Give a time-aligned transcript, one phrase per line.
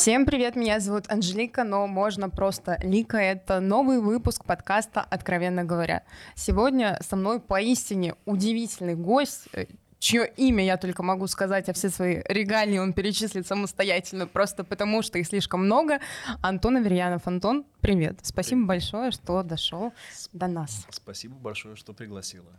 [0.00, 3.18] Всем привет, меня зовут Анжелика, но можно просто Лика.
[3.18, 6.04] Это новый выпуск подкаста «Откровенно говоря».
[6.34, 9.66] Сегодня со мной поистине удивительный гость, э,
[9.98, 15.02] чье имя я только могу сказать, а все свои регалии он перечислит самостоятельно, просто потому
[15.02, 16.00] что их слишком много.
[16.40, 17.26] Антон Аверьянов.
[17.26, 18.20] Антон, привет.
[18.22, 18.68] Спасибо привет.
[18.68, 19.92] большое, что дошел
[20.32, 20.86] до нас.
[20.88, 22.52] Спасибо большое, что пригласила.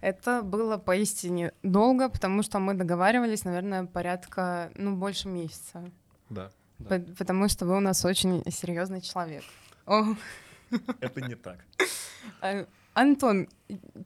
[0.00, 5.90] Это было поистине долго, потому что мы договаривались, наверное, порядка, ну, больше месяца.
[6.30, 6.52] Да.
[6.78, 7.00] Да.
[7.18, 9.44] Потому что вы у нас очень серьезный человек.
[9.86, 11.64] Это не так.
[12.40, 13.48] А, Антон,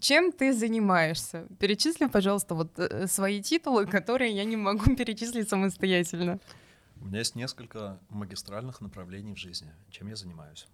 [0.00, 1.46] чем ты занимаешься?
[1.58, 6.40] Перечисли, пожалуйста, вот э, свои титулы, которые я не могу перечислить самостоятельно.
[7.00, 10.66] У меня есть несколько магистральных направлений в жизни, чем я занимаюсь.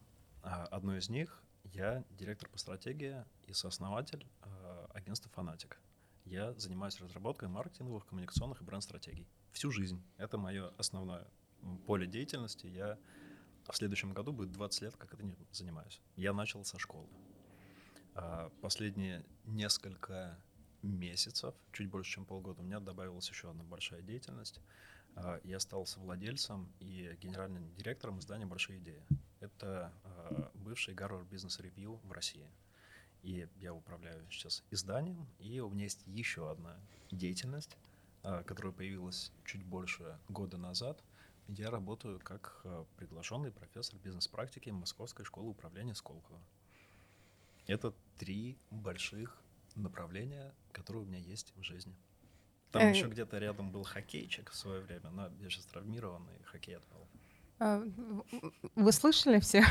[0.42, 1.42] А, одно из них—
[1.72, 5.78] я директор по стратегии и сооснователь а, агентства «Фанатик».
[6.24, 9.26] Я занимаюсь разработкой маркетинговых, коммуникационных и бренд-стратегий.
[9.52, 10.02] Всю жизнь.
[10.16, 11.26] Это мое основное
[11.86, 12.66] поле деятельности.
[12.66, 12.98] Я
[13.68, 16.00] в следующем году будет 20 лет, как этим занимаюсь.
[16.16, 17.08] Я начал со школы.
[18.14, 20.38] А, последние несколько
[20.82, 24.60] месяцев, чуть больше, чем полгода, у меня добавилась еще одна большая деятельность.
[25.16, 29.02] А, я стал совладельцем и генеральным директором издания «Большие идеи».
[29.40, 32.46] Это а, бывший Гарвард Бизнес Ревью в России.
[33.22, 36.76] И я управляю сейчас изданием, и у меня есть еще одна
[37.10, 37.74] деятельность,
[38.20, 41.02] которая появилась чуть больше года назад.
[41.48, 42.64] Я работаю как
[42.96, 46.40] приглашенный профессор бизнес-практики Московской школы управления Сколково.
[47.66, 49.38] Это три больших
[49.74, 51.94] направления, которые у меня есть в жизни.
[52.70, 52.90] Там э...
[52.90, 57.06] еще где-то рядом был хоккейчик в свое время, но я сейчас травмированный, хоккей отпал.
[57.60, 57.82] А,
[58.74, 59.64] вы слышали все,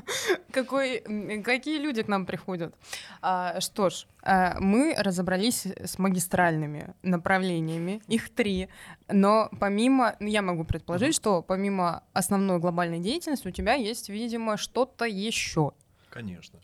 [0.52, 1.00] Какой,
[1.42, 2.74] какие люди к нам приходят?
[3.20, 8.68] А, что ж, а, мы разобрались с магистральными направлениями, их три,
[9.08, 15.04] но помимо, я могу предположить, что помимо основной глобальной деятельности у тебя есть, видимо, что-то
[15.04, 15.72] еще.
[16.08, 16.58] Конечно.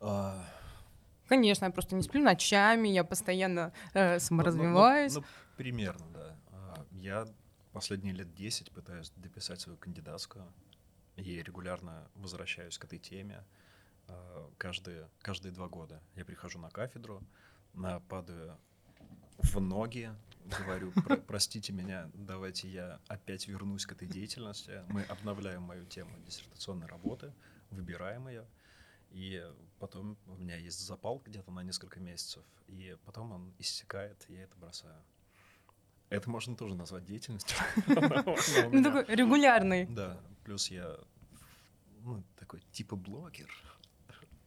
[0.00, 0.44] А...
[1.26, 5.14] Конечно, я просто не сплю ночами, я постоянно э, саморазвиваюсь.
[5.14, 6.36] Ну, ну, ну, примерно, да.
[6.52, 7.26] А, я
[7.72, 10.52] последние лет 10 пытаюсь дописать свою кандидатскую
[11.16, 13.44] и регулярно возвращаюсь к этой теме.
[14.06, 17.22] А, каждые, каждые два года я прихожу на кафедру,
[18.08, 18.58] падаю
[19.38, 20.10] в ноги,
[20.44, 24.82] говорю, Про, простите меня, давайте я опять вернусь к этой деятельности.
[24.88, 27.32] Мы обновляем мою тему диссертационной работы,
[27.70, 28.46] выбираем ее—
[29.10, 29.42] и
[29.78, 34.56] потом у меня есть запал где-то на несколько месяцев, и потом он иссякает, я это
[34.56, 35.02] бросаю.
[36.10, 37.56] Это можно тоже назвать деятельностью.
[38.72, 39.86] Ну, такой регулярный.
[39.86, 40.98] Да, плюс я
[42.02, 43.50] ну, такой типа блогер.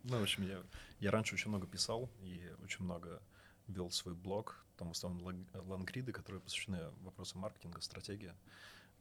[0.03, 0.63] Ну, в общем, я,
[0.99, 3.21] я раньше очень много писал и очень много
[3.67, 8.33] вел свой блог, там в основном лангриды, которые посвящены вопросам маркетинга, стратегии.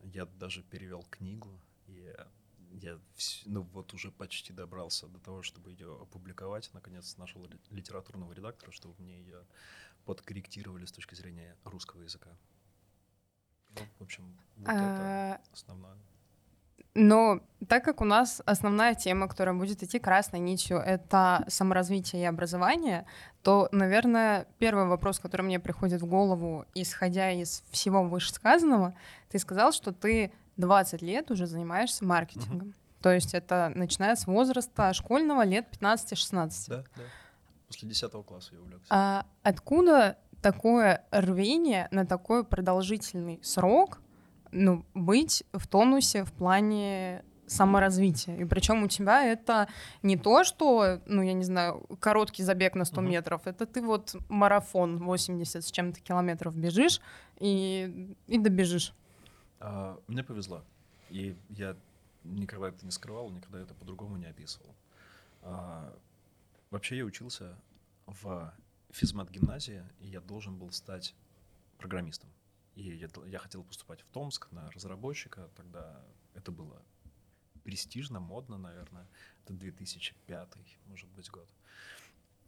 [0.03, 1.49] Я даже перевел книгу,
[1.87, 2.15] и
[2.73, 2.99] я
[3.47, 6.71] ну вот уже почти добрался до того, чтобы ее опубликовать.
[6.73, 9.45] Наконец нашел литературного редактора, чтобы мне ее
[10.05, 12.31] подкорректировали с точки зрения русского языка.
[13.71, 15.35] Ну, в общем, вот а...
[15.35, 15.97] это основное.
[16.95, 22.27] Но так как у нас основная тема, которая будет идти красной нитью, это саморазвитие и
[22.27, 23.07] образование,
[23.43, 28.95] то, наверное, первый вопрос, который мне приходит в голову, исходя из всего вышесказанного,
[29.29, 32.69] ты сказал, что ты 20 лет уже занимаешься маркетингом.
[32.69, 32.75] Угу.
[33.03, 36.65] То есть это начиная с возраста школьного лет 15-16.
[36.69, 37.03] Да, да.
[37.71, 38.87] После 10 класса я увлекся.
[38.91, 44.01] А откуда такое рвение на такой продолжительный срок
[44.51, 48.37] ну, быть в тонусе в плане саморазвития.
[48.37, 49.69] И причем у тебя это
[50.03, 53.09] не то, что, ну, я не знаю, короткий забег на 100 uh-huh.
[53.09, 57.01] метров, это ты вот марафон 80 с чем-то километров бежишь
[57.39, 58.95] и, и добежишь.
[59.61, 60.65] А, мне повезло.
[61.11, 61.77] И я
[62.25, 64.75] никогда это не скрывал, никогда это по-другому не описывал.
[65.43, 65.93] А,
[66.71, 67.59] вообще я учился
[68.07, 68.55] в
[68.91, 71.15] физмат-гимназии, и я должен был стать
[71.79, 72.31] программистом.
[72.75, 76.03] И я, я хотел поступать в Томск на разработчика, тогда
[76.35, 76.83] это было
[77.63, 79.07] престижно, модно, наверное.
[79.45, 80.49] Это 2005,
[80.87, 81.49] может быть, год.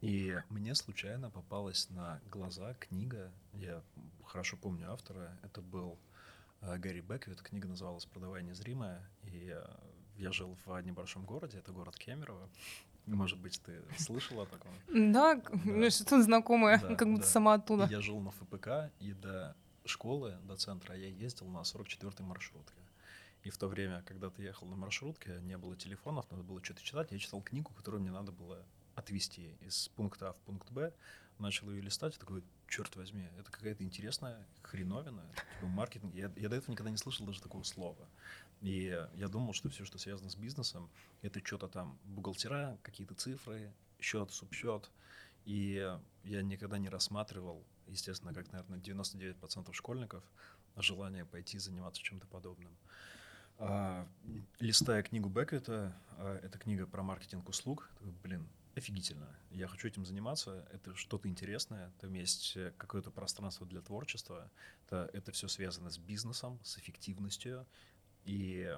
[0.01, 3.81] И мне случайно попалась на глаза книга, я
[4.25, 5.97] хорошо помню автора, это был
[6.65, 7.41] Э, Гэри Беквит.
[7.41, 9.01] Книга называлась «Продавая незримое».
[9.23, 9.53] И
[10.17, 12.49] я жил в небольшом городе, это город Кемерово.
[13.05, 14.71] Может быть, ты слышала о таком?
[14.87, 15.89] Да, да.
[15.89, 17.27] что-то знакомое, да, как будто да.
[17.29, 17.87] сама оттуда.
[17.91, 19.55] я жил на ФПК, и до
[19.85, 22.81] школы, до центра я ездил на 44-й маршрутке.
[23.43, 26.81] И в то время, когда ты ехал на маршрутке, не было телефонов, надо было что-то
[26.81, 27.11] читать.
[27.11, 28.65] Я читал книгу, которую мне надо было
[28.95, 30.93] отвезти из пункта А в пункт Б,
[31.39, 36.13] начал ее листать, такой, черт возьми, это какая-то интересная хреновина, типа маркетинг.
[36.13, 38.07] Я, я до этого никогда не слышал даже такого слова.
[38.63, 40.89] И я думал, что все, что связано с бизнесом,
[41.21, 44.89] это что-то там бухгалтера, какие-то цифры, счет, субсчет.
[45.43, 45.85] И
[46.23, 50.23] я никогда не рассматривал, естественно, как, наверное, 99% школьников,
[50.77, 52.73] желание пойти заниматься чем-то подобным.
[53.57, 54.07] А,
[54.59, 57.89] листая книгу Беккета, а, это книга про маркетинг услуг,
[58.23, 59.27] блин, офигительно.
[59.51, 60.65] Я хочу этим заниматься.
[60.71, 61.91] Это что-то интересное.
[61.99, 64.49] Там есть какое-то пространство для творчества.
[64.85, 67.67] Это, это все связано с бизнесом, с эффективностью.
[68.25, 68.69] И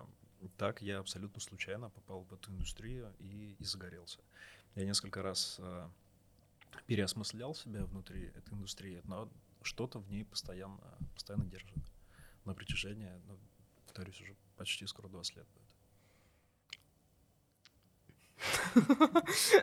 [0.57, 4.19] так я абсолютно случайно попал в эту индустрию и, и загорелся.
[4.75, 5.89] Я несколько раз э,
[6.85, 9.29] переосмыслял себя внутри этой индустрии, но
[9.61, 10.79] что-то в ней постоянно,
[11.13, 11.73] постоянно держит
[12.45, 13.37] на протяжении, ну,
[13.85, 15.65] повторюсь, уже почти скоро 20 лет будет.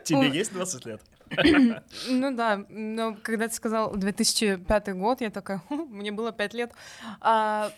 [0.03, 1.01] Тебе есть 20 лет?
[2.09, 6.73] Ну да, но когда ты сказал 2005 год, я такая, мне было 5 лет.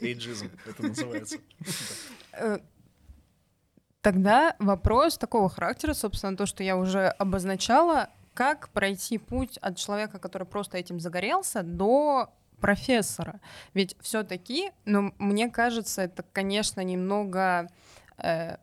[0.00, 1.38] Эйджизм, это называется.
[2.32, 2.58] Э,
[4.00, 10.18] тогда вопрос такого характера, собственно, то, что я уже обозначала, как пройти путь от человека,
[10.18, 13.40] который просто этим загорелся, до профессора.
[13.74, 17.68] Ведь все-таки, ну, мне кажется, это, конечно, немного
[18.18, 18.56] э,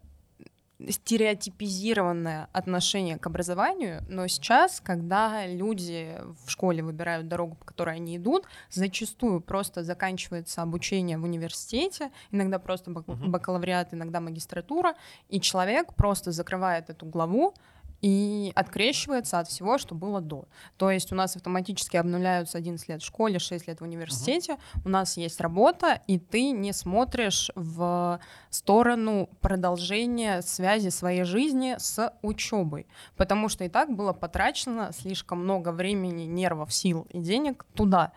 [0.89, 8.18] стереотипизированное отношение к образованию, но сейчас, когда люди в школе выбирают дорогу, по которой они
[8.18, 14.95] идут, зачастую просто заканчивается обучение в университете, иногда просто бакалавриат, иногда магистратура,
[15.30, 17.54] и человек просто закрывает эту главу,
[18.01, 20.45] и открещивается от всего, что было до.
[20.77, 24.81] То есть у нас автоматически обнуляются 11 лет в школе, 6 лет в университете, uh-huh.
[24.86, 28.19] у нас есть работа, и ты не смотришь в
[28.50, 35.71] сторону продолжения связи своей жизни с учебой, потому что и так было потрачено слишком много
[35.71, 38.13] времени, нервов, сил и денег туда.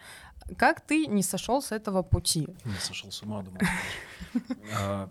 [0.57, 2.49] Как ты не сошел с этого пути?
[2.65, 3.61] Не сошел с ума, думаю.
[4.77, 5.11] А,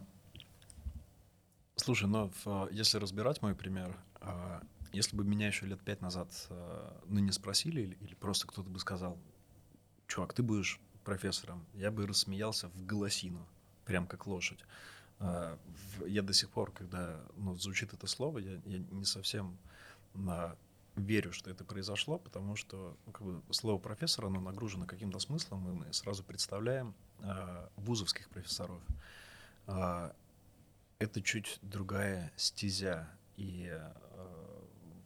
[1.78, 2.30] слушай, ну
[2.72, 3.96] если разбирать мой пример,
[4.92, 8.80] если бы меня еще лет пять назад а, ну, не спросили, или, просто кто-то бы
[8.80, 9.18] сказал,
[10.08, 13.48] чувак, ты будешь профессором, я бы рассмеялся в голосину,
[13.86, 14.60] прям как лошадь.
[15.20, 15.58] А,
[16.06, 19.58] я до сих пор, когда ну, звучит это слово, я, я не совсем
[20.14, 20.56] на,
[20.96, 25.68] верю, что это произошло, потому что ну, как бы, слово профессор, оно нагружено каким-то смыслом,
[25.70, 28.82] и мы сразу представляем э, вузовских профессоров.
[29.68, 30.12] Э,
[31.00, 33.10] это чуть другая стезя.
[33.38, 33.92] И э,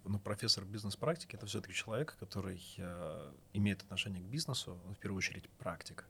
[0.05, 5.49] ну, профессор бизнес-практики это все-таки человек, который э, имеет отношение к бизнесу, в первую очередь
[5.49, 6.05] практика.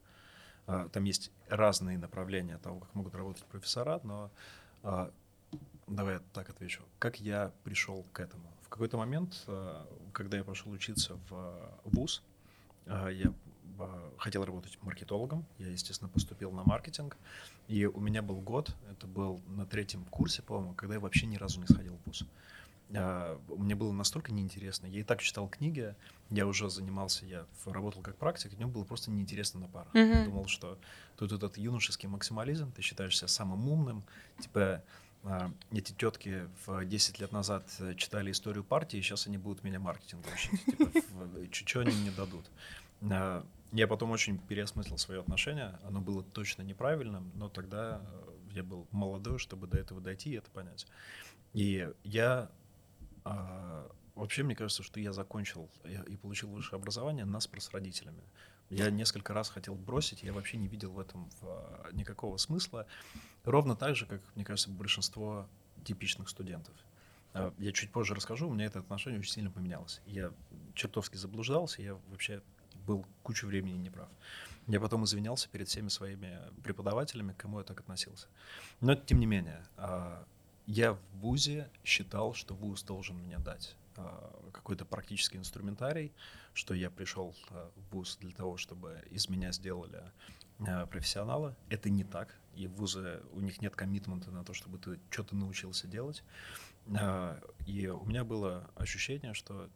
[0.67, 4.31] Э, там есть разные направления того, как могут работать профессора, но
[5.87, 6.83] давай я так отвечу.
[6.99, 8.51] Как я пришел к этому?
[8.61, 9.47] В какой-то момент,
[10.13, 12.21] когда я пошел учиться в ВУЗ,
[12.85, 13.33] я
[14.17, 15.45] хотел работать маркетологом.
[15.57, 17.17] Я, естественно, поступил на маркетинг.
[17.67, 21.37] И у меня был год, это был на третьем курсе, по-моему, когда я вообще ни
[21.37, 22.25] разу не сходил в ВУЗ.
[22.95, 24.87] А, мне было настолько неинтересно.
[24.87, 25.95] Я и так читал книги,
[26.29, 29.93] я уже занимался, я работал как практик, мне было просто неинтересно на парах.
[29.93, 30.19] Mm-hmm.
[30.19, 30.77] Я думал, что
[31.17, 34.03] тут этот юношеский максимализм, ты считаешь себя самым умным,
[34.39, 34.83] типа
[35.23, 40.31] а, эти тетки в 10 лет назад читали историю партии, сейчас они будут меня маркетингом
[40.33, 40.63] учить.
[40.65, 40.91] Типа,
[41.51, 42.45] что они мне дадут?
[43.01, 45.79] А, я потом очень переосмыслил свое отношение.
[45.83, 50.37] Оно было точно неправильным, но тогда э, я был молодой, чтобы до этого дойти и
[50.37, 50.87] это понять.
[51.53, 52.49] И я
[53.23, 58.23] а, вообще, мне кажется, что я закончил и получил высшее образование наспор с родителями.
[58.69, 61.29] Я несколько раз хотел бросить, я вообще не видел в этом
[61.93, 62.85] никакого смысла.
[63.45, 65.47] Ровно так же, как, мне кажется, большинство
[65.85, 66.75] типичных студентов.
[67.59, 70.01] Я чуть позже расскажу, у меня это отношение очень сильно поменялось.
[70.05, 70.33] Я
[70.73, 72.41] чертовски заблуждался, я вообще
[72.87, 74.09] был кучу времени неправ.
[74.67, 78.27] Я потом извинялся перед всеми своими преподавателями, к кому я так относился.
[78.81, 80.25] Но тем не менее, а,
[80.65, 86.11] я в ВУЗе считал, что ВУЗ должен мне дать а, какой-то практический инструментарий,
[86.53, 90.01] что я пришел а, в ВУЗ для того, чтобы из меня сделали
[90.89, 91.55] профессионала.
[91.69, 92.35] Это не так.
[92.55, 96.23] И в ВУЗе у них нет коммитмента на то, чтобы ты что-то научился делать.
[97.67, 99.69] И у меня было ощущение, что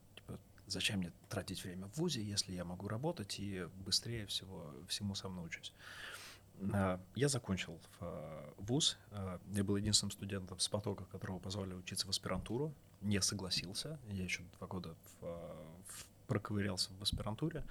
[0.71, 5.35] Зачем мне тратить время в ВУЗе, если я могу работать и быстрее всего всему сам
[5.35, 5.73] научусь?
[6.73, 8.97] А, я закончил а, ВУЗ.
[9.11, 12.73] А, я был единственным студентом с потока, которого позвали учиться в аспирантуру.
[13.01, 13.99] Не согласился.
[14.09, 17.65] Я еще два года в, в, проковырялся в аспирантуре.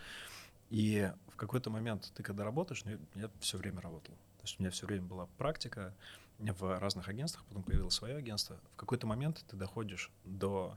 [0.69, 4.14] И в какой-то момент ты когда работаешь, ну, я все время работал.
[4.14, 5.95] То есть у меня все время была практика
[6.38, 8.59] в разных агентствах, потом появилось свое агентство.
[8.75, 10.76] В какой-то момент ты доходишь до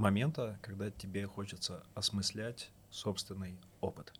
[0.00, 4.12] момента, когда тебе хочется осмыслять собственный опыт.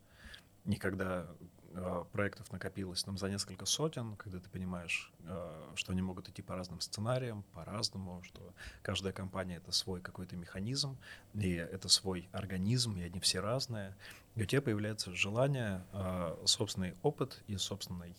[0.66, 1.26] Не когда
[1.72, 6.42] э, проектов накопилось там за несколько сотен, когда ты понимаешь, э, что они могут идти
[6.42, 10.98] по разным сценариям, по-разному, что каждая компания— это свой какой-то механизм,
[11.32, 13.96] и это свой организм, и они все разные.
[14.36, 18.14] И у тебя появляется желание э, собственный опыт и собственный,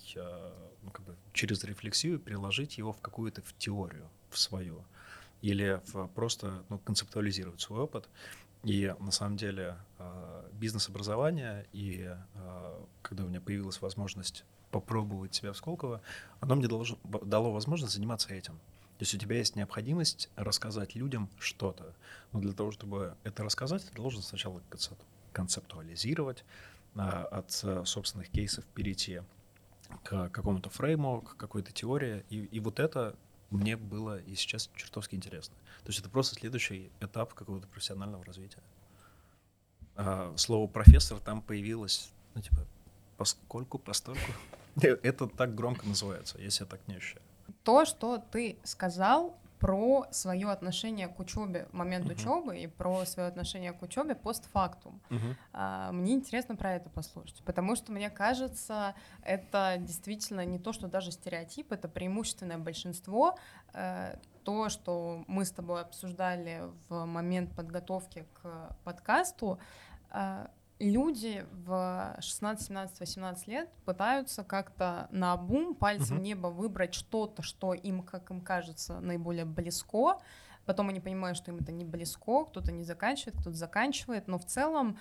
[0.82, 4.84] ну, как бы через рефлексию переложить его в какую-то в теорию, в свою
[5.42, 5.82] или
[6.16, 8.08] просто ну, концептуализировать свой опыт.
[8.64, 15.52] И на самом деле а, бизнес-образование, и а, когда у меня появилась возможность попробовать себя
[15.52, 16.02] в Сколково,
[16.40, 18.54] оно мне должно, дало возможность заниматься этим.
[18.98, 21.96] То есть у тебя есть необходимость рассказать людям что-то.
[22.34, 24.62] Но для того, чтобы это рассказать, ты должен сначала
[25.34, 26.46] концептуализировать,
[26.96, 27.52] а, от
[27.88, 29.22] собственных кейсов перейти
[30.04, 32.24] к какому-то фрейму, к какой-то теории.
[32.30, 33.16] И, и вот это
[33.52, 35.56] мне было и сейчас чертовски интересно.
[35.84, 38.64] То есть это просто следующий этап какого-то профессионального развития.
[39.96, 42.66] А, слово профессор там появилось, ну, типа,
[43.18, 44.32] поскольку, постольку.
[44.82, 47.22] Это так громко называется, я себя так не ощущаю.
[47.64, 52.14] То, что ты сказал, про свое отношение к учебе момент uh-huh.
[52.14, 55.00] учебы и про свое отношение к учебе постфактум.
[55.10, 55.36] Uh-huh.
[55.54, 60.88] А, мне интересно про это послушать, потому что мне кажется, это действительно не то, что
[60.88, 63.38] даже стереотип, это преимущественное большинство.
[63.74, 69.60] Э, то, что мы с тобой обсуждали в момент подготовки к подкасту,
[70.10, 70.48] э,
[70.90, 76.22] люди в 16, 17, 18 лет пытаются как-то на бум пальцем uh-huh.
[76.22, 80.20] неба выбрать что-то, что им, как им кажется, наиболее близко.
[80.66, 84.46] Потом они понимают, что им это не близко, кто-то не заканчивает, кто-то заканчивает, но в
[84.46, 84.98] целом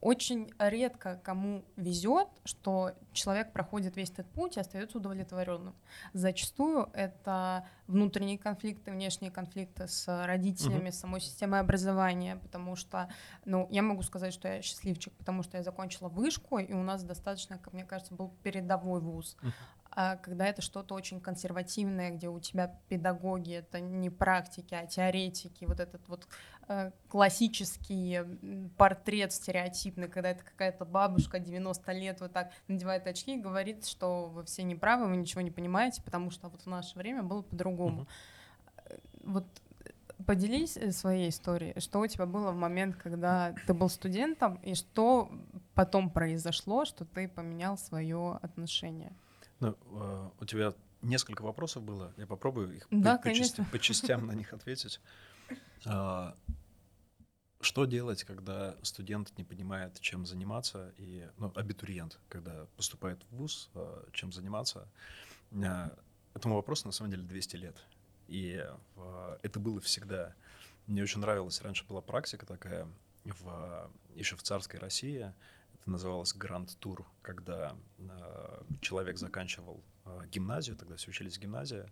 [0.00, 5.74] очень редко кому везет, что человек проходит весь этот путь и остается удовлетворенным.
[6.12, 10.92] Зачастую это внутренние конфликты, внешние конфликты с родителями, uh-huh.
[10.92, 13.08] самой системой образования, потому что,
[13.44, 17.02] ну, я могу сказать, что я счастливчик, потому что я закончила вышку, и у нас
[17.02, 19.36] достаточно, как мне кажется, был передовой вуз.
[19.90, 25.64] А когда это что-то очень консервативное, где у тебя педагоги, это не практики, а теоретики,
[25.64, 26.28] вот этот вот
[27.08, 28.20] классический
[28.76, 34.26] портрет стереотипный, когда это какая-то бабушка 90 лет вот так надевает очки и говорит, что
[34.26, 38.02] вы все неправы, вы ничего не понимаете, потому что вот в наше время было по-другому.
[38.02, 39.00] Uh-huh.
[39.24, 39.44] Вот
[40.26, 44.74] поделись э, своей историей, что у тебя было в момент, когда ты был студентом, и
[44.74, 45.30] что
[45.74, 49.12] потом произошло, что ты поменял свое отношение.
[49.60, 50.72] Ну, э, у тебя
[51.02, 52.12] несколько вопросов было.
[52.16, 55.00] Я попробую их да, по, по, частям, по частям на них ответить.
[55.86, 56.36] А,
[57.60, 63.70] что делать, когда студент не понимает, чем заниматься, и ну, абитуриент, когда поступает в ВУЗ,
[63.74, 64.88] а, чем заниматься?
[65.52, 65.96] А,
[66.34, 67.76] этому вопросу на самом деле 200 лет.
[68.28, 68.62] И
[69.42, 70.34] это было всегда.
[70.86, 72.86] Мне очень нравилась, раньше была практика такая,
[73.24, 75.32] в, еще в царской России,
[75.74, 77.74] это называлось гранд-тур, когда
[78.82, 79.82] человек заканчивал
[80.30, 81.84] гимназию, тогда все учились в гимназии.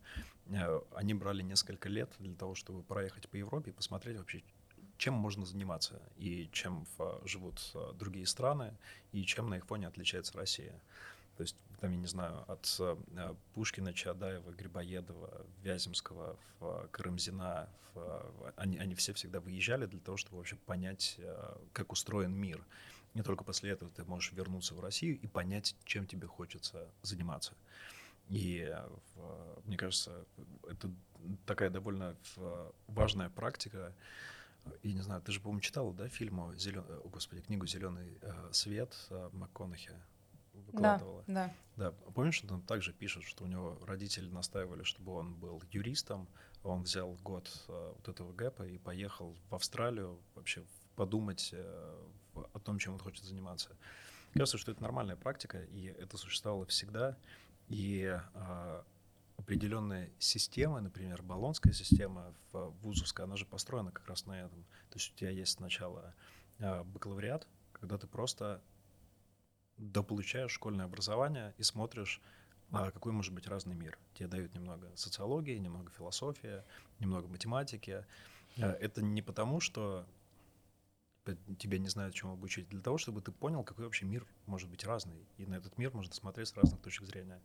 [0.47, 4.43] Э, они брали несколько лет для того, чтобы проехать по Европе и посмотреть вообще,
[4.99, 8.75] чем можно заниматься, и чем в, живут э, другие страны,
[9.13, 10.81] и чем на их фоне отличается Россия.
[11.37, 16.37] То есть, там, я не знаю, от э, Пушкина, Чадаева, Грибоедова, Вяземского,
[16.91, 17.69] Карамзина,
[18.57, 22.65] они, они все всегда выезжали для того, чтобы вообще понять, э, как устроен мир
[23.17, 27.55] не только после этого ты можешь вернуться в Россию и понять, чем тебе хочется заниматься.
[28.29, 28.75] И
[29.65, 30.25] мне кажется,
[30.69, 30.91] это
[31.45, 32.17] такая довольно
[32.87, 33.95] важная практика.
[34.83, 36.85] И не знаю, ты же, по-моему, читала, да, фильм, зелен...
[36.89, 38.97] о, господи, книгу «Зеленый э, свет»
[39.33, 39.93] МакКонахи
[40.53, 41.23] выкладывала.
[41.29, 41.91] Да, да.
[41.91, 46.27] Да, помнишь, что он также пишет, что у него родители настаивали, чтобы он был юристом,
[46.65, 50.65] он взял год э, вот этого гэпа и поехал в Австралию вообще
[50.97, 53.77] подумать э, о том, чем он хочет заниматься.
[54.35, 57.17] Кажется, что это нормальная практика, и это существовало всегда.
[57.69, 58.83] И э,
[59.37, 64.65] определенная система, например, баллонская система в вузовская, она же построена как раз на этом.
[64.91, 66.15] То есть у тебя есть сначала
[66.59, 68.63] э, бакалавриат, когда ты просто
[69.77, 72.21] дополучаешь школьное образование и смотришь,
[72.71, 73.99] а какой может быть разный мир.
[74.15, 76.63] Тебе дают немного социологии, немного философии,
[76.99, 78.05] немного математики.
[78.57, 80.07] Это не потому, что
[81.35, 84.85] тебя не знают, чему обучить, для того, чтобы ты понял, какой вообще мир может быть
[84.85, 85.27] разный.
[85.39, 87.41] И на этот мир можно смотреть с разных точек зрения.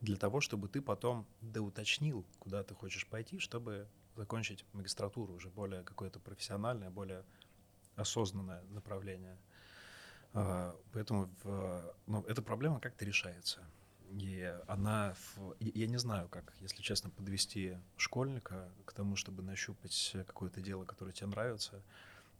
[0.00, 5.82] Для того, чтобы ты потом доуточнил, куда ты хочешь пойти, чтобы закончить магистратуру, уже более
[5.82, 7.24] какое-то профессиональное, более
[7.96, 9.36] осознанное направление.
[10.32, 13.64] А, поэтому в, ну, эта проблема как-то решается.
[14.10, 20.16] И она, в- я не знаю, как, если честно, подвести школьника к тому, чтобы нащупать
[20.26, 21.82] какое-то дело, которое тебе нравится.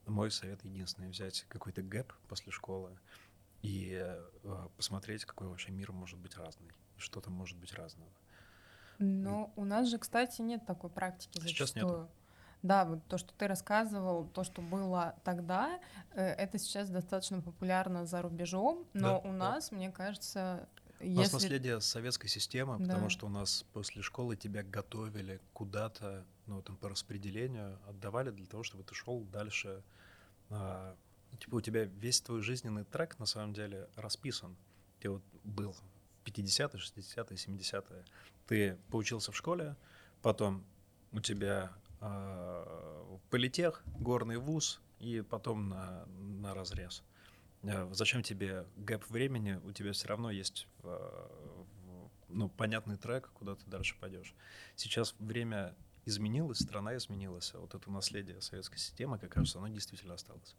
[0.06, 2.98] Мой совет единственный— взять какой-то гэп после школы
[3.62, 8.10] и э, посмотреть, какой вообще мир может быть разный, и что там может быть разного.
[8.98, 11.84] Но у нас же, кстати, нет такой практики Сейчас зачастую.
[12.02, 12.10] нету.
[12.62, 15.80] Да, вот то, что ты рассказывал, то, что было тогда,
[16.12, 19.38] э, это сейчас достаточно популярно за рубежом, но Да, у да.
[19.38, 20.68] нас, мне кажется,
[21.00, 22.84] У нас наследие советской системы, Да.
[22.84, 28.46] потому что у нас после школы тебя готовили куда-то, ну, там, по распределению, отдавали для
[28.46, 29.82] того, чтобы ты шел дальше.
[30.50, 30.94] А,
[31.38, 34.56] типа у тебя весь твой жизненный трек, на самом деле, расписан.
[35.00, 35.82] Ты вот был в
[36.24, 38.04] 50-е, 60-е, 70-е.
[38.46, 39.76] Ты поучился в школе,
[40.22, 40.64] потом
[41.12, 47.02] у тебя а, политех, горный вуз, и потом на, на разрез.
[47.62, 49.60] Э, Зачем тебе гэп времени?
[49.64, 51.66] У тебя все равно есть в-
[52.28, 54.34] ну, понятный трек, куда ты дальше пойдешь.
[54.76, 55.74] Сейчас время
[56.06, 60.54] изменилось, страна изменилась, а вот это наследие советской системы, как кажется, оно действительно осталось.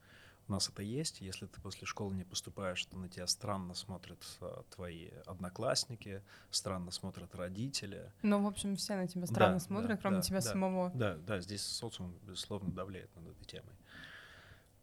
[0.47, 1.21] У нас это есть.
[1.21, 6.91] Если ты после школы не поступаешь, то на тебя странно смотрят а, твои одноклассники, странно
[6.91, 8.11] смотрят родители.
[8.21, 10.51] Ну, в общем, все на тебя странно Да, смотрят, да, кроме да, тебя да.
[10.51, 10.91] самого.
[10.93, 13.75] Да, да, здесь социум, безусловно, давляет над этой темой.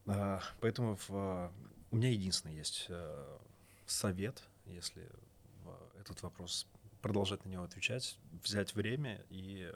[0.07, 1.53] А, Поэтому в, а,
[1.90, 3.38] у меня единственный есть э,
[3.87, 5.09] совет, если
[5.64, 6.66] в этот вопрос
[7.00, 9.73] продолжать на него отвечать, взять время и,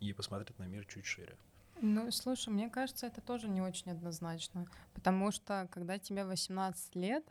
[0.00, 1.36] и посмотреть на мир чуть шире.
[1.82, 7.24] Ну, слушай, мне кажется, это тоже не очень однозначно, потому что когда тебе 18 лет,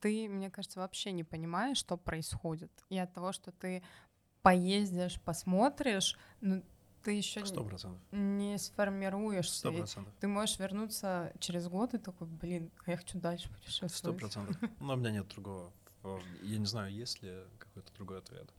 [0.00, 2.70] ты, мне кажется, вообще не понимаешь, что происходит.
[2.88, 3.82] И от того, что ты
[4.42, 6.62] поездишь, посмотришь, ну,
[7.06, 8.00] ты еще Сто процентов.
[8.10, 9.58] не сформируешься.
[9.60, 10.12] Сто И процентов.
[10.18, 14.18] Ты можешь вернуться через год и такой, блин, а я хочу дальше Сто путешествовать.
[14.18, 14.56] процентов.
[14.80, 15.72] Но у меня нет другого.
[16.42, 18.52] Я не знаю, есть ли какой-то другой ответ.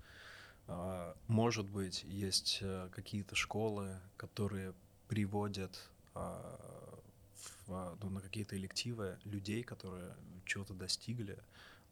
[0.67, 4.73] А, Может быть, есть э, какие-то школы, которые
[5.09, 5.77] приводят
[6.13, 7.01] а,
[7.35, 11.37] в, а, ну, на какие-то элективы людей, которые чего-то достигли.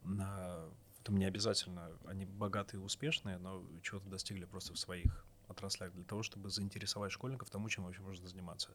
[0.03, 0.63] На...
[1.03, 6.03] Там не обязательно они богатые и успешные, но чего-то достигли просто в своих отраслях для
[6.03, 8.69] того, чтобы заинтересовать школьников тому, чем вообще можно заниматься.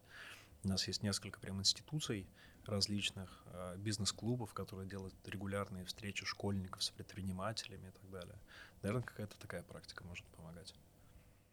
[0.64, 2.26] У нас есть несколько прям институций
[2.66, 8.38] различных, э, бизнес-клубов, которые делают регулярные встречи школьников с предпринимателями и так далее.
[8.82, 10.74] Наверное, какая-то такая практика может помогать.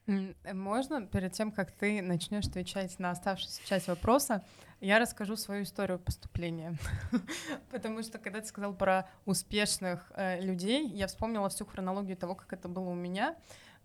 [0.08, 4.44] Э, Можно, перед тем, как ты начнешь отвечать на оставшуюся часть вопроса,
[4.80, 6.78] я расскажу свою историю поступления.
[7.72, 12.54] Потому что, когда ты сказал про успешных э, людей, я вспомнила всю хронологию того, как
[12.54, 13.36] это было у меня.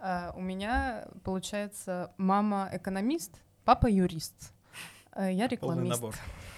[0.02, 4.52] Э, у меня, получается, мама экономист, папа юрист.
[5.14, 6.00] Э, я Полный рекламист.
[6.02, 6.14] набор.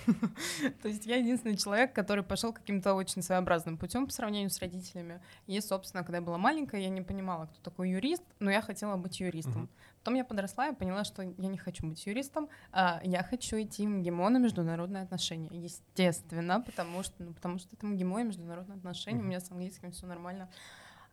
[0.83, 5.21] То есть я единственный человек, который пошел каким-то очень своеобразным путем по сравнению с родителями.
[5.47, 8.97] И, собственно, когда я была маленькая, я не понимала, кто такой юрист, но я хотела
[8.97, 9.69] быть юристом.
[9.99, 13.87] Потом я подросла и поняла, что я не хочу быть юристом, а я хочу идти
[13.87, 15.49] в МГИМО на международные отношения.
[15.51, 19.93] Естественно, потому что, ну, потому что это МГИМО и международные отношения, у меня с английским
[19.93, 20.51] все нормально.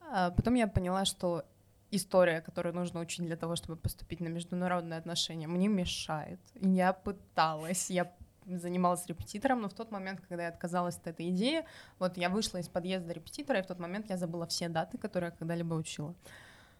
[0.01, 1.45] А потом я поняла, что
[1.91, 6.39] история, которую нужно учить для того, чтобы поступить на международные отношения, мне мешает.
[6.55, 8.11] Я пыталась, я
[8.45, 11.65] занималась репетитором, но в тот момент, когда я отказалась от этой идеи,
[11.99, 15.29] вот я вышла из подъезда репетитора, и в тот момент я забыла все даты, которые
[15.29, 16.15] я когда-либо учила.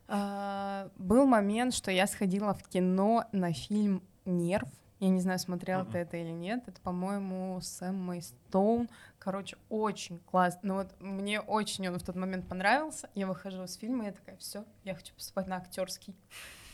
[0.08, 4.68] А, Был момент, что я сходила в кино на фильм «Нерв».
[5.02, 5.98] Я не знаю, смотрел ты Мгм.
[5.98, 6.64] это или нет.
[6.68, 8.88] Это, по-моему, с Эммой Стоун.
[9.18, 10.60] Короче, очень классно.
[10.64, 13.10] Ну вот мне очень он в тот момент понравился.
[13.16, 16.16] Я выхожу из фильма, я такая, все, я хочу поступать на актерский.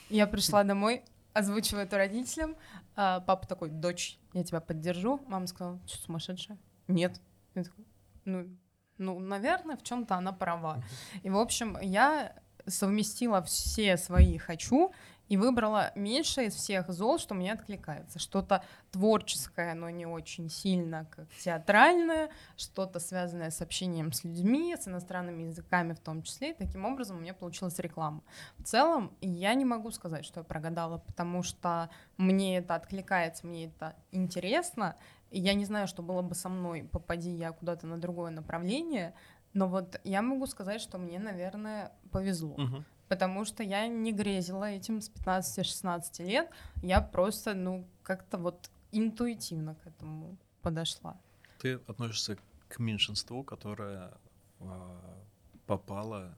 [0.09, 2.57] Я пришла домой, озвучиваю это родителям.
[2.97, 5.21] А папа такой, дочь, я тебя поддержу.
[5.27, 6.57] Мама сказала, что сумасшедшая?
[6.89, 7.21] Нет.
[7.55, 7.85] Я такой,
[8.25, 8.57] ну,
[8.97, 10.83] ну, наверное, в чем-то она права.
[11.23, 12.35] И, в общем, я
[12.65, 14.91] совместила все свои «хочу»
[15.29, 18.19] и выбрала меньше из всех зол, что мне откликается.
[18.19, 24.87] Что-то творческое, но не очень сильно, как театральное, что-то связанное с общением с людьми, с
[24.87, 26.51] иностранными языками в том числе.
[26.51, 28.23] И таким образом у меня получилась реклама.
[28.57, 33.65] В целом, я не могу сказать, что я прогадала, потому что мне это откликается, мне
[33.65, 34.95] это интересно.
[35.29, 39.13] И я не знаю, что было бы со мной, попади я куда-то на другое направление,
[39.53, 42.55] но вот я могу сказать, что мне, наверное, повезло.
[42.57, 42.85] Мгм.
[43.07, 46.49] Потому что я не грезила этим с 15-16 лет.
[46.81, 51.17] Я просто, ну, как-то вот интуитивно к этому подошла.
[51.59, 54.13] Ты относишься к меньшинству, которое
[54.59, 55.23] а,
[55.65, 56.37] попало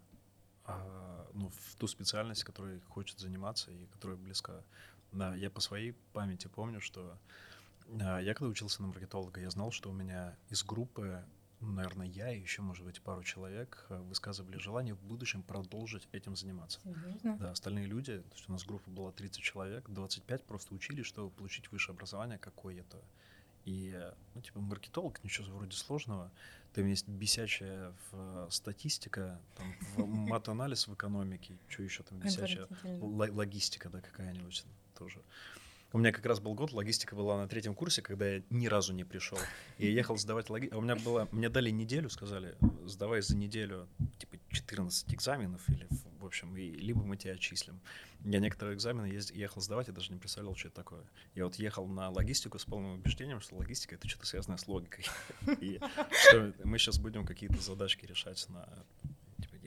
[0.66, 4.62] а, ну, в ту специальность, которой хочет заниматься и которая близка.
[5.12, 7.18] Да, я по своей памяти помню, что
[8.02, 11.24] а, я когда учился на маркетолога, я знал, что у меня из группы
[11.62, 16.36] наверное, я и еще, может быть, пару человек э, высказывали желание в будущем продолжить этим
[16.36, 16.80] заниматься.
[16.84, 17.38] Серьезно?
[17.38, 21.30] Да, остальные люди, то есть у нас группа была 30 человек, 25 просто учились, чтобы
[21.32, 23.02] получить высшее образование какое-то.
[23.66, 23.94] И,
[24.36, 26.32] ну, типа, маркетолог, ничего вроде сложного.
[26.74, 32.68] Там есть бесячая в статистика, там, в мат-анализ в экономике, что еще там бесячая,
[33.02, 34.66] логистика, да, какая-нибудь
[34.98, 35.22] тоже.
[35.92, 38.94] У меня как раз был год, логистика была на третьем курсе, когда я ни разу
[38.94, 39.40] не пришел.
[39.80, 40.78] И я ехал сдавать логистику.
[40.78, 43.88] У меня было, мне дали неделю, сказали, сдавай за неделю,
[44.20, 45.88] типа, 14 экзаменов, или,
[46.20, 47.80] в общем, и, либо мы тебя отчислим.
[48.24, 51.04] Я некоторые экзамены ездил, ехал сдавать, я даже не представлял, что это такое.
[51.34, 55.06] Я вот ехал на логистику с полным убеждением, что логистика— это что-то связанное с логикой.
[55.60, 55.80] И
[56.28, 58.68] что мы сейчас будем какие-то задачки решать на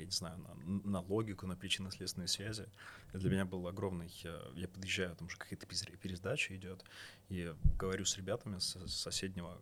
[0.03, 2.67] я не знаю, на, на логику, на причинно-следственные связи.
[3.09, 4.11] Это для меня был огромный...
[4.25, 6.85] Э, я подъезжаю, там уже какая-то пересдача идет,
[7.29, 9.61] и говорю с ребятами с соседнего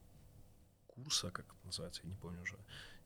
[0.86, 2.58] курса, как это называется, я не помню уже,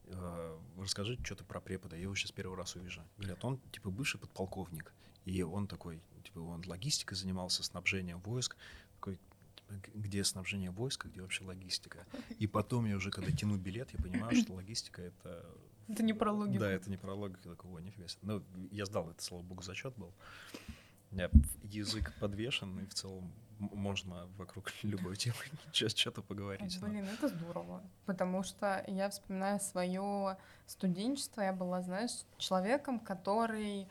[0.04, 3.02] э, расскажи что-то про препода, я его сейчас первый раз увижу.
[3.18, 4.92] Говорят, он типа бывший подполковник,
[5.24, 8.56] и он такой, типа он логистикой занимался, снабжением войск,
[8.94, 9.18] такой,
[9.56, 12.06] типа, где снабжение войска, где вообще логистика.
[12.38, 15.44] И потом я уже, когда тяну билет, я понимаю, что логистика— это
[15.88, 16.58] это не про логику.
[16.58, 17.40] Да, это не про логику.
[17.44, 18.20] Я такой, о, нифига себе.
[18.22, 20.12] Ну, я сдал это, слава богу, зачет был.
[21.10, 21.30] У меня
[21.62, 25.36] язык подвешен, и в целом можно вокруг любой темы
[25.72, 26.78] что-то поговорить.
[26.80, 27.82] Блин, это здорово.
[28.06, 31.40] Потому что я вспоминаю свое студенчество.
[31.42, 33.86] Я была, знаешь, человеком, который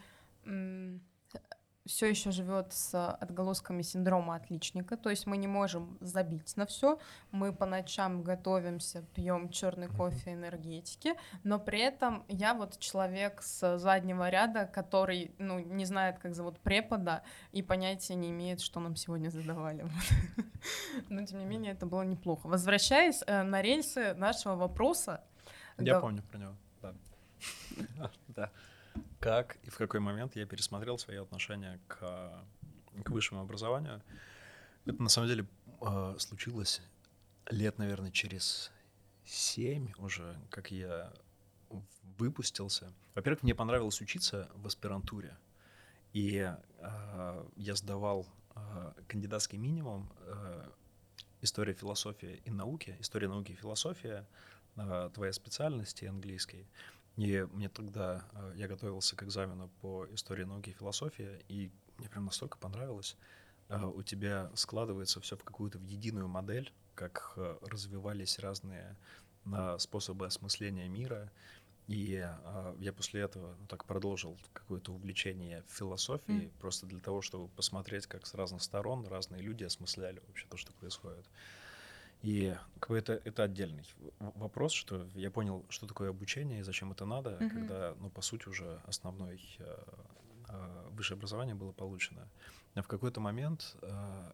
[1.85, 6.99] все еще живет с отголосками синдрома отличника, то есть мы не можем забить на все,
[7.31, 13.77] мы по ночам готовимся, пьем черный кофе энергетики, но при этом я вот человек с
[13.77, 18.95] заднего ряда, который, ну, не знает, как зовут препода, и понятия не имеет, что нам
[18.95, 19.85] сегодня задавали.
[21.09, 22.47] Но, тем не менее, это было неплохо.
[22.47, 25.23] Возвращаясь э, на рельсы нашего вопроса.
[25.77, 28.49] Я помню про него, да.
[29.23, 31.97] Как и в какой момент я пересмотрел свои отношения к,
[33.05, 34.01] к высшему образованию.
[34.85, 35.47] Это на самом деле
[35.79, 36.81] э, случилось
[37.49, 38.69] лет, наверное, через
[39.23, 41.13] семь уже, как я
[42.17, 42.91] выпустился.
[43.15, 45.37] Во-первых, мне понравилось учиться в аспирантуре.
[46.11, 50.69] И э, я сдавал э, кандидатский минимум э,
[51.39, 54.27] история, философия и науки, история науки и философия,
[54.75, 56.67] э, твоя специальности английской.
[57.15, 62.09] И мне тогда, э, я готовился к экзамену по истории науки и философии, и мне
[62.09, 63.15] прям настолько понравилось.
[63.69, 68.97] Э, у тебя складывается все в какую-то в единую модель, как э, развивались разные
[69.77, 71.29] способы осмысления мира.
[71.87, 72.25] И
[72.79, 76.51] я после этого ну, так продолжил какое-то увлечение философией, mm.
[76.61, 80.71] просто для того, чтобы посмотреть, как с разных сторон разные люди осмысляли вообще то, что
[80.71, 81.25] происходит.
[82.23, 83.83] И как бы это, это отдельный
[84.19, 87.49] вопрос, что я понял, что такое обучение и зачем это надо, mm-hmm.
[87.49, 89.83] когда, ну, по сути, уже основное э,
[90.47, 92.29] э, высшее образование было получено.
[92.75, 94.31] А в какой-то момент э,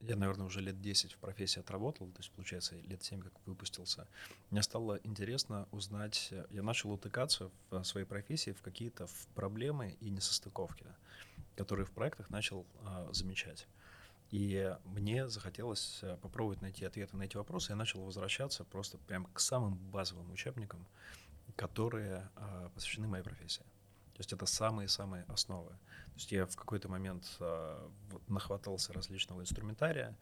[0.00, 4.08] я, наверное, уже лет 10 в профессии отработал, то есть, получается, лет 7 как выпустился.
[4.50, 10.86] Мне стало интересно узнать, я начал утыкаться в своей профессии в какие-то проблемы и несостыковки,
[11.54, 13.68] которые в проектах начал э, замечать.
[14.30, 17.72] И мне захотелось э, попробовать найти ответы на эти вопросы.
[17.72, 20.84] Я начал возвращаться просто прям к самым базовым учебникам,
[21.54, 23.64] которые э, посвящены моей профессии.
[24.14, 25.70] То есть это самые-самые основы.
[25.70, 27.88] То есть я в какой-то момент э,
[28.28, 30.16] нахватался различного инструментария,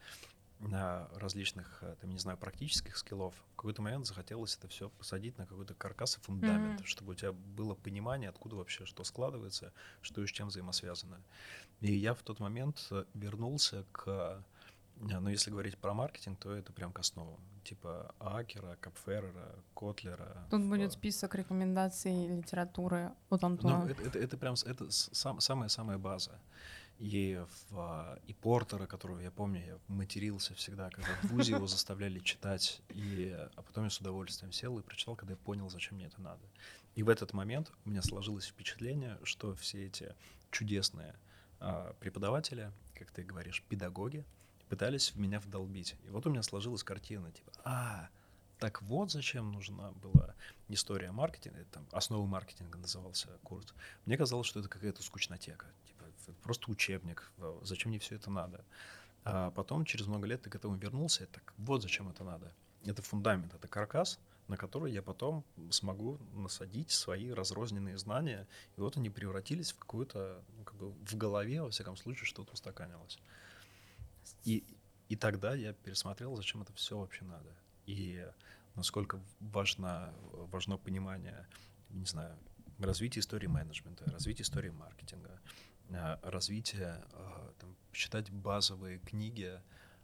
[1.15, 5.47] различных, э, там, не знаю, практических скиллов, в какой-то момент захотелось это все посадить на
[5.47, 6.87] какой-то каркас и фундамент, mm-hmm.
[6.87, 9.73] чтобы у тебя было понимание, откуда вообще что складывается,
[10.03, 11.21] что и с чем взаимосвязано.
[11.81, 14.43] И я в тот момент э, вернулся к, э,
[15.01, 20.47] ну, если говорить про маркетинг, то это прям к основам, типа Акера, Капферера, Котлера.
[20.51, 23.85] Тут будет список рекомендаций литературы от Антуана.
[23.85, 26.39] Ну, это, это, это прям это сам, самая-самая база
[26.99, 32.21] и, в, и Портера, которого я помню, я матерился всегда, когда в ВУЗе его заставляли
[32.21, 36.07] читать, и, а потом я с удовольствием сел и прочитал, когда я понял, зачем мне
[36.07, 36.43] это надо.
[36.95, 40.15] И в этот момент у меня сложилось впечатление, что все эти
[40.51, 41.17] чудесные
[41.59, 44.25] а, преподаватели, как ты говоришь, педагоги,
[44.69, 45.97] пытались в меня вдолбить.
[46.07, 48.09] И вот у меня сложилась картина, типа, а,
[48.59, 50.35] так вот зачем нужна была
[50.69, 53.75] история маркетинга, там, основы маркетинга назывался курс.
[54.07, 55.67] Мне казалось, что это какая-то скучнотека
[56.29, 57.31] это просто учебник,
[57.63, 58.65] зачем мне все это надо.
[59.25, 62.53] А потом, через много лет, ты к этому вернулся, и так вот зачем это надо.
[62.85, 68.97] Это фундамент, это каркас, на который я потом смогу насадить свои разрозненные знания, и вот
[68.99, 73.19] они превратились в какую-то, ну, как бы в голове, во всяком случае, что-то устаканилось.
[74.45, 74.65] И,
[75.09, 77.51] и тогда я пересмотрел, зачем это все вообще надо.
[77.87, 78.27] И
[78.75, 81.47] насколько важно, важно понимание,
[81.91, 82.37] не знаю,
[82.79, 85.41] развития истории менеджмента, развития истории маркетинга,
[85.91, 89.61] э, развитие, э, там, читать базовые книги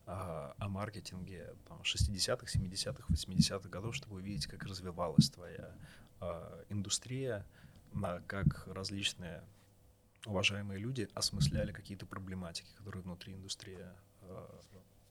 [0.07, 5.73] о маркетинге там, 60-х, 70-х, 80-х годов, чтобы увидеть, как развивалась твоя
[6.69, 7.47] индустрия,
[8.27, 9.45] как различные
[10.27, 13.87] уважаемые люди осмысляли какие-то проблематики, которые внутри индустрии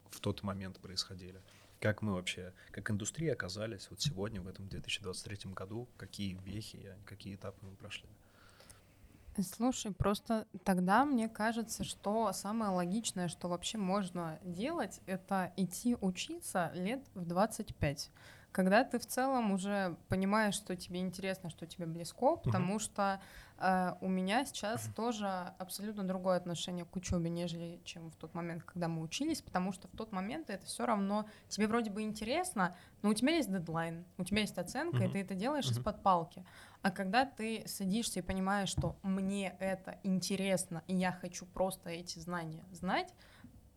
[0.09, 1.41] в тот момент происходили.
[1.79, 7.35] Как мы вообще, как индустрия оказались вот сегодня, в этом 2023 году, какие вехи, какие
[7.35, 8.09] этапы мы прошли?
[9.43, 16.71] Слушай, просто тогда мне кажется, что самое логичное, что вообще можно делать, это идти учиться
[16.73, 18.11] лет в 25
[18.51, 22.79] когда ты в целом уже понимаешь, что тебе интересно, что тебе близко, потому uh-huh.
[22.79, 23.21] что
[23.59, 28.63] э, у меня сейчас тоже абсолютно другое отношение к учебе, нежели чем в тот момент,
[28.63, 32.75] когда мы учились, потому что в тот момент это все равно тебе вроде бы интересно,
[33.01, 35.09] но у тебя есть дедлайн, у тебя есть оценка, uh-huh.
[35.09, 35.79] и ты это делаешь uh-huh.
[35.79, 36.43] из-под палки.
[36.81, 42.19] А когда ты садишься и понимаешь, что мне это интересно, и я хочу просто эти
[42.19, 43.13] знания знать,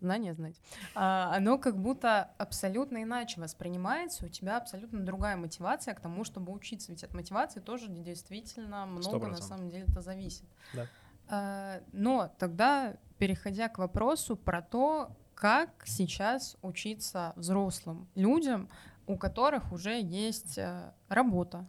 [0.03, 0.61] знание знать,
[0.95, 6.53] а, оно как будто абсолютно иначе воспринимается, у тебя абсолютно другая мотивация к тому, чтобы
[6.53, 9.31] учиться, ведь от мотивации тоже действительно много 100%.
[9.31, 10.45] на самом деле это зависит.
[10.75, 10.87] Да.
[11.29, 18.69] А, но тогда, переходя к вопросу про то, как сейчас учиться взрослым людям,
[19.07, 21.67] у которых уже есть э, работа,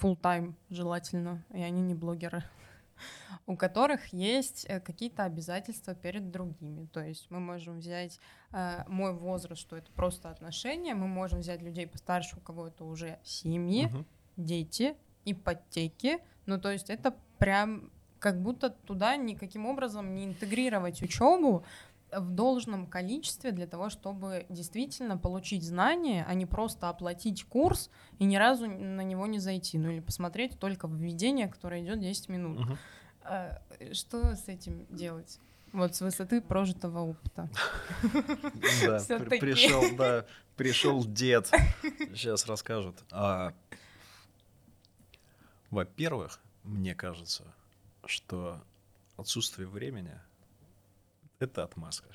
[0.00, 2.44] full time желательно, и они не блогеры
[3.46, 6.86] у которых есть э, какие-то обязательства перед другими.
[6.86, 8.20] То есть мы можем взять
[8.52, 12.84] э, мой возраст, что это просто отношения, мы можем взять людей постарше, у кого это
[12.84, 14.04] уже семьи, угу.
[14.36, 16.18] дети, ипотеки.
[16.46, 21.64] Ну, то есть это прям как будто туда никаким образом не интегрировать учебу,
[22.12, 28.24] в должном количестве для того, чтобы действительно получить знания, а не просто оплатить курс и
[28.24, 32.60] ни разу на него не зайти, ну или посмотреть только введение, которое идет 10 минут.
[32.60, 32.78] Угу.
[33.22, 35.38] А, что с этим делать?
[35.72, 37.50] Вот с высоты прожитого опыта.
[38.02, 40.24] Да, пришел, да,
[40.56, 41.48] пришел дед.
[42.14, 42.96] Сейчас расскажут.
[43.10, 43.52] А,
[45.70, 47.44] во-первых, мне кажется,
[48.06, 48.62] что
[49.18, 50.18] отсутствие времени—
[51.38, 52.08] это отмазка.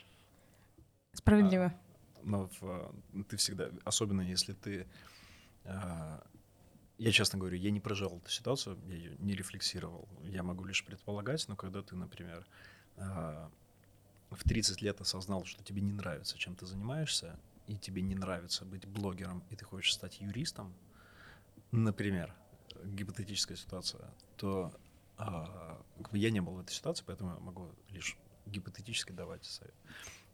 [1.13, 1.65] Справедливо.
[1.65, 2.95] А, но в,
[3.29, 4.87] ты всегда, особенно если ты...
[5.65, 6.25] А,
[6.97, 10.07] я честно говорю, я не прожил эту ситуацию, я ее не рефлексировал.
[10.21, 12.45] Я могу лишь предполагать, но когда ты, например,
[12.97, 13.51] а,
[14.29, 18.65] в 30 лет осознал, что тебе не нравится, чем ты занимаешься, и тебе не нравится
[18.65, 20.73] быть блогером, и ты хочешь стать юристом,
[21.71, 22.35] например,
[22.83, 24.73] гипотетическая ситуация, то
[25.17, 25.81] а,
[26.11, 29.75] я не был в этой ситуации, поэтому я могу лишь гипотетически давать совет.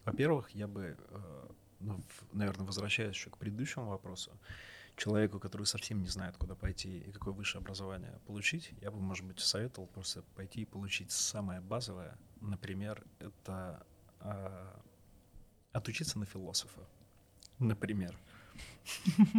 [0.06, 1.48] Во-первых, я бы, э,
[1.80, 4.32] ну, наверное, возвращаясь еще к предыдущему вопросу,
[4.96, 9.26] человеку, который совсем не знает, куда пойти и какое высшее образование получить, я бы, может
[9.26, 12.18] быть, советовал просто пойти и получить самое базовое.
[12.42, 13.86] Например, это
[14.20, 14.74] э,
[15.72, 16.82] отучиться на философа.
[17.60, 18.18] Например.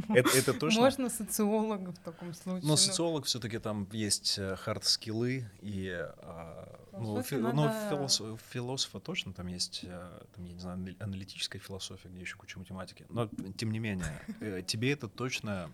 [0.09, 0.81] Это, это точно.
[0.81, 2.69] Можно социолога в таком случае.
[2.69, 7.57] Но социолог все-таки там есть хард-скиллы э, и а, ну, фи, надо...
[7.57, 12.37] ну философ, философа точно там есть, э, там, я не знаю, аналитическая философия, где еще
[12.37, 13.07] куча математики.
[13.09, 15.71] Но тем не менее, э, тебе это точно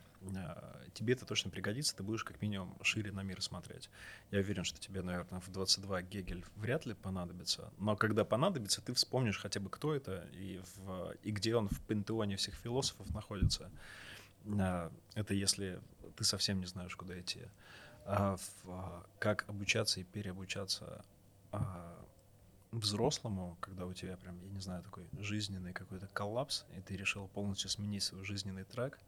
[0.95, 3.91] тебе это точно пригодится, ты будешь как минимум шире на мир смотреть.
[4.31, 8.95] Я уверен, что тебе, наверное, в 22 Гегель вряд ли понадобится, но когда понадобится, ты
[8.95, 13.71] вспомнишь хотя бы, кто это и, в, и где он в пантеоне всех философов находится.
[15.15, 15.81] Это если
[16.17, 17.43] ты совсем не знаешь, куда идти.
[18.05, 21.05] А в, как обучаться и переобучаться
[21.51, 22.07] а,
[22.71, 27.29] взрослому, когда у тебя прям, я не знаю, такой жизненный какой-то коллапс, и ты решил
[27.29, 28.99] полностью сменить свой жизненный трек,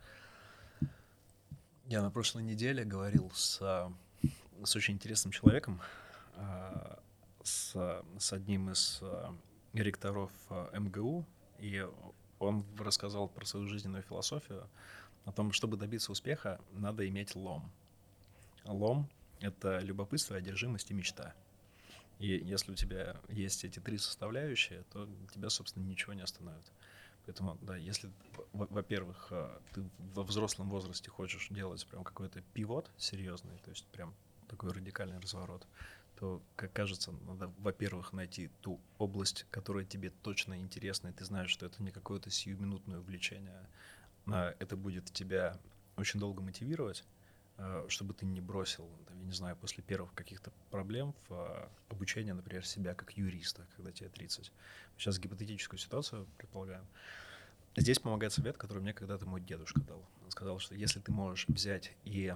[1.88, 3.59] я на прошлой неделе говорил с,
[4.62, 5.81] с очень интересным человеком,
[6.37, 7.03] а,
[7.42, 9.35] с, с одним из а,
[9.72, 11.24] ректоров а, МГУ,
[11.59, 11.87] и
[12.38, 14.68] он рассказал про свою жизненную философию,
[15.24, 17.70] о том, чтобы добиться успеха, надо иметь лом.
[18.64, 19.09] Лом—
[19.40, 21.35] это любопытство, одержимость и мечта.
[22.18, 26.70] И если у тебя есть эти три составляющие, то тебя, собственно, ничего не остановит.
[27.29, 28.11] Поэтому, да, если,
[28.55, 34.14] во-первых, а, ты во взрослом возрасте хочешь делать прям какой-то пивот серьезный, то есть прям
[34.49, 35.67] такой радикальный разворот,
[36.19, 41.51] то, как кажется, надо, во-первых, найти ту область, которая тебе точно интересна, и ты знаешь,
[41.51, 43.69] что это не какое-то сиюминутное увлечение,
[44.27, 45.59] а это будет тебя
[45.99, 47.05] очень долго мотивировать,
[47.88, 52.94] чтобы ты не бросил, я не знаю, после первых каких-то проблем в обучение, например, себя
[52.94, 54.53] как юриста, когда тебе 30.
[54.97, 56.87] Сейчас гипотетическую ситуацию предполагаем.
[57.77, 60.05] Здесь помогает совет, который мне когда-то мой дедушка дал.
[60.29, 62.35] сказал, что если ты можешь взять и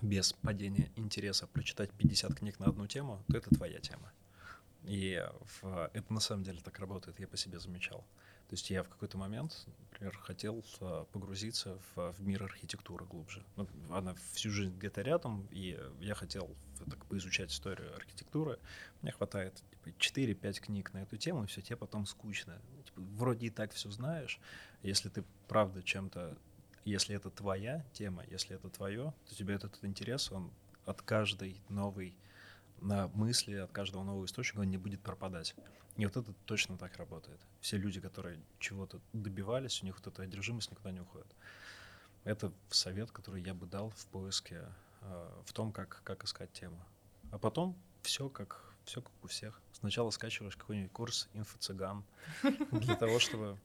[0.00, 4.12] без падения интереса прочитать 50 книг на одну тему, то это твоя тема.
[4.84, 5.24] И
[5.62, 8.00] в, это на самом деле так работает, я по себе замечал.
[8.48, 9.66] То есть я в какой-то момент,
[10.02, 13.44] например, хотел а, погрузиться в, в мир архитектуры глубже.
[13.56, 16.50] Ну, она всю жизнь где-то рядом, и я хотел
[16.90, 18.58] так, поизучать историю архитектуры.
[19.02, 22.60] Мне хватает типа, 4-5 книг на эту тему, и все, тебе потом скучно.
[22.84, 24.40] Типа, вроде и так все знаешь.
[24.82, 26.36] Если ты правда чем-то
[26.84, 30.50] если это твоя тема, если это твое, то тебе этот интерес, он
[30.84, 32.16] от каждой новой
[32.82, 35.54] на мысли, от каждого нового источника он не будет пропадать.
[35.96, 37.40] И вот это точно так работает.
[37.60, 41.28] Все люди, которые чего-то добивались, у них вот эта одержимость никуда не уходит.
[42.24, 44.64] Это совет, который я бы дал в поиске,
[45.02, 46.78] э, в том, как, как искать тему.
[47.30, 49.60] А потом все как, все как у всех.
[49.72, 52.04] Сначала скачиваешь какой-нибудь курс инфо-цыган
[52.70, 53.58] для того, чтобы...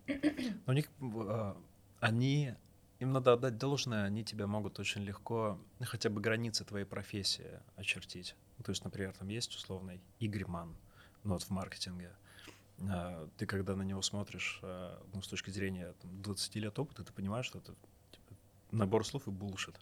[0.66, 1.56] у них э,
[2.00, 2.56] они
[3.00, 8.36] им надо отдать должное, они тебя могут очень легко хотя бы границы твоей профессии очертить.
[8.58, 10.76] Ну, то есть, например, там есть условный Игорь Ман,
[11.24, 12.12] ну вот в маркетинге.
[12.90, 17.04] А, ты когда на него смотришь, а, ну, с точки зрения там, 20 лет опыта,
[17.04, 17.74] ты понимаешь, что это
[18.12, 18.36] типа,
[18.72, 19.80] набор слов и булшит.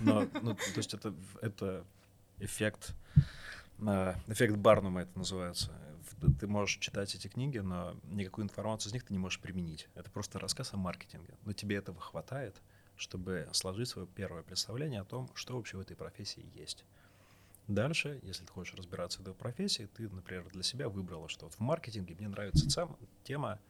[0.00, 1.84] Но, ну, то есть это, это
[2.38, 2.94] эффект,
[3.84, 5.72] а, эффект Барнума это называется.
[6.40, 9.88] Ты можешь читать эти книги, но никакую информацию из них ты не можешь применить.
[9.94, 11.34] Это просто рассказ о маркетинге.
[11.44, 12.60] Но тебе этого хватает,
[12.96, 16.84] чтобы сложить свое первое представление о том, что вообще в этой профессии есть.
[17.68, 21.54] Дальше, если ты хочешь разбираться в этой профессии, ты, например, для себя выбрала, что вот
[21.54, 23.60] в маркетинге мне нравится сам, тема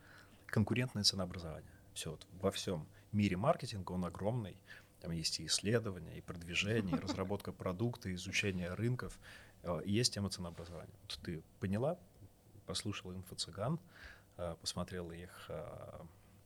[0.46, 1.72] конкурентное ценообразование.
[1.94, 4.56] Все, вот во всем мире маркетинга он огромный.
[5.00, 9.18] Там есть и исследования, и продвижение, и разработка продукта, изучение рынков,
[9.64, 10.94] э, есть тема ценообразования.
[11.02, 11.98] Вот ты поняла,
[12.66, 13.80] послушала инфо-цыган,
[14.36, 16.00] э, посмотрела их, э,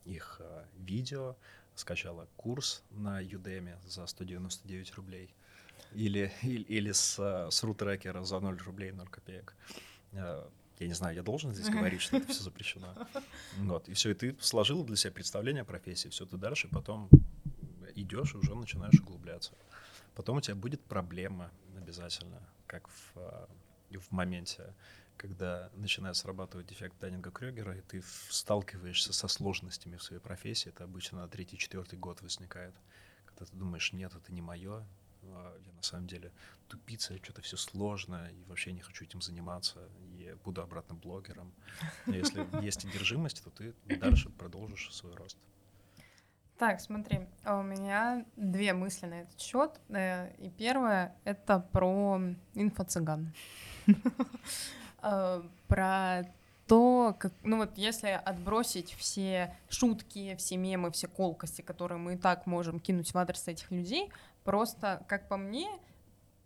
[0.06, 0.40] их
[0.78, 1.36] видео,
[1.74, 5.34] скачала курс на Udemy за 199 рублей–
[5.94, 7.18] или, или, или с,
[7.50, 9.54] с рутрекера за 0 рублей 0 копеек.
[10.12, 12.94] Э, я не знаю, я должен здесь говорить, что это все запрещено.
[13.58, 17.08] Вот, и все, и ты сложил для себя представление о профессии, все, ты дальше потом
[17.94, 19.52] идешь и уже начинаешь углубляться.
[20.14, 24.74] Потом у тебя будет проблема обязательно, как в, э, в моменте,
[25.16, 30.84] когда начинает срабатывать дефект Даннинга Крёгера, и ты сталкиваешься со сложностями в своей профессии, это
[30.84, 32.74] обычно на третий-четвертый год возникает,
[33.26, 34.84] когда ты думаешь, нет, это не мое,
[35.22, 36.32] я на самом деле
[36.68, 39.78] тупица, что-то все сложно, и вообще не хочу этим заниматься,
[40.16, 41.52] и буду обратно блогером.
[42.06, 45.36] Но если есть одержимость, то ты дальше продолжишь свой рост.
[46.58, 49.80] Так, смотри, а у меня две мысли на этот счет.
[49.88, 52.20] Э, и первое— это про
[52.54, 53.34] инфо-цыган.
[54.98, 56.22] А, про
[56.68, 62.16] то, как, ну вот если отбросить все шутки, все мемы, все колкости, которые мы и
[62.16, 64.10] так можем кинуть в адрес этих людей,
[64.44, 65.68] Просто, как по мне,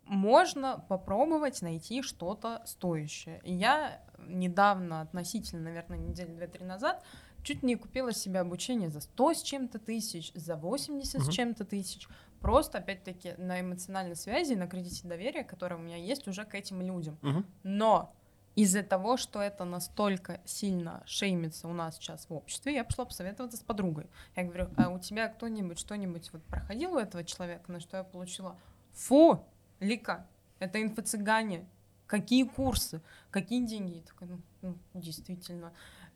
[0.05, 3.41] можно попробовать найти что-то стоящее.
[3.45, 7.05] И я недавно, относительно, наверное, недели две-три назад,
[7.43, 11.25] чуть не купила себе обучение за 100 с чем-то тысяч, за 80 uh-huh.
[11.25, 12.09] с чем-то тысяч.
[12.41, 16.83] Просто, опять-таки, на эмоциональной связи, на кредите доверия, который у меня есть уже к этим
[16.83, 17.19] людям.
[17.23, 17.45] Uh-huh.
[17.63, 18.13] Но
[18.57, 23.59] из-за того, что это настолько сильно шеймится у нас сейчас в обществе, я пошла посоветоваться
[23.59, 24.07] с подругой.
[24.35, 28.03] Я говорю, а у тебя кто-нибудь что-нибудь вот проходил у этого человека, на что я
[28.05, 28.59] получила?
[28.95, 29.45] Фу,
[29.79, 30.27] Лика,
[30.59, 31.67] это инфо-цыгане.
[32.07, 33.97] Какие курсы, какие деньги?
[33.97, 35.73] Я такая, ну, ну, действительно.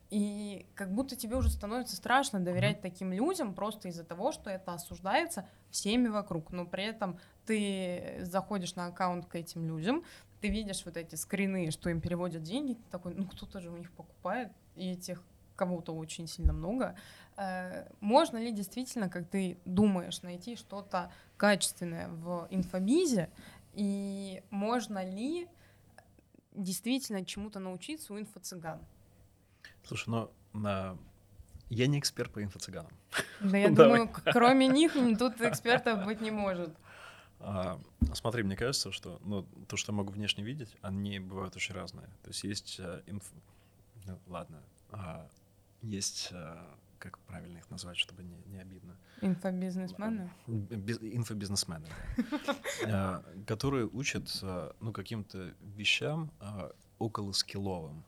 [0.09, 4.73] И как будто тебе уже становится страшно доверять таким людям просто из-за того, что это
[4.73, 6.51] осуждается всеми вокруг.
[6.51, 10.03] Но при этом ты заходишь на аккаунт к этим людям,
[10.41, 13.77] ты видишь вот эти скрины, что им переводят деньги, ты такой, ну кто-то же у
[13.77, 15.23] них покупает, и этих
[15.55, 16.95] кого-то очень сильно много.
[17.37, 23.29] Э, можно ли действительно, как ты думаешь, найти что-то качественное в инфобизе,
[23.73, 25.47] и можно ли
[26.53, 28.79] действительно чему-то научиться у инфо-цыган?
[29.83, 30.97] Слушай, ну, на...
[31.69, 32.91] я не эксперт по инфо-цыганам.
[33.39, 36.75] Да, я думаю, кроме них тут экспертов быть не может.
[37.43, 37.79] А,
[38.13, 42.07] смотри, мне кажется, что ну, то, что я могу внешне видеть, они бывают очень разные.
[42.23, 43.31] То есть есть а, инф...
[44.05, 45.27] ну, ладно, а,
[45.81, 48.95] есть а, как правильно их назвать, чтобы не, не обидно.
[49.21, 50.29] Инфобизнесмены?
[50.47, 52.55] инфобизнесмены, да.
[52.87, 54.29] А, которые учат
[54.79, 56.31] ну, каким-то вещам
[56.99, 58.03] около скилловым.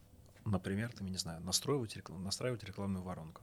[0.46, 3.42] Например, ты, не знаю, настраивать, настраивать рекламную воронку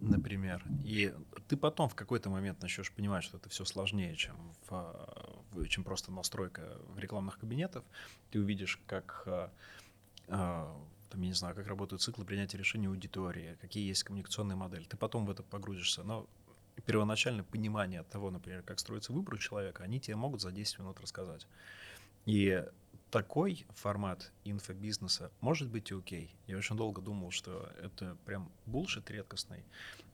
[0.00, 1.14] например, и
[1.48, 4.36] ты потом в какой-то момент начнешь понимать, что это все сложнее, чем,
[4.68, 7.84] в, чем просто настройка в рекламных кабинетах,
[8.30, 9.52] ты увидишь, как а,
[10.28, 10.76] а,
[11.10, 14.84] там, я не знаю, как работают циклы принятия решений аудитории, какие есть коммуникационные модели.
[14.84, 16.02] Ты потом в это погрузишься.
[16.02, 16.26] Но
[16.86, 21.00] первоначальное понимание того, например, как строится выбор у человека, они тебе могут за 10 минут
[21.00, 21.46] рассказать.
[22.26, 22.64] И
[23.10, 26.34] такой формат инфобизнеса может быть и окей.
[26.46, 29.64] Я очень долго думал, что это прям булшит редкостный,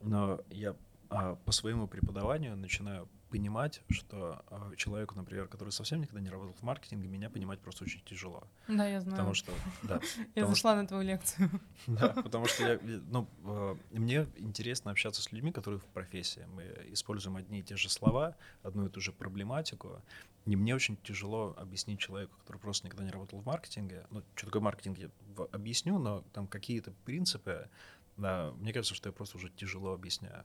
[0.01, 0.75] но я
[1.09, 6.55] а, по своему преподаванию начинаю понимать, что а, человеку, например, который совсем никогда не работал
[6.55, 8.45] в маркетинге, меня понимать просто очень тяжело.
[8.69, 9.17] Да, я знаю.
[9.17, 9.53] Потому что,
[9.83, 10.01] да.
[10.35, 11.51] Я зашла на твою лекцию.
[11.87, 16.47] Да, потому что я, ну, а, мне интересно общаться с людьми, которые в профессии.
[16.55, 20.03] Мы используем одни и те же слова, одну и ту же проблематику.
[20.45, 24.07] И мне очень тяжело объяснить человеку, который просто никогда не работал в маркетинге.
[24.11, 25.11] Ну, что такое маркетинг, я
[25.53, 27.69] объясню, но там какие-то принципы,
[28.17, 30.45] да, мне кажется, что я просто уже тяжело объясняю.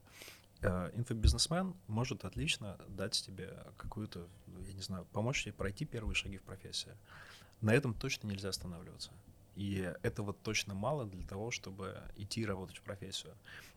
[0.61, 4.27] Э, инфобизнесмен может отлично дать тебе какую-то,
[4.67, 6.91] я не знаю, помочь тебе пройти первые шаги в профессии.
[7.61, 9.11] На этом точно нельзя останавливаться.
[9.55, 13.33] И этого точно мало для того, чтобы идти работать в профессию.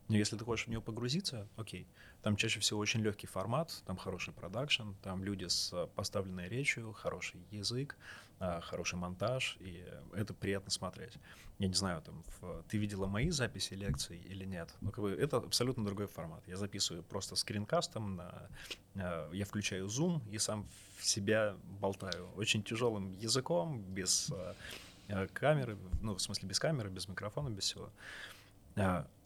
[0.08, 1.86] Но если ты хочешь в нее погрузиться, окей.
[2.22, 7.40] Там чаще всего очень легкий формат, там хороший продакшн, там люди с поставленной речью, хороший
[7.50, 7.96] язык,
[8.38, 11.18] хороший монтаж, и это приятно смотреть.
[11.58, 15.12] Я не знаю, там, в, ты видела мои записи лекций или нет, но как бы
[15.12, 16.42] это абсолютно другой формат.
[16.48, 18.48] Я записываю просто скринкастом, на,
[18.96, 20.66] а, я включаю Zoom и сам
[20.98, 27.08] в себя болтаю очень тяжелым языком, без а, камеры, ну, в смысле, без камеры, без
[27.08, 27.90] микрофона, без всего.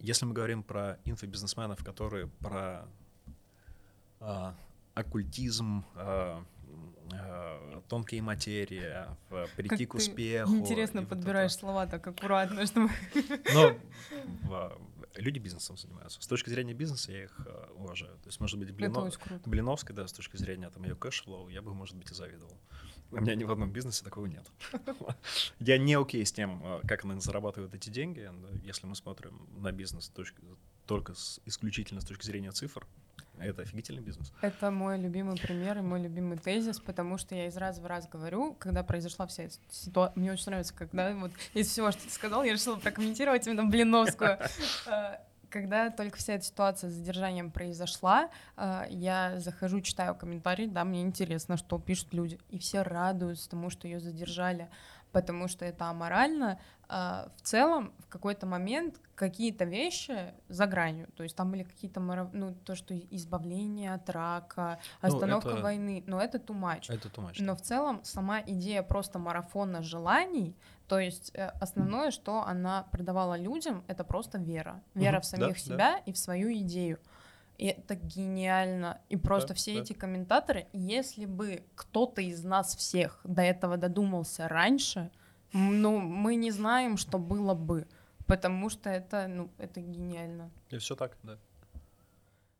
[0.00, 2.86] Если мы говорим про инфобизнесменов, которые про
[4.94, 5.84] оккультизм,
[7.88, 9.06] тонкие материи,
[9.56, 10.54] прийти как к успеху.
[10.54, 12.90] Интересно подбираешь вот слова так аккуратно, чтобы...
[13.54, 13.76] Но
[15.18, 16.20] люди бизнесом занимаются.
[16.22, 18.16] С точки зрения бизнеса я их э, уважаю.
[18.18, 19.10] То есть, может быть, Блино...
[19.44, 22.56] Блиновской, да, с точки зрения там ее cash flow, я бы, может быть, и завидовал.
[23.10, 24.46] У меня ни в одном бизнесе такого нет.
[25.60, 28.30] Я не окей с тем, э, как она зарабатывает эти деньги.
[28.62, 30.12] Если мы смотрим на бизнес
[30.86, 31.14] только
[31.46, 32.86] исключительно с точки зрения цифр,
[33.44, 34.32] это офигительный бизнес.
[34.40, 38.08] Это мой любимый пример и мой любимый тезис, потому что я из раза в раз
[38.08, 40.18] говорю, когда произошла вся эта ситуация.
[40.18, 44.38] Мне очень нравится, когда вот из всего, что ты сказал, я решила прокомментировать именно Блиновскую.
[44.86, 45.18] Э,
[45.50, 51.02] когда только вся эта ситуация с задержанием произошла, э, я захожу, читаю комментарии, да, мне
[51.02, 54.68] интересно, что пишут люди, и все радуются тому, что ее задержали
[55.12, 56.60] потому что это аморально.
[56.90, 62.00] А в целом, в какой-то момент какие-то вещи за гранью, то есть там были какие-то,
[62.00, 65.62] ну, то, что избавление от рака, ну, остановка ну, это...
[65.62, 66.86] войны, но это too much.
[66.88, 67.36] Это too much.
[67.40, 70.56] Но в целом сама идея просто марафона желаний,
[70.86, 74.82] то есть э, основное, что она продавала людям, это просто вера.
[74.94, 75.98] Вера угу, в самих да, себя да.
[76.06, 76.98] и в свою идею.
[77.58, 79.00] И это гениально.
[79.08, 79.80] И просто да, все да.
[79.80, 85.10] эти комментаторы, если бы кто-то из нас всех до этого додумался раньше,
[85.52, 87.86] ну, мы не знаем, что было бы.
[88.26, 90.50] Потому что это, ну, это гениально.
[90.70, 91.38] И все так, да.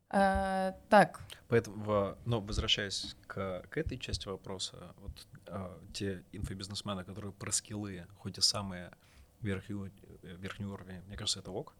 [0.09, 1.21] А, так.
[1.47, 8.05] Поэтому, ну, возвращаясь к, к этой части вопроса, вот а, те инфобизнесмены, которые про скиллы,
[8.17, 8.91] хоть и самые
[9.39, 9.91] верхние,
[10.23, 11.75] верхние уровни, мне кажется, это ок.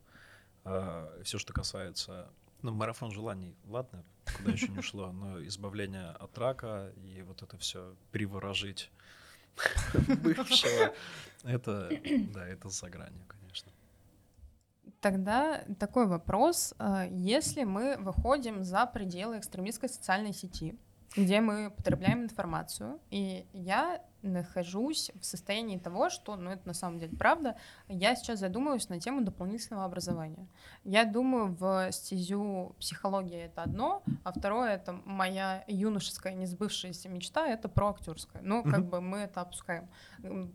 [0.64, 2.30] А, все, что касается
[2.62, 4.04] ну, марафон желаний, ладно,
[4.38, 8.92] куда еще не ушло, но избавление от рака и вот это все приворожить
[10.24, 10.94] бывшего,
[11.44, 11.90] это,
[12.34, 13.72] да, это за гранью, конечно.
[15.02, 16.74] Тогда такой вопрос.
[16.78, 20.78] А, если мы выходим за пределы экстремистской социальной сети,
[21.16, 27.00] где мы потребляем информацию, и я нахожусь в состоянии того, что, ну это на самом
[27.00, 27.56] деле правда,
[27.88, 30.48] я сейчас задумываюсь на тему дополнительного образования.
[30.84, 37.70] Я думаю, в стезю психология это одно, а второе это моя юношеская несбывшаяся мечта, это
[37.70, 38.42] про актерское.
[38.42, 39.90] Ну, как бы мы это опускаем.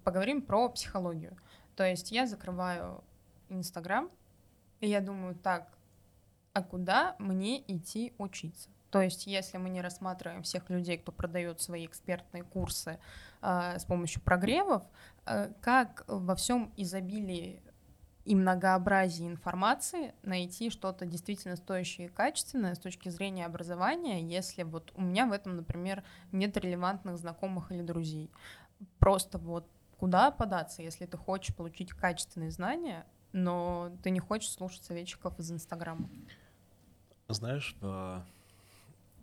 [0.05, 1.37] Поговорим про психологию.
[1.75, 3.03] То есть я закрываю
[3.49, 4.11] Инстаграм,
[4.81, 5.77] и я думаю, так,
[6.53, 8.69] а куда мне идти учиться?
[8.95, 13.01] То есть, если мы не рассматриваем всех людей, кто продает свои экспертные курсы
[13.43, 14.85] э, с помощью прогревов,
[15.27, 17.61] э, как во всем изобилии
[18.25, 24.93] и многообразии информации найти что-то действительно стоящее и качественное с точки зрения образования, если вот
[24.95, 28.31] у меня в этом, например, нет релевантных знакомых или друзей.
[29.01, 29.69] Просто вот
[29.99, 35.51] куда податься, если ты хочешь получить качественные знания, но ты не хочешь слушать советчиков из
[35.51, 36.09] Инстаграма?
[37.27, 37.75] Знаешь,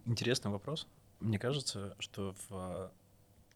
[0.05, 0.87] Интересный вопрос.
[1.19, 2.91] Мне кажется, что в,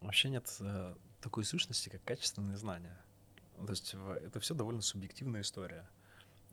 [0.00, 2.96] вообще нет э, такой сущности, как качественные знания.
[3.58, 5.88] То есть это все довольно субъективная история.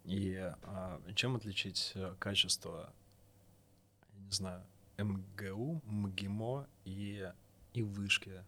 [0.05, 2.93] И а, чем отличить э, качество,
[4.13, 4.63] я не знаю,
[4.97, 7.31] МГУ, МГИМО и,
[7.73, 8.43] и вышки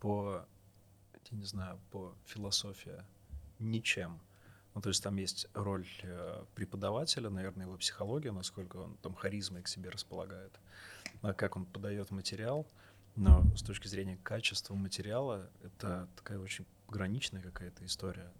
[0.00, 0.44] по,
[1.30, 3.04] я не знаю, по философии?
[3.58, 4.20] Ничем.
[4.74, 9.62] Ну, то есть там есть роль э, преподавателя, наверное, его психология, насколько он там харизмой
[9.62, 10.52] к себе располагает,
[11.22, 12.66] а как он подает материал.
[13.16, 18.32] Но с точки зрения качества материала, это такая очень граничная какая-то история.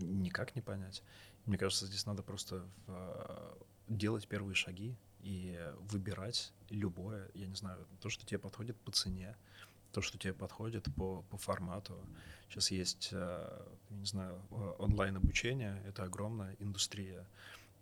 [0.00, 1.02] Никак не понять.
[1.46, 3.54] Мне кажется, здесь надо просто э,
[3.88, 5.58] делать первые шаги и
[5.90, 9.36] выбирать любое, я не знаю, то, что тебе подходит по цене,
[9.92, 11.98] то, что тебе подходит по, по формату.
[12.48, 14.40] Сейчас есть, э, не знаю,
[14.78, 17.26] онлайн-обучение, это огромная индустрия.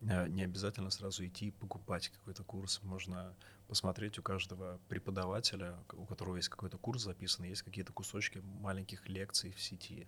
[0.00, 2.80] Э, не обязательно сразу идти покупать какой-то курс.
[2.82, 3.34] Можно
[3.68, 9.52] посмотреть у каждого преподавателя, у которого есть какой-то курс записан, есть какие-то кусочки маленьких лекций
[9.52, 10.07] в сети.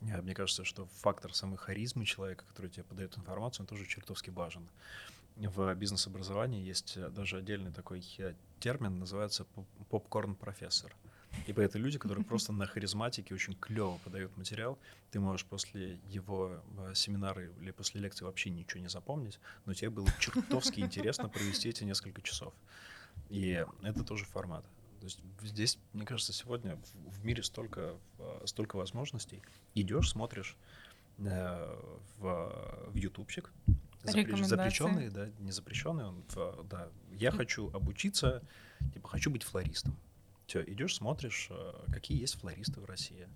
[0.00, 4.30] Э, мне кажется, что фактор самой харизмы человека, который тебе подает информацию, он тоже чертовски
[4.30, 4.68] важен.
[5.36, 8.02] В бизнес-образовании есть даже отдельный такой
[8.58, 9.44] термин, называется
[9.90, 10.96] попкорн-профессор.
[11.46, 14.78] Ибо это люди, которые просто на харизматике очень клево подают материал.
[15.10, 19.90] Ты можешь после его э, семинара или после лекции вообще ничего не запомнить, но тебе
[19.90, 22.54] было чертовски интересно провести эти несколько часов.
[23.28, 24.64] И это тоже формат.
[25.00, 29.42] То есть здесь, мне кажется, сегодня в мире столько, э, столько возможностей.
[29.74, 30.56] Идешь, смотришь
[31.18, 31.78] э,
[32.18, 33.52] в, в ютубчик,
[34.02, 36.24] запрещенный, да, не запрещенный, он,
[36.68, 38.42] да, я хочу обучиться,
[38.94, 39.96] типа, хочу быть флористом.
[40.46, 43.28] Все, идешь, смотришь, э, какие есть флористы в России.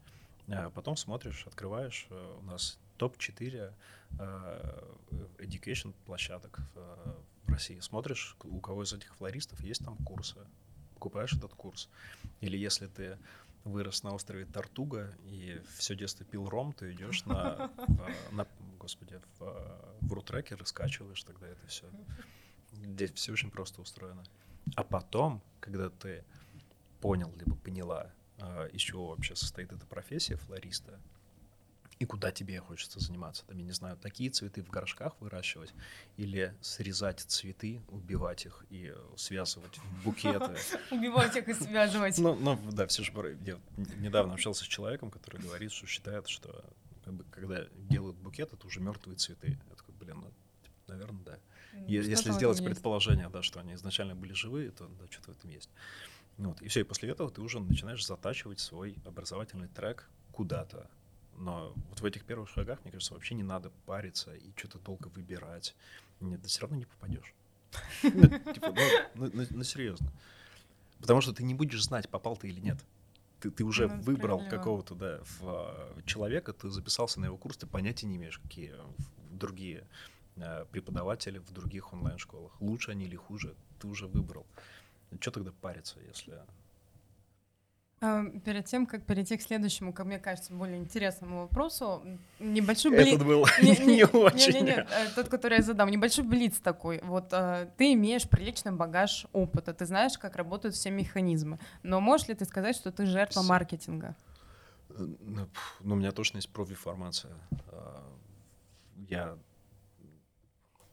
[0.49, 3.73] А потом смотришь, открываешь, э, у нас топ-4
[4.19, 4.83] э,
[5.39, 7.81] education площадок в России.
[7.81, 10.39] Смотришь, у кого из этих флористов есть там курсы.
[10.95, 11.89] Покупаешь этот курс.
[12.41, 13.19] Или если ты
[13.65, 17.71] вырос на острове Тартуга и все детство пил ром, ты идешь на,
[18.33, 18.47] на
[18.79, 21.87] господи, в, в рутрекер и скачиваешь тогда это все.
[22.73, 24.23] Здесь все очень просто устроено.
[24.77, 26.25] А потом, когда ты
[27.01, 31.01] понял, либо поняла, а, из чего вообще состоит эта профессия флориста,
[32.01, 33.45] и куда тебе хочется заниматься.
[33.45, 35.75] Там, я не знаю, такие цветы в горшках выращивать
[36.17, 40.57] или срезать цветы, убивать их и связывать в букеты.
[40.91, 42.17] Убивать их и связывать.
[42.19, 43.13] Ну, ну да, все же...
[43.45, 43.59] Я
[43.99, 46.65] недавно общался с человеком, который говорит, что считает, что
[47.31, 49.59] когда делают букет, это уже мертвые цветы.
[49.69, 50.33] Я такой, блин, ну,
[50.87, 51.39] наверное, да.
[51.87, 55.71] Если сделать предположение, да, что они изначально были живые, то да, что-то в этом есть.
[56.41, 60.89] Ну вот, и все, и после этого ты уже начинаешь затачивать свой образовательный трек куда-то.
[61.37, 65.09] Но вот в этих первых шагах, мне кажется, вообще не надо париться и что-то долго
[65.09, 65.77] выбирать.
[66.19, 67.35] Нет, ты все равно не попадешь.
[68.03, 68.11] Ну,
[68.55, 68.75] типа,
[69.17, 70.11] ну, ну, ну серьезно.
[70.99, 72.79] Потому что ты не будешь знать, попал ты или нет.
[73.41, 77.59] Ты, ты уже ну, выбрал какого-то да, в, а, человека, ты записался на его курс,
[77.59, 78.75] ты понятия не имеешь, какие
[79.31, 79.87] другие
[80.39, 82.59] а, преподаватели в других онлайн-школах.
[82.63, 84.47] Лучше они или хуже, ты уже выбрал.
[85.19, 86.39] Что тогда париться, если...
[88.03, 92.03] А, перед тем, как перейти к следующему, как мне кажется, более интересному вопросу,
[92.39, 93.15] небольшой блиц...
[93.15, 94.55] Этот был не, не, не очень.
[94.55, 97.01] Не, не, не, тот, который я задам, небольшой блиц такой.
[97.03, 101.59] Вот а, ты имеешь приличный багаж опыта, ты знаешь, как работают все механизмы.
[101.83, 104.17] Но можешь ли ты сказать, что ты жертва маркетинга?
[104.89, 105.49] Э, ну,
[105.81, 107.35] ну, у меня точно есть профинформация.
[107.69, 108.03] А,
[109.09, 109.37] я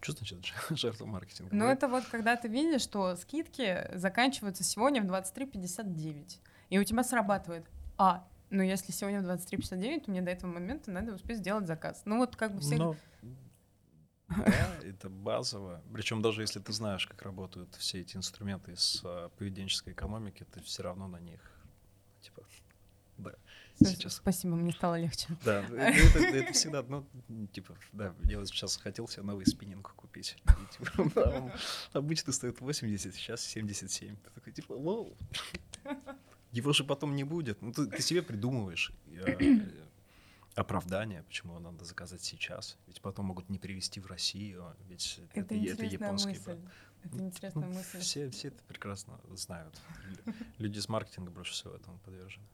[0.01, 1.55] что значит жертва маркетинга?
[1.55, 6.39] Ну, это вот когда ты видишь, что скидки заканчиваются сегодня в 23.59,
[6.69, 7.65] и у тебя срабатывает,
[7.97, 12.03] а, ну если сегодня в 23.59, то мне до этого момента надо успеть сделать заказ.
[12.05, 12.75] Ну вот как бы все...
[12.77, 12.95] Но...
[14.29, 15.81] Да, это базово.
[15.93, 20.61] Причем даже если ты знаешь, как работают все эти инструменты из а, поведенческой экономики, ты
[20.61, 21.39] все равно на них
[22.21, 22.43] типа.
[23.79, 24.15] Сейчас.
[24.15, 25.27] Спасибо, мне стало легче.
[25.45, 27.05] Да, это, это всегда, ну,
[27.51, 30.37] типа, да, я вот сейчас хотел себе новый спиннинг купить.
[30.45, 31.51] И, типа, он
[31.93, 34.15] обычно стоит 80, сейчас 77.
[34.15, 35.15] Ты такой, типа, лол.
[36.51, 37.61] Его же потом не будет.
[37.61, 39.59] Ну, ты, ты себе придумываешь э,
[40.55, 42.77] оправдание, почему надо заказать сейчас.
[42.87, 46.43] Ведь потом могут не привезти в Россию, ведь это, это, это японский мысль.
[46.43, 46.65] бренд.
[47.03, 47.99] Это интересная ну, мысль.
[47.99, 49.79] Все, все это прекрасно знают.
[50.57, 52.45] Люди с маркетинга больше всего этому подвержены.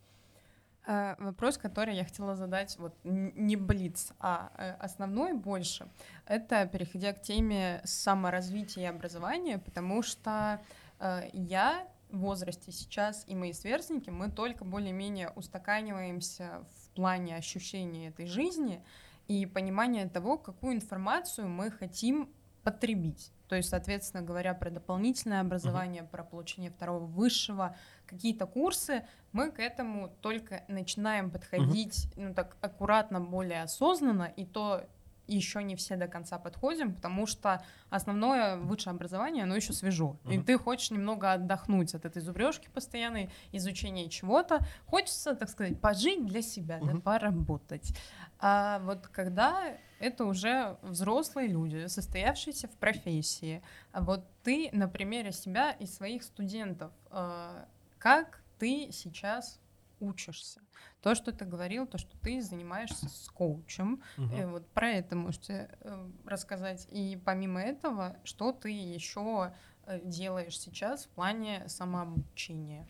[0.86, 5.88] Э, вопрос, который я хотела задать, вот не блиц, а э, основной больше,
[6.26, 10.62] это переходя к теме саморазвития и образования, потому что
[11.00, 18.10] э, я в возрасте сейчас и мои сверстники, мы только более-менее устаканиваемся в плане ощущения
[18.10, 18.84] этой жизни
[19.28, 22.30] и понимания того, какую информацию мы хотим
[22.62, 23.32] потребить.
[23.48, 26.10] То есть, соответственно говоря, про дополнительное образование, uh-huh.
[26.10, 27.76] про получение второго высшего,
[28.06, 32.28] какие-то курсы, мы к этому только начинаем подходить, uh-huh.
[32.28, 34.84] ну так аккуратно, более осознанно, и то
[35.26, 40.18] еще не все до конца подходим, потому что основное высшее образование, оно еще свежо.
[40.24, 40.36] Uh-huh.
[40.36, 44.60] И ты хочешь немного отдохнуть от этой зубрежки постоянной, изучения чего-то.
[44.86, 46.96] Хочется, так сказать, пожить для себя, uh-huh.
[46.96, 47.96] да, поработать.
[48.40, 53.62] А вот когда это уже взрослые люди, состоявшиеся в профессии.
[53.94, 57.66] А вот ты на примере себя и своих студентов, э,
[58.04, 59.62] как ты сейчас
[60.02, 60.60] учишься?
[61.00, 64.28] То, что ты говорил, то, что ты занимаешься с коучем, угу.
[64.34, 66.86] э, вот про это можете э, рассказать.
[66.92, 69.54] И помимо этого, что ты еще
[69.86, 72.86] э, делаешь сейчас в плане самообучения?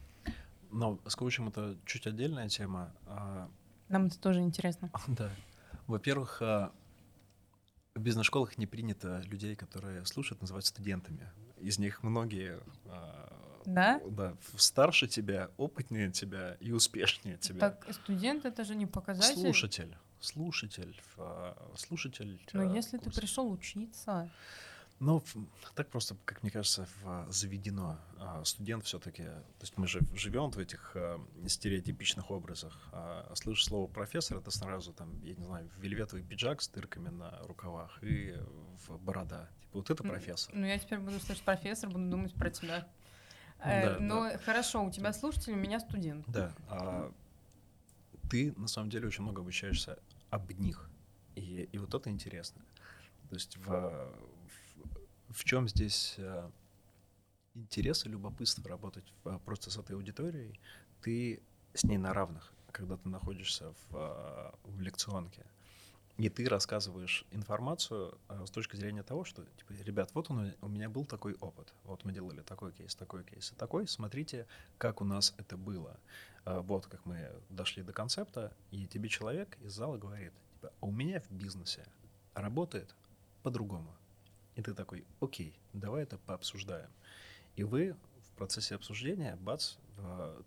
[0.72, 2.92] Но с коучем это чуть отдельная тема.
[3.06, 3.52] А
[3.90, 4.90] Нам это тоже интересно.
[5.08, 5.30] Да.
[5.86, 6.72] Во-первых, а,
[7.94, 11.30] в бизнес-школах не принято людей, которые слушают, называть студентами.
[11.58, 13.33] Из них многие а,
[13.66, 14.02] да?
[14.06, 17.60] Да, старше тебя, опытнее тебя и успешнее тебя.
[17.60, 19.42] Так студент это же не показатель.
[19.42, 21.02] Слушатель, слушатель,
[21.76, 22.40] слушатель.
[22.54, 23.12] Но если курса.
[23.12, 24.30] ты пришел учиться.
[25.00, 25.22] Ну,
[25.76, 26.88] так просто, как мне кажется,
[27.28, 27.98] заведено.
[28.20, 32.88] А, студент все-таки, то есть мы же живем в этих а, стереотипичных образах.
[32.94, 37.38] А слышишь слово профессор, это сразу там, я не знаю, вельветовый пиджак с дырками на
[37.42, 38.38] рукавах и
[38.88, 39.50] в борода.
[39.74, 40.54] Типа вот это профессор.
[40.56, 42.88] Ну, я теперь буду слышать профессор, буду думать про тебя.
[43.64, 44.38] Э, но да.
[44.40, 46.26] хорошо, у тебя слушатель, у меня студент.
[46.28, 46.54] Да.
[46.68, 47.12] А,
[48.30, 50.00] ты на самом деле очень много обучаешься
[50.30, 50.90] об них.
[51.36, 52.62] И, и вот это интересно.
[53.30, 56.50] То есть в, в, в чем здесь э,
[57.56, 60.60] интерес и любопытство работать в, просто с этой аудиторией,
[61.02, 61.42] ты
[61.74, 65.46] с ней на равных, когда ты находишься в, э, в лекционке.
[66.18, 70.88] И ты рассказываешь информацию с точки зрения того, что, типа, ребят, вот он, у меня
[70.88, 74.46] был такой опыт, вот мы делали такой кейс, такой кейс и такой, смотрите,
[74.78, 76.00] как у нас это было.
[76.46, 80.92] Вот как мы дошли до концепта, и тебе человек из зала говорит, типа, а у
[80.92, 81.84] меня в бизнесе
[82.36, 82.94] работает
[83.42, 83.92] по-другому.
[84.56, 86.92] И ты такой, окей, давай это пообсуждаем.
[87.56, 89.78] И вы в процессе обсуждения, бац,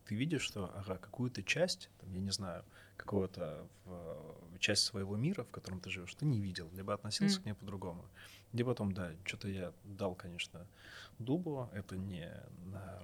[0.05, 2.65] ты видишь, что ага, какую-то часть, там, я не знаю,
[2.97, 7.43] какого-то в, часть своего мира, в котором ты живешь, ты не видел, либо относился mm.
[7.43, 8.05] к ней по-другому.
[8.53, 10.67] И потом, да, что-то я дал, конечно,
[11.19, 12.31] дубу, это не,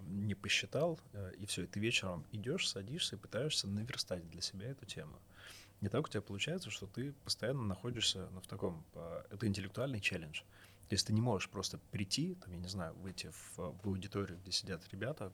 [0.07, 4.68] не посчитал, э, и все, и ты вечером идешь, садишься и пытаешься наверстать для себя
[4.68, 5.18] эту тему.
[5.80, 10.01] И так у тебя получается, что ты постоянно находишься ну, в таком, э, это интеллектуальный
[10.01, 10.43] челлендж.
[10.88, 14.38] То есть ты не можешь просто прийти, там, я не знаю, выйти в, в аудиторию,
[14.38, 15.32] где сидят ребята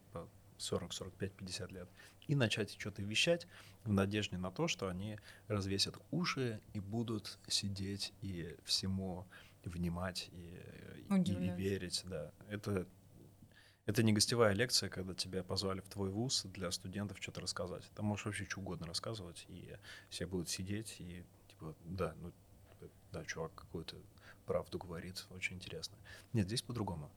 [0.59, 1.89] 40, 45, 50 лет,
[2.27, 3.47] и начать что-то вещать
[3.85, 9.27] в надежде на то, что они развесят уши и будут сидеть и всему
[9.65, 10.61] внимать и,
[11.15, 12.03] и, и верить.
[12.05, 12.33] Да.
[12.49, 12.87] Это,
[13.87, 17.85] это не гостевая лекция, когда тебя позвали в твой вуз для студентов что-то рассказать.
[17.95, 19.77] Там можешь вообще что угодно рассказывать, и
[20.11, 22.33] все будут сидеть и типа, да, ну,
[23.13, 23.97] да, чувак какую-то
[24.47, 25.97] правду говорит, очень интересно.
[26.33, 27.11] Нет, здесь по-другому.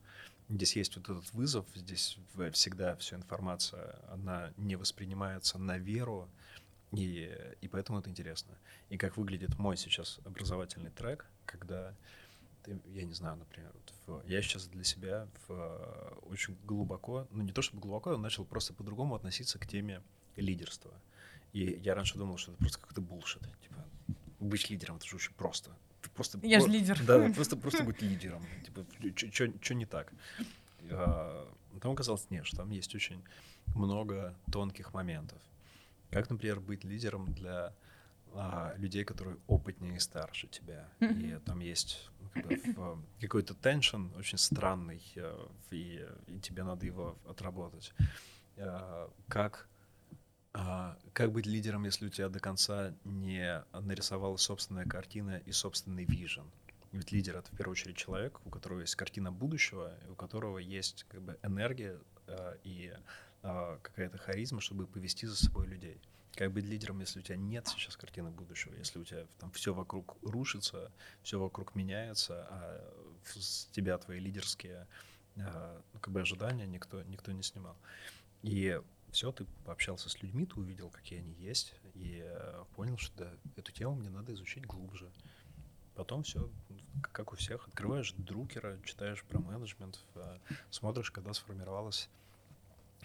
[0.50, 2.18] Здесь есть вот этот вызов, здесь
[2.54, 6.30] всегда вся информация, она не воспринимается на веру,
[6.92, 8.58] и, и поэтому это интересно.
[8.89, 11.96] И как выглядит мой сейчас образовательный трек, когда
[12.64, 17.44] ты, я не знаю, например, вот в, я сейчас для себя в, очень глубоко, ну
[17.44, 20.02] не то чтобы глубоко, я начал просто по-другому относиться к теме
[20.36, 20.92] лидерства.
[21.54, 23.44] И я раньше думал, что это просто какой-то булшит.
[23.62, 23.86] Типа,
[24.39, 25.76] быть лидером это же очень просто
[26.10, 26.39] просто...
[26.43, 26.99] Я же лидер.
[27.06, 28.43] Да, просто, просто быть лидером.
[28.66, 28.86] Типа,
[29.62, 30.12] что не так?
[30.89, 31.47] А,
[31.82, 33.24] там оказалось, нет, что там есть очень
[33.76, 35.39] много тонких моментов.
[36.10, 37.74] Как, например, быть лидером для
[38.34, 40.89] а, людей, которые опытнее и старше тебя.
[40.99, 42.10] И там есть
[42.76, 47.93] ну, какой-то теншн очень странный, а, и, и тебе надо его отработать.
[48.58, 49.68] А, как
[50.54, 56.06] а, как быть лидером, если у тебя до конца не нарисовалась собственная картина и собственный
[56.06, 56.45] вижен?
[56.91, 61.06] Ведь лидер— это в первую очередь человек, у которого есть картина будущего, у которого есть
[61.08, 61.97] как бы энергия
[62.28, 62.93] э, и
[63.43, 66.02] э, какая-то харизма, чтобы повести за собой людей.
[66.36, 69.74] Как быть лидером, если у тебя нет сейчас картины будущего, если у тебя там все
[69.74, 70.91] вокруг рушится,
[71.24, 72.93] все вокруг меняется, а
[73.24, 74.86] с тебя твои лидерские
[75.38, 77.78] э, как бы ожидания никто, никто не снимал.
[78.43, 78.82] И
[79.12, 83.32] все, ты пообщался с людьми, ты увидел, какие они есть, и э, понял, что да,
[83.57, 85.12] эту тему мне надо изучить глубже.
[85.95, 86.49] Потом все,
[87.12, 90.39] как у всех, открываешь друкера, читаешь про менеджмент, э,
[90.70, 92.09] смотришь, когда сформировалась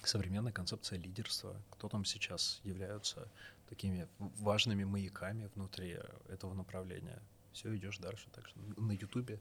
[0.05, 3.29] современная концепция лидерства, кто там сейчас являются
[3.69, 5.99] такими важными маяками внутри
[6.29, 7.21] этого направления.
[7.53, 8.29] Все, идешь дальше.
[8.33, 9.41] Так что на Ютубе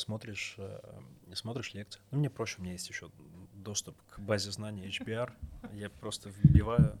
[0.00, 1.00] смотришь, э,
[1.34, 2.00] смотришь лекции.
[2.10, 3.10] Ну, мне проще, у меня есть еще
[3.54, 5.32] доступ к базе знаний HBR.
[5.72, 6.96] Я просто вбиваю,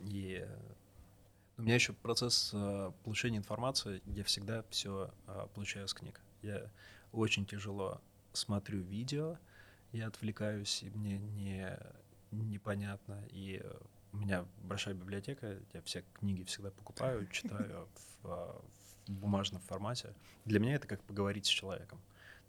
[0.00, 0.46] и
[1.58, 6.20] у меня еще процесс э, получения информации, я всегда все э, получаю с книг.
[6.42, 6.70] Я
[7.12, 8.00] очень тяжело
[8.32, 9.38] смотрю видео,
[9.92, 11.78] я отвлекаюсь, и мне не,
[12.30, 13.62] непонятно, и
[14.12, 17.88] у меня большая библиотека, я все книги всегда покупаю, читаю
[18.22, 20.14] в, в бумажном формате.
[20.44, 22.00] Для меня это как поговорить с человеком.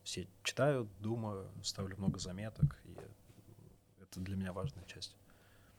[0.03, 2.97] Все читаю, думаю, ставлю много заметок, и
[4.01, 5.15] это для меня важная часть.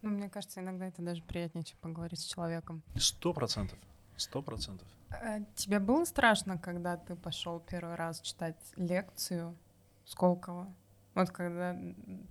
[0.02, 2.82] Ну, мне кажется, иногда это даже приятнее, чем поговорить с человеком.
[2.96, 3.78] Сто процентов.
[4.16, 4.86] Сто процентов.
[5.10, 9.56] А тебе было страшно, когда ты пошел первый раз читать лекцию
[10.04, 10.72] Сколково?
[11.14, 11.76] Вот когда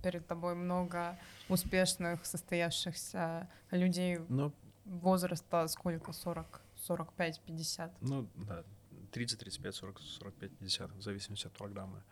[0.02, 1.18] перед тобой много
[1.48, 4.52] успешных, состоявшихся людей ну,
[4.84, 6.12] возраста сколько?
[6.12, 8.02] 40, 45, 50?
[8.02, 8.64] Ну, да,
[9.12, 12.02] 30, 35, 40, 45, 50, в зависимости от программы.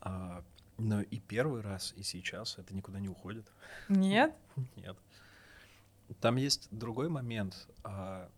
[0.00, 0.44] А,
[0.78, 3.50] но и первый раз, и сейчас это никуда не уходит.
[3.88, 4.34] Нет?
[4.76, 4.96] Нет.
[6.20, 7.68] Там есть другой момент.
[7.84, 8.30] А,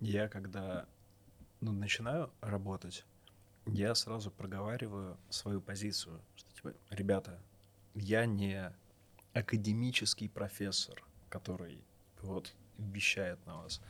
[0.00, 0.86] я когда
[1.60, 3.04] ну, начинаю работать,
[3.66, 7.40] я сразу проговариваю свою позицию, что типа, ребята,
[7.94, 8.72] я не
[9.32, 11.82] академический профессор, который
[12.22, 13.80] вот вещает на вас.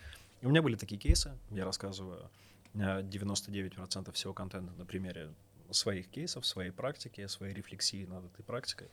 [0.42, 2.30] У меня были такие кейсы, я рассказываю
[2.74, 5.32] 99% всего контента на примере
[5.70, 8.88] своих кейсов, своей практики, своей рефлексии над этой практикой.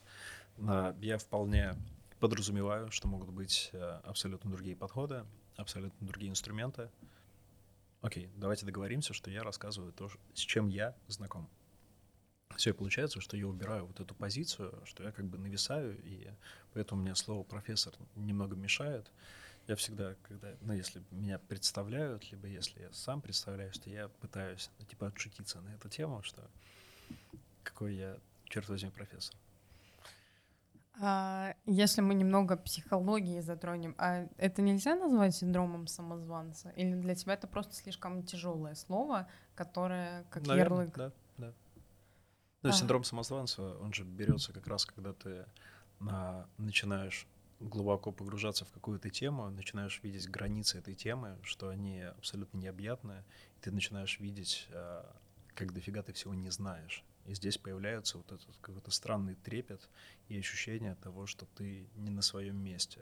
[0.58, 1.76] Я вполне
[2.20, 5.26] подразумеваю, что могут быть э, абсолютно другие подходы,
[5.58, 6.90] абсолютно другие инструменты.
[8.02, 11.50] Окей, давайте договоримся, что я рассказываю то, с чем я знаком.
[12.56, 16.30] Все, и получается, что я убираю вот эту позицию, что я как бы нависаю, и
[16.74, 19.12] поэтому мне слово профессор немного мешает.
[19.68, 24.70] Я всегда, когда, ну, если меня представляют, либо если я сам представляюсь, то я пытаюсь,
[24.80, 26.50] ну, типа, отшутиться на эту тему, что
[27.64, 29.36] какой я, черт возьми, профессор.
[31.02, 36.70] А, если мы немного психологии затронем, а это нельзя назвать синдромом самозванца?
[36.72, 40.98] Или для тебя это просто слишком тяжелое слово, которое как Наверное, ярлык?
[40.98, 41.54] Да, да.
[42.62, 42.74] Ну, а.
[42.74, 45.46] синдром самозванца, он же берется как раз, когда ты
[46.02, 47.28] а, начинаешь
[47.64, 53.24] глубоко погружаться в какую-то тему, начинаешь видеть границы этой темы, что они абсолютно необъятные,
[53.58, 55.16] и ты начинаешь видеть, а,
[55.56, 57.04] как дофига ты всего не знаешь.
[57.26, 59.90] И здесь появляется вот этот какой-то странный трепет
[60.28, 63.00] и ощущение того, что ты не на своем месте.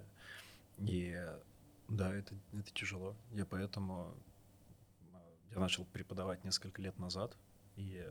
[0.77, 1.15] И
[1.87, 3.15] да, это, это тяжело.
[3.31, 4.15] Я поэтому
[5.13, 7.35] а, я начал преподавать несколько лет назад,
[7.75, 8.05] и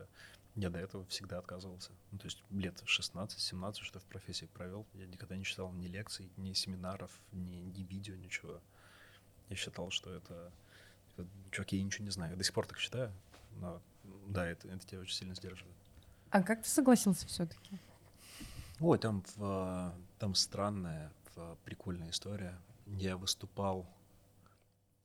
[0.55, 1.91] я до этого всегда отказывался.
[2.11, 6.31] Ну, то есть лет 16-17, что в профессии провел, я никогда не читал ни лекций,
[6.37, 8.61] ни семинаров, ни, ни видео, ничего.
[9.49, 10.51] Я считал, что это...
[11.09, 12.31] Типа, чуваки, я ничего не знаю.
[12.31, 13.13] Я до сих пор так считаю,
[13.59, 13.81] но
[14.27, 15.75] да, это, это тебя очень сильно сдерживает.
[16.29, 17.77] А как ты согласился все-таки?
[18.79, 22.57] Ой, там, в, там странная, в, прикольная история.
[22.87, 23.87] Я выступал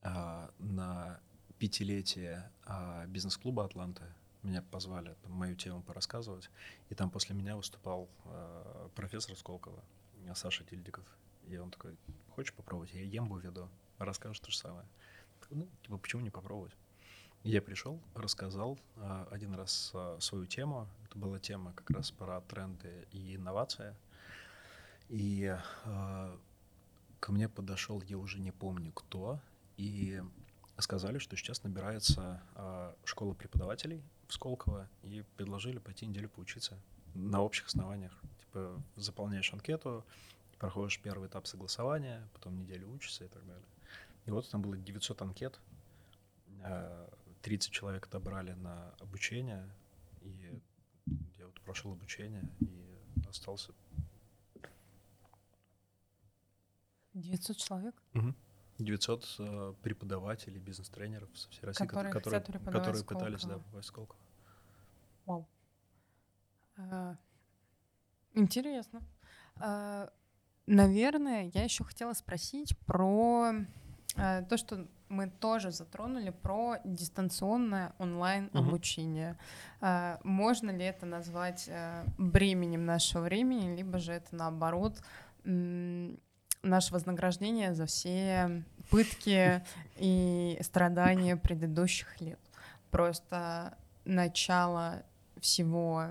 [0.02, 1.20] а, на
[1.58, 4.14] пятилетие а, бизнес-клуба «Атланта».
[4.46, 6.48] Меня позвали там, мою тему порассказывать.
[6.88, 9.82] И там после меня выступал а, профессор Сколково,
[10.36, 11.04] Саша Тильдиков.
[11.48, 11.96] И он такой,
[12.30, 12.94] хочешь попробовать?
[12.94, 13.68] Я ембу веду,
[13.98, 14.86] расскажешь то же самое.
[15.50, 16.72] Ну, типа, почему не попробовать?
[17.42, 20.86] Я пришел, рассказал а, один раз а, свою тему.
[21.04, 23.96] Это была тема как раз про тренды и инновации.
[25.08, 26.38] И а,
[27.18, 29.40] ко мне подошел, я уже не помню кто,
[29.76, 30.22] и
[30.78, 36.78] сказали, что сейчас набирается а, школа преподавателей в Сколково, и предложили пойти неделю поучиться
[37.14, 38.12] на общих основаниях.
[38.40, 40.04] Типа заполняешь анкету,
[40.58, 43.64] проходишь первый этап согласования, потом неделю учишься и так далее.
[44.26, 45.60] И вот там было 900 анкет,
[46.62, 47.08] а,
[47.42, 49.68] 30 человек отобрали на обучение,
[50.22, 50.60] и
[51.38, 52.98] я вот прошел обучение и
[53.28, 53.72] остался.
[57.14, 57.94] 900 человек?
[58.14, 58.34] Угу.
[58.78, 64.20] 900 э, преподавателей, бизнес-тренеров со всей России, которые, которые, которые пытались да, попасть в Сколково.
[65.24, 65.48] Вау.
[66.76, 67.16] А,
[68.34, 69.02] интересно.
[69.56, 70.10] А,
[70.66, 73.52] наверное, я еще хотела спросить про
[74.16, 79.38] а, то, что мы тоже затронули про дистанционное онлайн обучение.
[79.80, 80.18] Uh-huh.
[80.24, 85.00] Можно ли это назвать э, бременем нашего времени, либо же это наоборот
[86.66, 89.62] наше вознаграждение за все пытки
[89.96, 92.40] и страдания предыдущих лет.
[92.90, 95.02] Просто начало
[95.40, 96.06] всего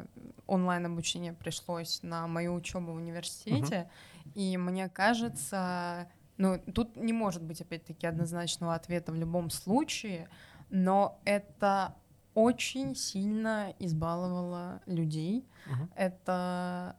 [0.48, 3.90] онлайн-обучения пришлось на мою учебу в университете,
[4.26, 4.32] uh-huh.
[4.36, 10.30] и мне кажется, ну, тут не может быть, опять-таки, однозначного ответа в любом случае,
[10.70, 11.96] но это
[12.36, 15.48] очень сильно избаловало людей.
[15.68, 15.90] Uh-huh.
[15.96, 16.96] Это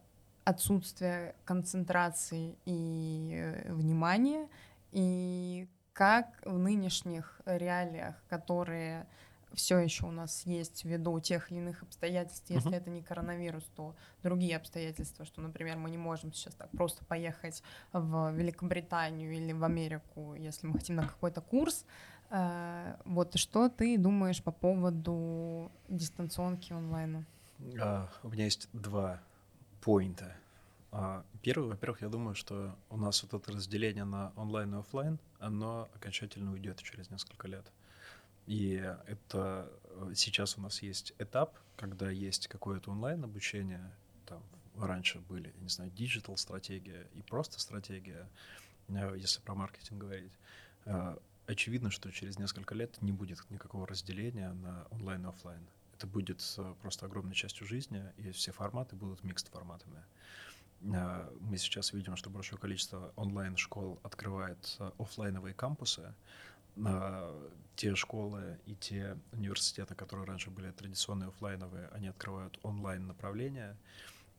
[0.47, 4.47] отсутствие концентрации и э, внимания,
[4.93, 9.05] и как в нынешних реалиях, которые
[9.53, 12.77] все еще у нас есть ввиду тех или иных обстоятельств, если uh-huh.
[12.77, 13.93] это не коронавирус, то
[14.23, 19.65] другие обстоятельства, что, например, мы не можем сейчас так просто поехать в Великобританию или в
[19.65, 21.85] Америку, если мы хотим на какой-то курс.
[22.29, 27.25] Э, вот что ты думаешь по поводу дистанционки онлайна?
[27.59, 29.19] Uh, у меня есть два
[29.87, 30.35] поинта.
[30.91, 35.17] Э, первый, во-первых, я думаю, что у нас вот это разделение на онлайн и офлайн,
[35.39, 37.65] оно окончательно уйдет через несколько лет.
[38.47, 38.73] И
[39.05, 43.89] это э, сейчас у нас есть этап, когда есть какое-то онлайн-обучение,
[44.25, 44.43] там
[44.77, 48.27] раньше были, я не знаю, digital стратегия и просто стратегия,
[48.89, 50.33] э, если про маркетинг говорить.
[50.85, 55.65] Э, очевидно, что через несколько лет не будет никакого разделения на онлайн и офлайн.
[55.97, 56.43] Это будет
[56.81, 60.03] просто огромной частью жизни, и все форматы будут микст форматами.
[60.79, 66.13] Мы сейчас видим, что большое количество онлайн-школ открывает офлайновые кампусы,
[67.75, 73.75] те школы и те университеты, которые раньше были традиционные офлайновые, они открывают онлайн направления,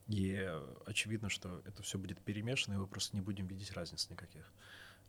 [0.07, 0.49] и
[0.87, 4.45] очевидно, что это все будет перемешано, и мы просто не будем видеть разниц никаких.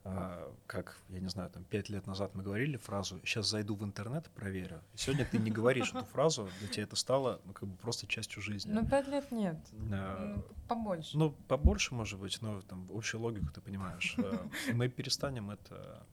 [0.05, 3.83] А, как, я не знаю, там пять лет назад мы говорили фразу «сейчас зайду в
[3.83, 4.81] интернет и проверю».
[4.93, 8.07] И сегодня ты не говоришь эту фразу, для тебя это стало ну, как бы просто
[8.07, 8.71] частью жизни.
[8.71, 9.57] Ну, пять лет нет.
[9.91, 11.17] А, побольше.
[11.17, 14.15] Ну, побольше, может быть, но там общую логику ты понимаешь.
[14.17, 16.05] А, мы перестанем это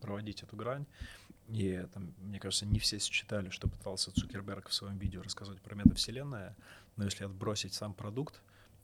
[0.00, 0.86] проводить эту грань.
[1.48, 5.74] И там, мне кажется, не все считали, что пытался Цукерберг в своем видео рассказать про
[5.74, 6.56] метавселенная,
[6.96, 8.40] но если отбросить сам продукт,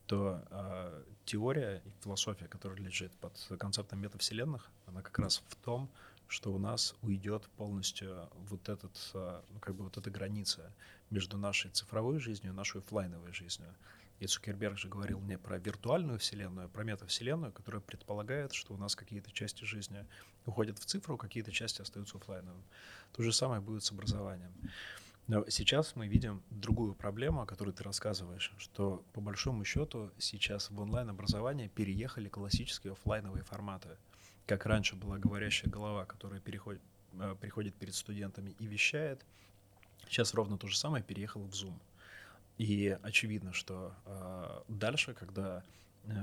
[0.06, 5.90] то э, теория и философия, которая лежит под концептом метавселенных, она как раз в том,
[6.28, 10.72] что у нас уйдет полностью вот этот, ну, как бы вот эта граница
[11.10, 13.68] между нашей цифровой жизнью и нашей офлайновой жизнью.
[14.22, 18.76] И Цукерберг же говорил не про виртуальную вселенную, а про метавселенную, которая предполагает, что у
[18.76, 20.06] нас какие-то части жизни
[20.46, 22.62] уходят в цифру, какие-то части остаются офлайновым.
[23.12, 24.52] То же самое будет с образованием.
[25.48, 30.78] Сейчас мы видим другую проблему, о которой ты рассказываешь, что по большому счету сейчас в
[30.78, 33.96] онлайн-образование переехали классические офлайновые форматы.
[34.46, 36.82] Как раньше была говорящая голова, которая переходит,
[37.14, 39.24] э, приходит перед студентами и вещает,
[40.06, 41.80] сейчас ровно то же самое переехало в Zoom.
[42.58, 45.62] И очевидно, что э, дальше, когда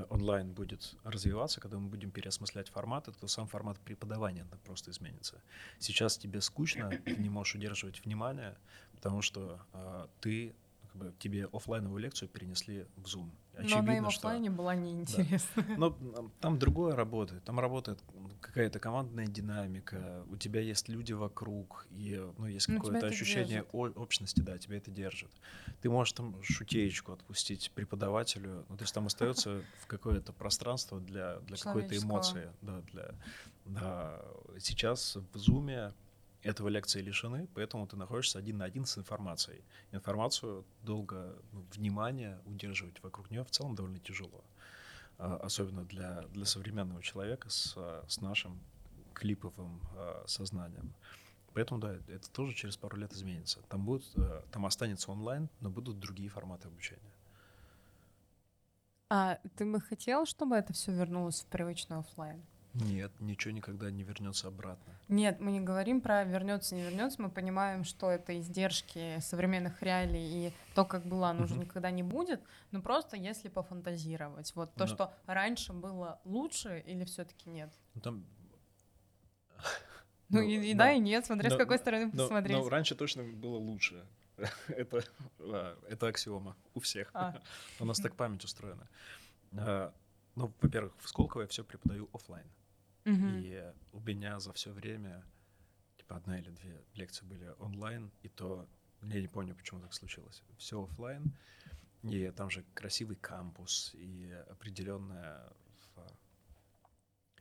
[0.10, 5.42] онлайн будет развиваться, когда мы будем переосмыслять форматы, то сам формат преподавания просто изменится.
[5.80, 8.58] Сейчас тебе скучно, ты не можешь удерживать внимание,
[8.96, 10.54] потому что э, ты
[11.00, 13.32] бы, тебе офлайновую лекцию перенесли в Zoom.
[13.54, 14.58] Очевидно, Но она и в офлайне что...
[14.58, 15.64] была неинтересна.
[15.70, 15.76] Да.
[15.78, 17.44] Но там другое работает.
[17.44, 18.02] Там работает
[18.42, 23.92] какая-то командная динамика, у тебя есть люди вокруг, и ну, есть ну, какое-то ощущение о-
[23.96, 25.32] общности, да, тебя это держит.
[25.82, 31.40] Ты можешь там шутеечку отпустить преподавателю, ну, то есть там остается в какое-то пространство для,
[31.40, 32.52] для какой-то эмоции.
[32.62, 33.16] Да, для,
[33.66, 34.22] да.
[34.60, 35.94] Сейчас в Zoom
[36.42, 39.62] этого лекции лишены, поэтому ты находишься один на один с информацией.
[39.92, 44.44] Информацию долго ну, внимание удерживать вокруг нее в целом довольно тяжело.
[45.18, 47.76] А, особенно для, для современного человека с,
[48.08, 48.60] с нашим
[49.14, 50.94] клиповым а, сознанием.
[51.54, 53.60] Поэтому, да, это тоже через пару лет изменится.
[53.70, 57.12] Там, будет, э, там останется онлайн, но будут другие форматы обучения.
[59.10, 62.42] А ты бы хотел, чтобы это все вернулось в привычный офлайн?
[62.74, 64.94] Нет, ничего никогда не вернется обратно.
[65.08, 67.22] Нет, мы не говорим про вернется, не вернется.
[67.22, 72.04] Мы понимаем, что это издержки современных реалий и то, как было, оно уже никогда не
[72.04, 72.42] будет.
[72.72, 74.88] Но просто если пофантазировать, вот то, Но...
[74.88, 77.72] что раньше было лучше, или все-таки нет?
[77.96, 78.26] Ну, там
[80.30, 82.58] ну, и, и да, и нет, смотря с какой стороны посмотреть.
[82.58, 84.06] Но раньше точно было лучше.
[84.68, 85.04] это,
[85.90, 87.10] это аксиома у всех.
[87.14, 87.42] А.
[87.80, 88.88] у нас так память устроена.
[89.54, 89.94] А,
[90.36, 92.46] ну, во-первых, в Сколково я все преподаю офлайн.
[93.06, 95.24] И у меня за все время,
[95.98, 98.68] типа, одна или две лекции были онлайн, и то
[99.02, 100.44] я не помню, почему так случилось.
[100.58, 101.34] Все офлайн,
[102.04, 105.52] и там же красивый кампус и определенная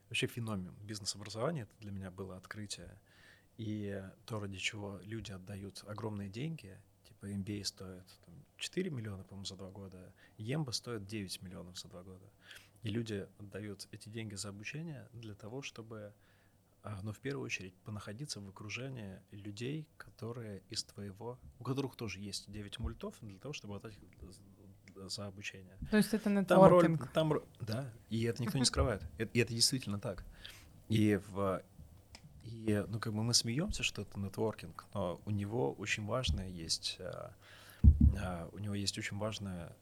[0.09, 1.63] вообще феномен бизнес-образования.
[1.63, 2.99] Это для меня было открытие.
[3.57, 9.45] И то, ради чего люди отдают огромные деньги, типа MBA стоит там, 4 миллиона, по-моему,
[9.45, 12.31] за два года, Емба стоит 9 миллионов за два года.
[12.83, 16.13] И люди отдают эти деньги за обучение для того, чтобы,
[16.83, 22.21] а, ну, в первую очередь, понаходиться в окружении людей, которые из твоего, у которых тоже
[22.21, 23.99] есть 9 мультов, для того, чтобы отдать
[25.07, 25.77] за обучение.
[25.91, 27.11] То есть это нетворкинг.
[27.13, 29.03] Там, роль, там, да, и это никто не скрывает.
[29.19, 30.25] И это действительно так.
[30.89, 31.63] И в
[32.45, 36.97] и, ну, как бы мы смеемся, что это нетворкинг, но у него очень важная есть,
[36.99, 37.35] а,
[38.19, 39.77] а, у него есть очень важная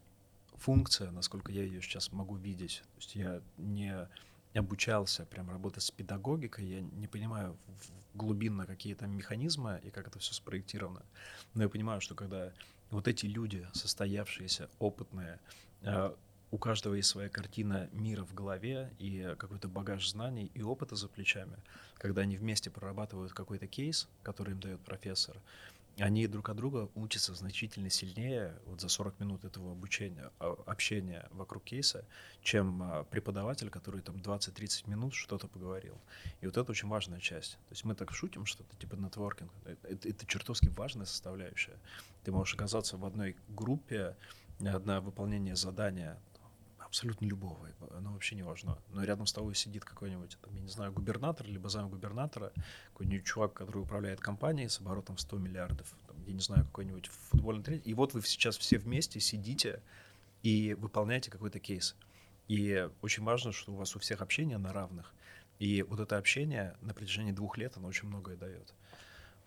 [0.59, 2.83] функция, насколько я ее сейчас могу видеть.
[2.95, 4.07] То есть я не
[4.53, 7.57] обучался прям работать с педагогикой, я не понимаю
[8.13, 11.03] глубинно какие там механизмы и как это все спроектировано.
[11.53, 12.51] Но я понимаю, что когда
[12.89, 15.39] вот эти люди, состоявшиеся, опытные,
[15.81, 16.13] э,
[16.49, 21.09] у каждого есть своя картина мира в голове и какой-то багаж знаний и опыта за
[21.09, 21.57] плечами,
[21.97, 25.37] когда они вместе прорабатывают какой-то кейс, который им дает профессор,
[25.99, 31.27] они друг от друга учатся значительно сильнее вот за 40 минут этого обучения, а, общения
[31.31, 32.05] вокруг кейса,
[32.41, 35.99] чем а, преподаватель, который там 20-30 минут что-то поговорил.
[36.41, 37.53] И вот это очень важная часть.
[37.53, 39.51] То есть мы так шутим, что это типа нетворкинг.
[39.65, 41.77] Это, это, это чертовски важная составляющая.
[42.23, 44.15] Ты можешь оказаться в одной группе
[44.59, 46.19] на выполнение задания
[46.87, 48.77] абсолютно любого, оно вообще не важно.
[48.89, 52.51] Но рядом с тобой сидит какой-нибудь, я не знаю, губернатор, либо зам губернатора,
[52.93, 57.63] какой-нибудь чувак, который управляет компанией с оборотом 100 миллиардов, там, я не знаю, какой-нибудь футбольный
[57.63, 59.81] тренер, и вот вы сейчас все вместе сидите
[60.43, 61.95] и выполняете какой-то кейс.
[62.47, 65.13] И очень важно, что у вас у всех общение на равных.
[65.59, 68.73] И вот это общение на протяжении двух лет, оно очень многое дает.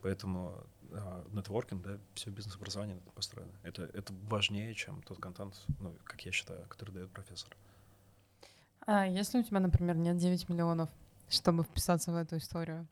[0.02, 0.54] Поэтому
[0.92, 3.52] а, нетворкинг, да, все бизнес-образование построено.
[3.62, 7.56] Это, это важнее, чем тот контент, ну, как я считаю, который дает профессор.
[8.86, 10.88] А если у тебя, например, нет 9 миллионов,
[11.28, 12.88] чтобы вписаться в эту историю?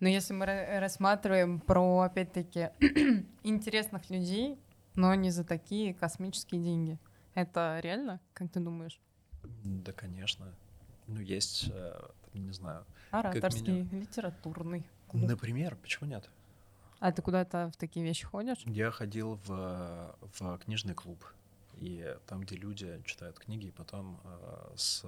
[0.00, 0.44] Но если мы
[0.80, 2.70] рассматриваем про, опять-таки,
[3.42, 4.58] интересных людей,
[4.94, 6.98] но не за такие космические деньги,
[7.34, 9.00] это реально, как ты думаешь?
[9.64, 10.54] Да, конечно.
[11.06, 12.84] Ну, есть, э, не знаю.
[13.10, 14.86] Ораторский, литературный.
[15.14, 16.28] Например, почему нет?
[17.00, 18.58] А ты куда-то в такие вещи ходишь?
[18.66, 21.24] Я ходил в, в книжный клуб.
[21.76, 25.04] И там, где люди читают книги, и потом э, с,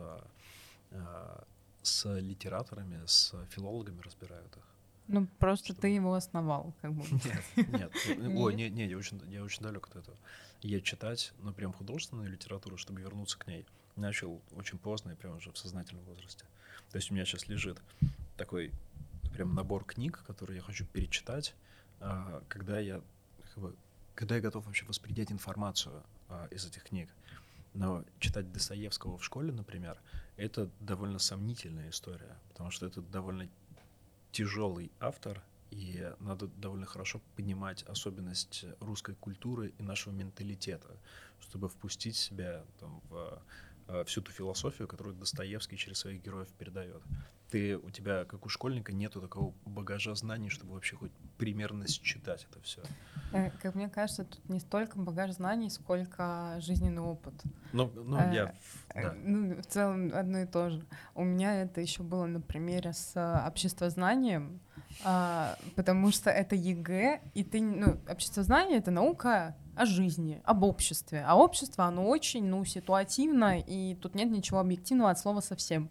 [0.90, 1.42] э,
[1.82, 4.62] с литераторами, с филологами разбирают их.
[5.08, 5.80] Ну, просто Чтобы...
[5.82, 7.04] ты его основал, как бы.
[7.24, 7.92] Нет, нет.
[8.36, 10.16] Ой, нет, нет, я очень, я очень далек от этого.
[10.62, 15.36] Я читать, ну, прям художественную литературу, чтобы вернуться к ней, начал очень поздно и прям
[15.36, 16.44] уже в сознательном возрасте.
[16.90, 17.80] То есть у меня сейчас лежит
[18.36, 18.72] такой
[19.36, 21.54] прям набор книг, которые я хочу перечитать,
[22.00, 23.02] а, когда я,
[24.14, 27.10] когда я готов вообще воспринять информацию а, из этих книг.
[27.74, 30.00] Но читать Достоевского в школе, например,
[30.38, 33.46] это довольно сомнительная история, потому что это довольно
[34.32, 40.96] тяжелый автор, и надо довольно хорошо понимать особенность русской культуры и нашего менталитета,
[41.40, 43.42] чтобы впустить себя там, в
[44.06, 47.02] всю ту философию, которую Достоевский через своих героев передает
[47.50, 52.46] ты, у тебя, как у школьника, нету такого багажа знаний, чтобы вообще хоть примерно считать
[52.50, 52.82] это все.
[53.32, 57.34] Э, как мне кажется, тут не столько багаж знаний, сколько жизненный опыт.
[57.72, 58.54] Ну, ну э, я...
[58.94, 59.14] Э, да.
[59.22, 60.84] Ну, в целом одно и то же.
[61.14, 63.16] У меня это еще было на примере с
[63.46, 64.60] обществознанием,
[65.04, 71.24] а, потому что это ЕГЭ, и ты, ну, обществознание— это наука о жизни, об обществе.
[71.26, 75.90] А общество, оно очень, ну, ситуативно, и тут нет ничего объективного от слова совсем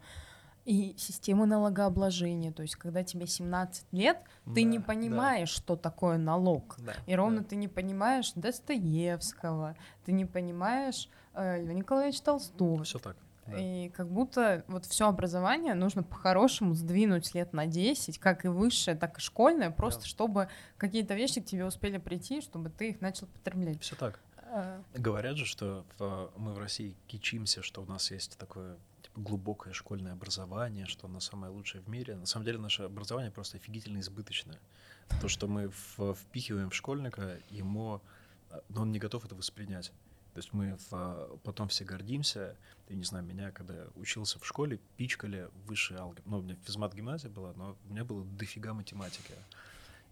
[0.66, 2.52] и система налогообложения.
[2.52, 5.62] То есть, когда тебе 17 лет, ты да, не понимаешь, да.
[5.62, 6.76] что такое налог.
[6.80, 7.50] Да, и ровно да.
[7.50, 12.84] ты не понимаешь Достоевского, ты не понимаешь э, Льва Николаевича Толстого.
[12.84, 13.16] Все так.
[13.48, 13.58] Да.
[13.60, 18.98] И как будто вот все образование нужно по-хорошему сдвинуть лет на 10, как и высшее,
[18.98, 20.08] так и школьное, просто да.
[20.08, 23.82] чтобы какие-то вещи к тебе успели прийти, чтобы ты их начал потреблять.
[23.82, 24.20] Все так.
[24.38, 24.82] А...
[24.96, 28.78] Говорят же, что в, мы в России кичимся, что у нас есть такое
[29.16, 32.16] глубокое школьное образование, что оно самое лучшее в мире.
[32.16, 34.60] На самом деле наше образование просто офигительно избыточное.
[35.22, 38.02] То, что мы впихиваем в школьника, ему,
[38.50, 39.92] но ну, он не готов это воспринять.
[40.36, 42.58] То есть мы в, потом все гордимся.
[42.90, 46.24] Я не знаю, меня, когда учился в школе, пичкали высшие алгебры.
[46.26, 49.34] Ну, у меня физмат гимназия была, но у меня было дофига математики.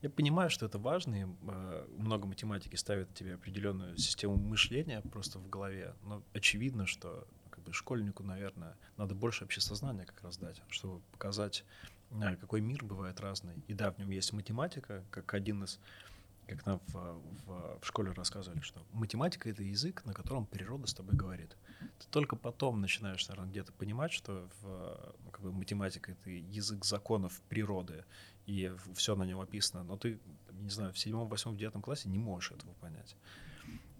[0.01, 5.39] Я понимаю, что это важно, и э, много математики ставит тебе определенную систему мышления просто
[5.39, 10.61] в голове, но очевидно, что как бы школьнику, наверное, надо больше общесознания как раз дать,
[10.69, 11.65] чтобы показать,
[12.11, 13.61] э, какой мир бывает разный.
[13.67, 15.82] И да, в нем есть математика, как один из
[16.47, 16.93] как нам в,
[17.45, 21.55] в, в школе рассказывали, что математика— это язык, на котором природа с тобой говорит.
[21.99, 26.85] Ты только потом начинаешь, наверное, где-то понимать, что в, ну, как бы математика— это язык
[26.85, 28.05] законов природы,
[28.45, 29.83] и все на нем описано.
[29.83, 30.19] Но ты,
[30.51, 33.15] не знаю, в седьмом, восьмом, девятом классе не можешь этого понять.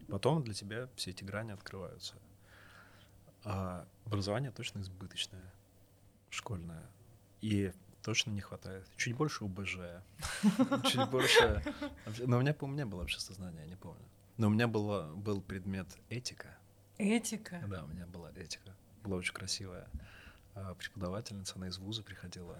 [0.07, 2.15] Потом для тебя все эти грани открываются.
[3.43, 5.53] А образование точно избыточное,
[6.29, 6.85] школьное.
[7.41, 7.73] И
[8.03, 8.85] точно не хватает.
[8.97, 9.77] Чуть больше УБЖ,
[10.85, 11.63] чуть больше...
[12.19, 14.05] Но у меня, у меня было обществознание, я не помню.
[14.37, 16.57] Но у меня было, был предмет этика.
[16.97, 17.63] Этика?
[17.67, 18.75] Да, у меня была этика.
[19.03, 19.87] Была очень красивая
[20.55, 22.59] а, преподавательница, она из вуза приходила,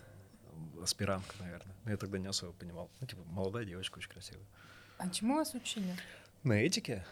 [0.82, 1.76] аспирантка, наверное.
[1.84, 2.90] Но я тогда не особо понимал.
[3.00, 4.46] Ну, типа, молодая девочка, очень красивая.
[4.98, 5.96] А чему вас учили?
[6.44, 7.06] На этике?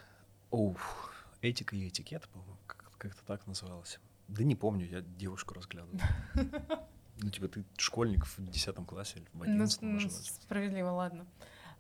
[0.50, 4.00] Ух, этика и этикет, по-моему, как-то так называлось.
[4.28, 6.00] Да не помню, я девушку разглядывал.
[7.22, 11.26] Ну, типа, ты школьник в 10 классе или в 11 ну, ну, Справедливо, ладно.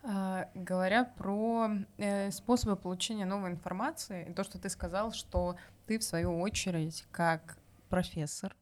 [0.03, 6.03] А, говоря про э, способы получения новой информации, то, что ты сказал, что ты, в
[6.03, 7.57] свою очередь, как
[7.89, 8.55] профессор,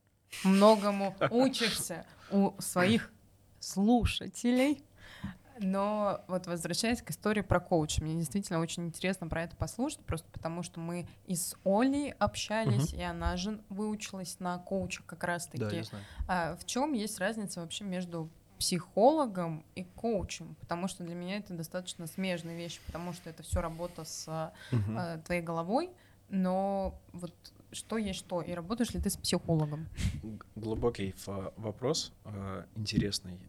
[0.44, 3.12] многому учишься у своих
[3.60, 4.84] слушателей.
[5.62, 10.28] Но вот возвращаясь к истории про коуча, мне действительно очень интересно про это послушать, просто
[10.32, 13.02] потому что мы и с Олей общались, угу.
[13.02, 15.64] и она же выучилась на коуча как раз-таки.
[15.64, 16.06] Да, я знаю.
[16.28, 21.54] А в чем есть разница вообще между психологом и коучем, потому что для меня это
[21.54, 24.92] достаточно смежные вещи, потому что это все работа с угу.
[24.98, 25.90] э, твоей головой,
[26.30, 27.34] но вот
[27.72, 29.88] что есть что, и работаешь ли ты с психологом?
[30.56, 31.16] Глубокий
[31.56, 33.40] вопрос, э, интересный.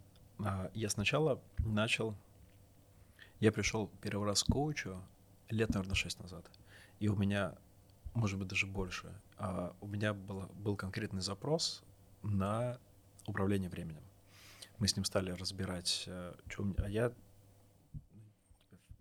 [0.45, 2.15] А, я сначала начал,
[3.41, 5.03] я пришел первый раз к коучу
[5.49, 6.51] лет, наверное, шесть назад,
[6.99, 7.55] и у меня,
[8.15, 11.83] может быть, даже больше, а, у меня было, был конкретный запрос
[12.23, 12.79] на
[13.27, 14.03] управление временем.
[14.79, 17.13] Мы с ним стали разбирать, э, что у меня, а я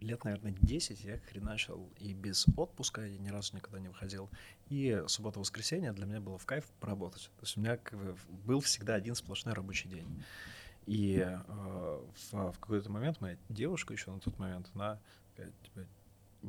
[0.02, 4.30] лет, наверное, 10 я хреначил и без отпуска, я ни разу никогда не выходил.
[4.68, 7.30] И суббота-воскресенье для меня было в кайф поработать.
[7.38, 10.24] То есть у меня как бы был всегда один сплошной рабочий день.
[10.86, 11.38] И э,
[12.32, 15.00] в, в какой-то момент моя девушка еще на тот момент, она
[15.36, 15.86] типа,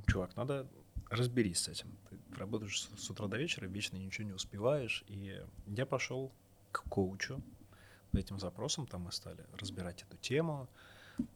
[0.06, 0.66] чувак, надо
[1.10, 1.88] разберись с этим.
[2.08, 5.04] Ты работаешь с утра до вечера, вечно ничего не успеваешь.
[5.08, 6.32] И я пошел
[6.72, 7.42] к коучу
[8.12, 10.68] этим запросом, там мы стали разбирать эту тему,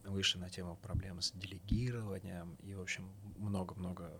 [0.03, 4.19] вышли на тему проблем с делегированием, и, в общем, много-много.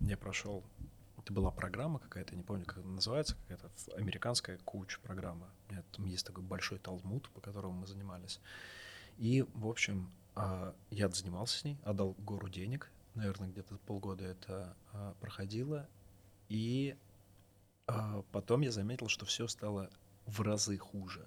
[0.00, 0.64] Я прошел
[1.18, 5.50] это была программа какая-то, не помню, как она называется, какая-то американская коуч-программа.
[5.92, 8.40] Там есть такой большой талмуд, по которому мы занимались.
[9.18, 14.76] И, в общем, а, я занимался с ней, отдал гору денег, наверное, где-то полгода это
[14.92, 15.88] а, проходило.
[16.48, 16.96] И
[17.86, 19.90] а, потом я заметил, что все стало
[20.26, 21.26] в разы хуже.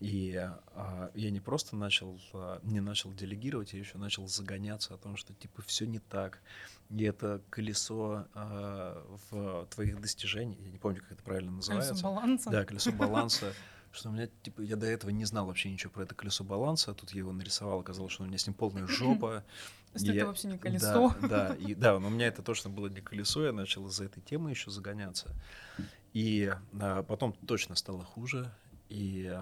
[0.00, 4.98] И а, я не просто начал, а, не начал делегировать, я еще начал загоняться о
[4.98, 6.40] том, что типа все не так.
[6.90, 11.90] И это колесо а, в твоих достижениях, я не помню, как это правильно называется.
[11.90, 12.50] Колесо баланса.
[12.50, 13.52] Да, колесо баланса.
[13.92, 16.90] Что у меня, типа, я до этого не знал вообще ничего про это колесо баланса,
[16.90, 19.44] а тут я его нарисовал, оказалось, что у меня с ним полная жопа.
[19.92, 21.14] То есть это вообще не колесо.
[21.22, 24.06] Да, да, и, да, но у меня это точно было не колесо, я начал из-за
[24.06, 25.30] этой темы еще загоняться.
[26.12, 28.52] И а, потом точно стало хуже,
[28.88, 29.40] и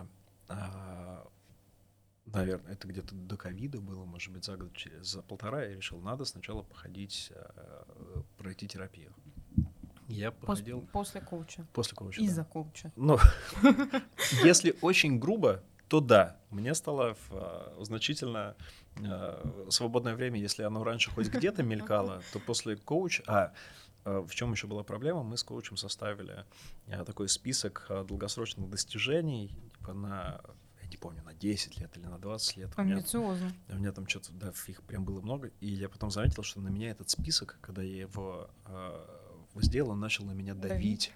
[2.34, 6.24] наверное, это где-то до ковида было, может быть, за год, за полтора я решил, надо
[6.24, 9.12] сначала походить, а, пройти терапию.
[10.08, 10.82] Я походил...
[10.92, 11.66] После коуча.
[11.72, 12.44] После коуча, Из-за да.
[12.44, 12.92] коуча.
[12.96, 13.18] Ну,
[14.44, 18.56] если очень грубо, то да, мне стало а, значительно
[19.70, 23.22] свободное время, если оно раньше хоть где-то мелькало, то после коуча...
[23.26, 23.52] А,
[24.04, 25.22] в чем еще была проблема?
[25.22, 26.44] Мы с коучем составили
[27.06, 30.40] такой список долгосрочных достижений типа на,
[30.82, 32.70] я не помню, на 10 лет или на 20 лет.
[32.76, 33.46] Амбициозно.
[33.46, 35.50] У меня, у меня там что-то, да, их прям было много.
[35.60, 39.06] И я потом заметил, что на меня этот список, когда я его э,
[39.56, 40.70] сделал, он начал на меня давить.
[40.70, 41.12] давить.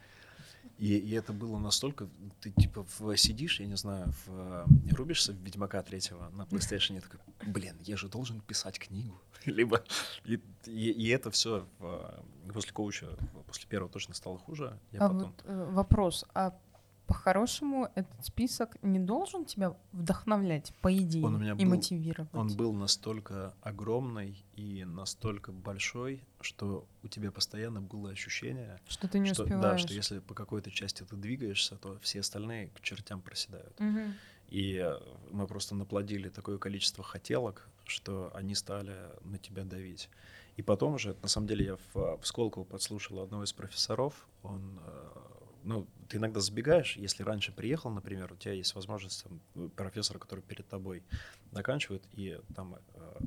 [0.79, 2.07] И, и это было настолько,
[2.43, 7.01] ты типа в, сидишь, я не знаю, в, рубишься в Ведьмака третьего на PlayStation, и
[7.01, 9.19] такой, блин, я же должен писать книгу.
[9.47, 9.83] Либо,
[10.27, 11.67] и, и, и это все
[12.53, 13.07] после коуча,
[13.47, 14.79] после первого точно стало хуже.
[14.93, 15.23] Я а потом...
[15.23, 16.55] вот, э, вопрос, а
[17.07, 22.35] по-хорошему этот список не должен тебя вдохновлять, по идее, он у меня и был, мотивировать.
[22.35, 29.19] Он был настолько огромный и настолько большой, что у тебя постоянно было ощущение, что ты
[29.19, 29.83] не что, успеваешь.
[29.83, 33.81] Да, что если по какой-то части ты двигаешься, то все остальные к чертям проседают.
[33.81, 34.01] Угу.
[34.49, 34.99] И э,
[35.31, 40.09] мы просто наплодили такое количество хотелок, что они стали на тебя давить.
[40.57, 44.81] И потом уже, на самом деле, я в, в Сколково подслушал одного из профессоров, он
[44.85, 45.36] э,
[45.67, 50.41] ну, ты иногда забегаешь, если раньше приехал, например, у тебя есть возможность там, профессора, который
[50.41, 51.03] перед тобой
[51.51, 53.19] заканчивает, и там э,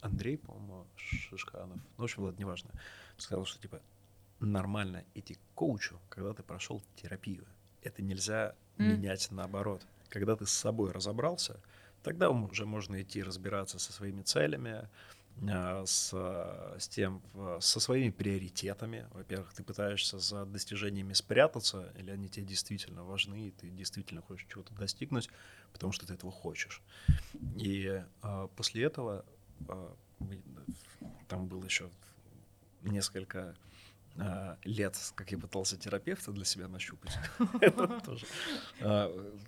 [0.00, 2.70] Андрей, по-моему, Шишканов, ну, в общем, ладно, неважно,
[3.16, 3.80] сказал, что, типа,
[4.40, 7.46] нормально идти к коучу, когда ты прошел терапию.
[7.80, 8.96] Это нельзя mm.
[8.96, 9.86] менять наоборот.
[10.08, 11.60] Когда ты с собой разобрался,
[12.02, 14.88] тогда уже можно идти разбираться со своими целями,
[15.40, 16.12] с,
[16.78, 17.22] с тем,
[17.60, 19.06] со своими приоритетами.
[19.12, 24.46] Во-первых, ты пытаешься за достижениями спрятаться, или они тебе действительно важны, и ты действительно хочешь
[24.48, 25.28] чего-то достигнуть,
[25.72, 26.82] потому что ты этого хочешь.
[27.56, 29.24] И а, после этого
[29.68, 29.94] а,
[31.28, 31.90] там было еще
[32.82, 33.54] несколько
[34.16, 37.18] а, лет, как я пытался терапевта для себя нащупать.
[37.60, 38.26] Это тоже.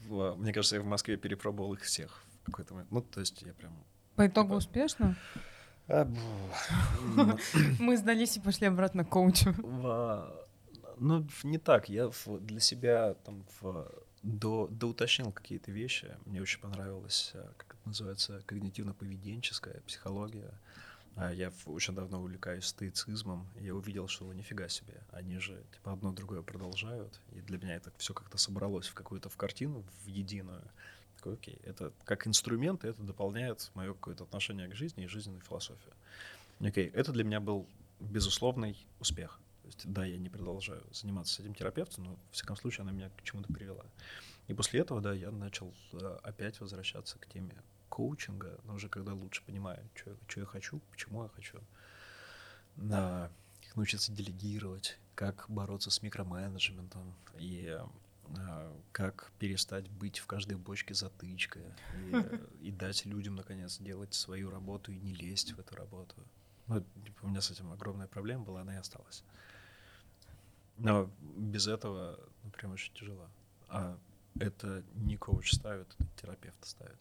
[0.08, 2.90] Мне кажется, я в Москве перепробовал их всех в какой-то момент.
[2.90, 3.72] Ну, то есть я прям...
[4.16, 5.16] По итогу типа успешно?
[5.88, 6.08] А,
[7.78, 9.54] Мы сдались и пошли обратно к коучу.
[10.98, 11.88] Ну, не так.
[11.88, 12.10] Я
[12.40, 13.44] для себя там
[14.22, 16.16] до, до уточнил какие-то вещи.
[16.24, 20.52] Мне очень понравилось, э, как это называется, когнитивно-поведенческая психология.
[21.16, 25.94] А я очень давно увлекаюсь стоицизмом, и я увидел, что нифига себе, они же типа
[25.94, 30.08] одно другое продолжают, и для меня это все как-то собралось в какую-то в картину, в
[30.08, 30.62] единую.
[31.16, 35.43] Такой, окей, это как инструмент, и это дополняет мое какое-то отношение к жизни и жизненную
[35.43, 35.94] философию.
[36.60, 37.66] Окей, это для меня был
[38.01, 39.40] безусловный успех.
[39.62, 42.93] То есть, да, я не продолжаю заниматься с этим терапевтом, но, в всяком случае, она
[42.93, 43.84] меня к чему-то привела.
[44.47, 47.56] И после этого, да, я начал э, опять возвращаться к теме
[47.88, 51.59] коучинга, но уже когда лучше понимаю, что, я хочу, почему я хочу.
[52.76, 53.30] Как
[53.74, 57.76] научиться делегировать, как бороться с микроменеджментом и
[58.92, 61.62] как перестать быть в каждой бочке затычкой
[62.62, 66.16] и, и дать людям, наконец, делать свою работу и не лезть в эту работу.
[66.66, 69.22] Ну, типа, у меня с этим огромная проблема была, она и осталась.
[70.78, 73.28] Но без этого ну, прям очень тяжело.
[73.68, 73.98] А
[74.38, 76.98] это не коуч ставит, это терапевт ставит.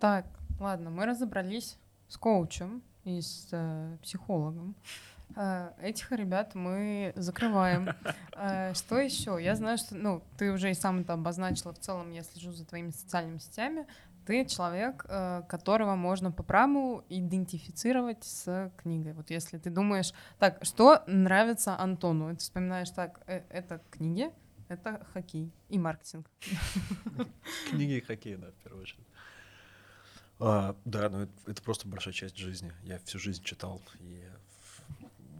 [0.00, 0.26] Так,
[0.60, 1.76] ладно, мы разобрались
[2.08, 4.76] с коучем и с э, психологом.
[5.36, 7.90] Э, этих ребят мы закрываем.
[8.40, 9.36] Э, что еще?
[9.40, 11.72] Я знаю, что, ну, ты уже и сам это обозначила.
[11.72, 13.84] В целом, я слежу за твоими социальными сетями.
[14.26, 19.14] Ты человек, э, которого можно по праву идентифицировать с книгой.
[19.14, 22.30] Вот если ты думаешь, так, что нравится Антону?
[22.30, 24.30] Ты вспоминаешь, так, это книги,
[24.68, 26.30] это хоккей и маркетинг.
[27.70, 29.06] Книги и хоккей, да, в первую очередь.
[30.38, 32.72] А, да, но это, это просто большая часть жизни.
[32.84, 34.22] Я всю жизнь читал, и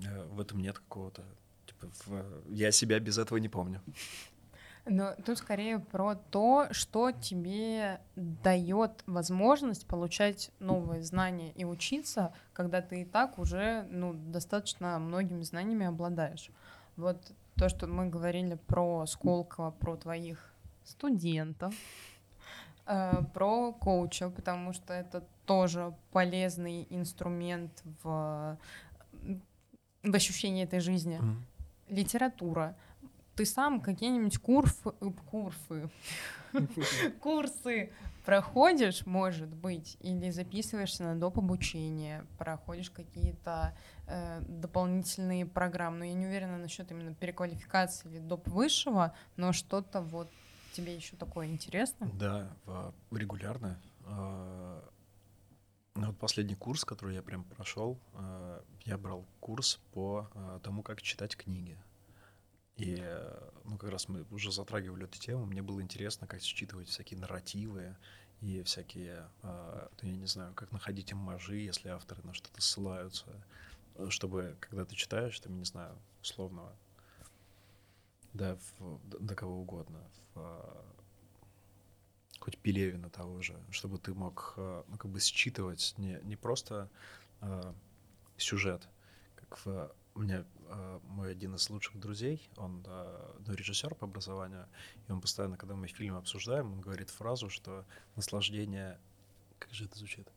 [0.01, 1.23] в, э, в этом нет какого-то...
[1.67, 3.81] Типа, в, я себя без этого не помню.
[4.87, 12.81] Но тут скорее про то, что тебе дает возможность получать новые знания и учиться, когда
[12.81, 16.51] ты и так уже ну, достаточно многими знаниями обладаешь.
[16.97, 20.55] Вот то, что мы говорили про Сколково, про твоих
[20.85, 21.75] студентов,
[22.91, 28.57] Э, про коуча, потому что это тоже полезный инструмент в,
[30.13, 31.21] в ощущении этой жизни.
[31.21, 31.95] Mm.
[31.95, 32.77] Литература.
[33.35, 34.91] Ты сам какие-нибудь курфы,
[35.31, 35.91] курфы,
[37.21, 37.91] курсы
[38.29, 41.39] проходишь, может быть, или записываешься на доп.
[41.39, 43.75] обучение, проходишь какие-то
[44.07, 45.99] э, дополнительные программы.
[46.01, 48.47] Но я не уверена насчет именно переквалификации или доп.
[48.49, 50.29] высшего, но что-то вот
[50.75, 52.11] тебе еще такое интересно?
[52.13, 52.51] Да,
[53.11, 53.81] регулярно.
[55.99, 60.83] Ну, вот последний курс, который я прям прошел, а, я брал курс по а, тому,
[60.85, 61.77] как читать книги.
[62.77, 63.05] И,
[63.65, 67.97] ну, как раз мы уже затрагивали эту тему, мне было интересно, как считывать всякие нарративы
[68.41, 73.27] и всякие, я не знаю, как находить имажи, если авторы на что-то ссылаются,
[74.11, 76.73] чтобы, когда ты читаешь, там, не знаю, условного
[78.33, 79.99] да, в, до кого угодно,
[80.35, 80.85] в,
[82.39, 86.89] хоть Пелевина того же, чтобы ты мог а, ну, как бы считывать не, не просто
[87.41, 87.75] а,
[88.37, 88.89] сюжет,
[89.37, 94.07] как в, у меня а, мой один из лучших друзей, он а, ну, режиссер по
[94.07, 94.67] образованию,
[95.07, 97.85] и он постоянно, когда мы фильм обсуждаем, он говорит фразу, что
[98.17, 98.99] наслаждение,
[99.59, 100.29] как же это звучит,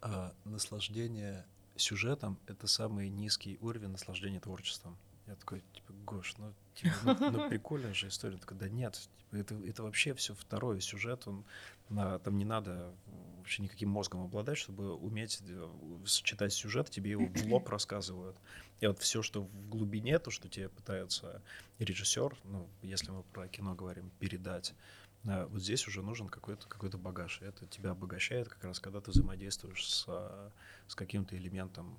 [0.00, 1.44] а, наслаждение
[1.76, 4.96] сюжетом— это самый низкий уровень наслаждения творчеством.
[5.26, 8.36] Я такой, типа, Гош, ну, типа, ну, ну прикольная же история.
[8.36, 11.44] такой, да нет, типа, это, это вообще все второй сюжет, он,
[11.88, 12.94] на, там не надо
[13.38, 15.68] вообще никаким мозгом обладать, чтобы уметь э,
[16.06, 18.36] читать сюжет, тебе его в лоб рассказывают.
[18.80, 21.42] И вот все, что в глубине, то, что тебе пытаются
[21.78, 24.74] режиссер, ну, если мы про кино говорим, передать,
[25.24, 27.40] э, вот здесь уже нужен какой-то какой багаж.
[27.42, 30.50] И это тебя обогащает как раз, когда ты взаимодействуешь с, э,
[30.86, 31.98] с каким-то элементом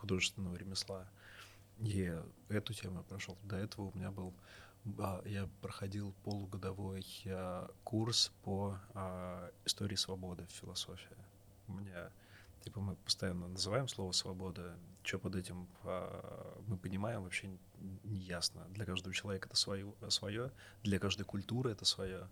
[0.00, 1.08] художественного ремесла.
[1.78, 2.12] И
[2.48, 3.38] эту тему я прошел.
[3.44, 4.34] До этого у меня был
[4.98, 11.16] а, я проходил полугодовой а, курс по а, истории свободы в философии.
[11.66, 12.10] У меня,
[12.64, 14.76] типа, мы постоянно называем слово свобода.
[15.02, 15.66] Что под этим
[16.66, 17.48] мы понимаем, вообще
[18.04, 18.66] не ясно.
[18.70, 20.52] Для каждого человека это свое, свое,
[20.82, 22.28] для каждой культуры это свое.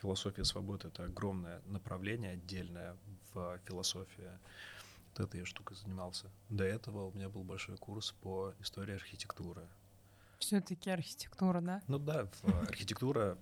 [0.00, 2.96] Философия свободы— это огромное направление отдельное
[3.34, 4.30] в философии
[5.10, 6.30] вот этой штукой занимался.
[6.48, 9.68] До этого у меня был большой курс по истории архитектуры.
[10.38, 11.82] Все-таки архитектура, да?
[11.86, 12.28] Ну да,
[12.68, 13.36] архитектура.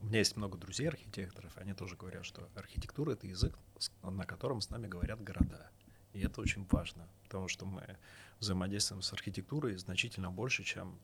[0.00, 3.58] У меня есть много друзей архитекторов, они тоже говорят, что архитектура это язык,
[4.02, 5.70] на котором с нами говорят города.
[6.12, 7.98] И это очень важно, потому что мы
[8.38, 11.00] взаимодействуем с архитектурой значительно больше, чем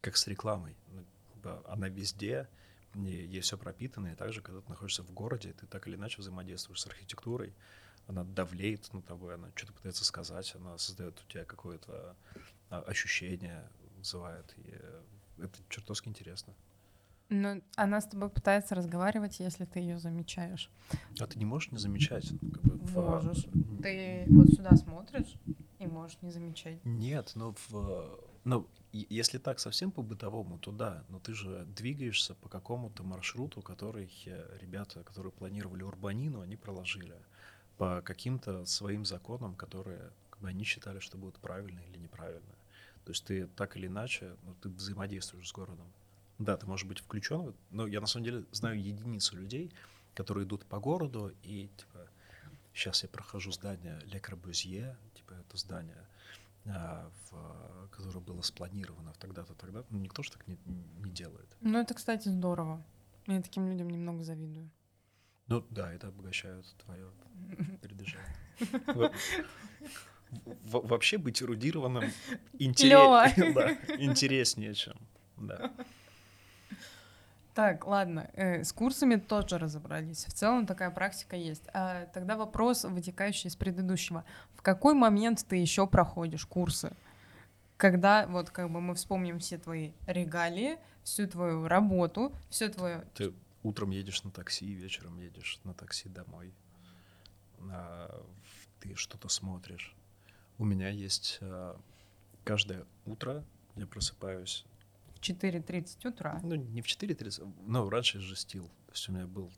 [0.00, 0.74] как с рекламой.
[0.88, 1.04] Ну,
[1.66, 2.48] она везде,
[2.94, 6.80] ей все пропитано, и также, когда ты находишься в городе, ты так или иначе взаимодействуешь
[6.80, 7.54] с архитектурой,
[8.06, 12.16] она давлеет на тобой, она что-то пытается сказать, она создает у тебя какое-то
[12.70, 14.54] а, ощущение, вызывает.
[14.58, 16.54] И это чертовски интересно.
[17.28, 20.70] Ну, она с тобой пытается разговаривать, если ты ее замечаешь.
[21.18, 22.28] А ты не можешь не замечать?
[22.28, 23.46] Как бы, можешь.
[23.46, 23.82] В...
[23.82, 25.34] Ты вот сюда смотришь
[25.80, 26.84] и можешь не замечать.
[26.84, 28.20] Нет, но в...
[28.44, 34.08] Ну, если так совсем по-бытовому, то да, но ты же двигаешься по какому-то маршруту, который
[34.60, 37.16] ребята, которые планировали урбанину, они проложили
[37.76, 42.56] по каким-то своим законам, которые как бы, они считали, что будут правильные или неправильные.
[43.04, 45.86] То есть ты так или иначе, ну, ты взаимодействуешь с городом.
[46.38, 49.72] Да, ты можешь быть включен, но я на самом деле знаю единицу людей,
[50.14, 52.08] которые идут по городу и типа
[52.74, 54.20] сейчас я прохожу здание Ле
[55.14, 56.06] типа это здание,
[56.66, 59.84] а, в, которое было спланировано тогда-то, тогда.
[59.90, 61.48] Ну, никто же так не, не делает.
[61.60, 62.82] Ну, это, кстати, здорово.
[63.26, 64.70] Я таким людям немного завидую.
[65.48, 67.10] Ну да, это обогащает твое
[67.82, 69.12] передвижение.
[70.64, 72.04] Вообще быть эрудированным
[73.98, 74.96] интереснее, чем.
[75.36, 75.70] Да.
[77.54, 80.26] Так, ладно, э, с курсами тоже разобрались.
[80.26, 81.62] В целом такая практика есть.
[81.72, 84.24] А тогда вопрос, вытекающий из предыдущего.
[84.54, 86.92] В какой момент ты еще проходишь курсы?
[87.78, 93.04] Когда, вот как бы мы вспомним все твои регалии, всю твою работу, все твое...
[93.14, 93.32] Ты
[93.66, 96.54] утром едешь на такси, вечером едешь на такси домой.
[97.70, 98.24] А,
[98.80, 99.94] ты что-то смотришь.
[100.58, 101.78] У меня есть а,
[102.44, 103.44] каждое утро
[103.74, 104.64] я просыпаюсь
[105.20, 106.40] 4.30 утра.
[106.42, 108.68] Ну, не в 4.30, но раньше я жестил.
[108.86, 109.50] То есть у меня был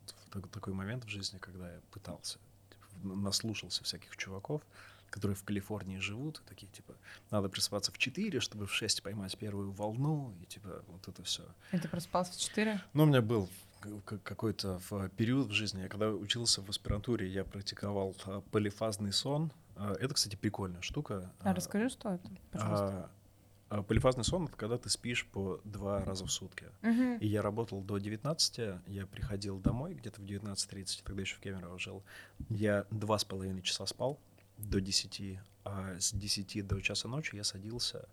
[0.52, 2.38] такой момент в жизни, когда я пытался,
[2.70, 4.62] типа, наслушался всяких чуваков,
[5.10, 6.94] которые в Калифорнии живут, такие, типа,
[7.30, 11.44] надо просыпаться в 4, чтобы в 6 поймать первую волну, и, типа, вот это все.
[11.72, 12.80] И ты просыпался в 4?
[12.92, 13.48] Ну, у меня был
[14.24, 14.80] какой-то
[15.16, 19.52] период в жизни, я когда учился в аспирантуре, я практиковал а, полифазный сон.
[19.76, 21.30] А, это, кстати, прикольная штука.
[21.40, 23.10] А расскажи, что это, пожалуйста.
[23.70, 26.66] А, полифазный сон— это когда ты спишь по два раза в сутки.
[26.82, 27.18] Uh-huh.
[27.18, 31.78] И я работал до 19, я приходил домой где-то в 19.30, тогда еще в Кемерово
[31.78, 32.02] жил.
[32.48, 34.18] Я два с половиной часа спал
[34.56, 38.08] до 10, а с 10 до часа ночи я садился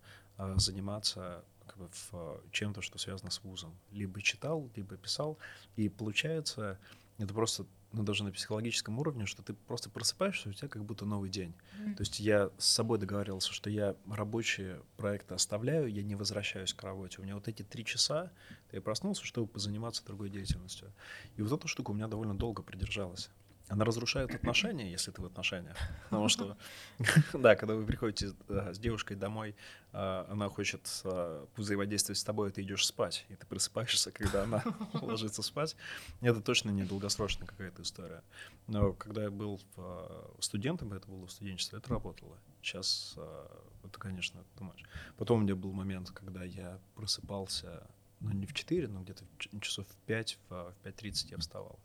[0.58, 1.44] заниматься
[1.76, 3.76] в чем-то, что связано с вузом.
[3.91, 5.38] Либо читал, либо писал.
[5.76, 6.80] И получается,
[7.18, 11.06] это просто ну, даже на психологическом уровне, что ты просто просыпаешься, у тебя как будто
[11.06, 11.53] новый день.
[11.53, 11.95] Mm-hmm.
[11.95, 16.84] То есть я с собой договаривался, что я рабочие проекты оставляю, я не возвращаюсь к
[16.84, 17.19] работе.
[17.19, 18.31] У меня вот эти три часа,
[18.72, 20.91] я проснулся, чтобы позаниматься другой деятельностью.
[21.38, 23.30] И вот эта штука у меня довольно долго продержалась
[23.68, 25.76] она разрушает отношения, если ты в отношениях.
[26.06, 26.58] Потому что,
[27.34, 29.56] да, когда вы приходите с девушкой домой,
[29.92, 34.64] а, она хочет а, взаимодействовать с тобой, ты идешь спать, и ты просыпаешься, когда она
[34.94, 35.76] ложится спать.
[36.22, 38.24] Это точно не долгосрочная какая-то история.
[38.68, 39.60] Но когда я был
[40.40, 42.38] студентом, это было студенчество, это работало.
[42.62, 43.16] Сейчас
[43.84, 44.84] это, конечно, думаешь.
[45.18, 47.88] Потом у меня был момент, когда я просыпался
[48.20, 49.24] ну, не в 4, но где-то
[49.62, 51.80] часов в 5, в 5.30 я вставал.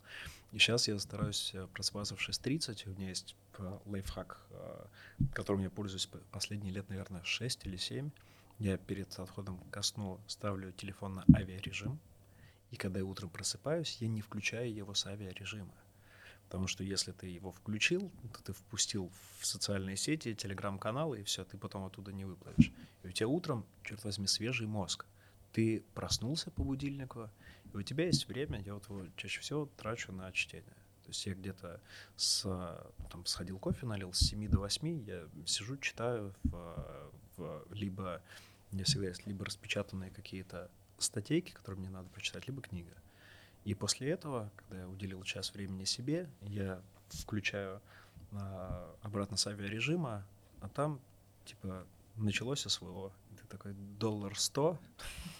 [0.51, 2.89] И сейчас я стараюсь просыпаться в 6.30.
[2.89, 4.85] У меня есть э, лайфхак, э,
[5.33, 8.11] которым я пользуюсь последние лет, наверное, 6 или 7.
[8.59, 11.99] Я перед отходом ко сну ставлю телефон на авиарежим.
[12.69, 15.73] И когда я утром просыпаюсь, я не включаю его с авиарежима.
[16.45, 19.09] Потому что если ты его включил, то ты впустил
[19.39, 22.73] в социальные сети, телеграм-каналы, и все, ты потом оттуда не выплывешь.
[23.03, 25.05] И у тебя утром, черт возьми, свежий мозг.
[25.53, 27.29] Ты проснулся по будильнику,
[27.73, 30.75] и у тебя есть время, я вот его чаще всего трачу на чтение.
[31.03, 31.81] То есть я где-то
[32.15, 32.43] с,
[33.09, 38.21] там, сходил кофе, налил с 7 до 8, я сижу, читаю, в, в, либо
[38.71, 42.93] у меня всегда есть либо распечатанные какие-то статейки, которые мне надо прочитать, либо книга.
[43.65, 47.81] И после этого, когда я уделил час времени себе, я включаю
[48.31, 50.25] а, обратно с авиарежима,
[50.61, 50.99] а там,
[51.45, 51.85] типа,
[52.15, 53.11] началось СВО.
[53.37, 54.79] Ты такой, доллар сто.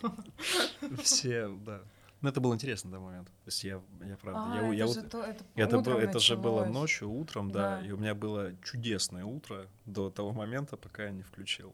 [1.04, 1.82] Все, да.
[2.22, 3.32] Ну, это было интересно до момента.
[3.32, 5.98] То есть я, я правда, а, я, это я же вот, то, это, это, было,
[6.00, 7.80] это же было ночью, утром, да.
[7.80, 11.74] да, и у меня было чудесное утро до того момента, пока я не включил.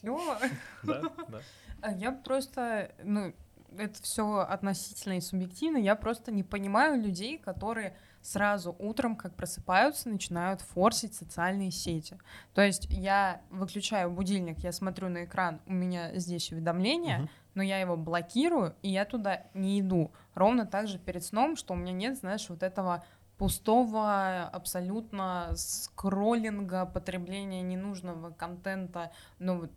[0.00, 0.38] Клево.
[0.82, 1.40] Да, да.
[1.80, 3.32] А я просто, ну,
[3.76, 5.76] это все относительно и субъективно.
[5.76, 12.18] Я просто не понимаю людей, которые сразу утром, как просыпаются, начинают форсить социальные сети.
[12.54, 17.28] То есть я выключаю будильник, я смотрю на экран, у меня здесь уведомления, uh-huh.
[17.58, 20.12] Но я его блокирую, и я туда не иду.
[20.36, 23.04] Ровно так же перед сном, что у меня нет, знаешь, вот этого
[23.36, 29.10] пустого абсолютно скроллинга, потребления ненужного контента.
[29.40, 29.68] Ну,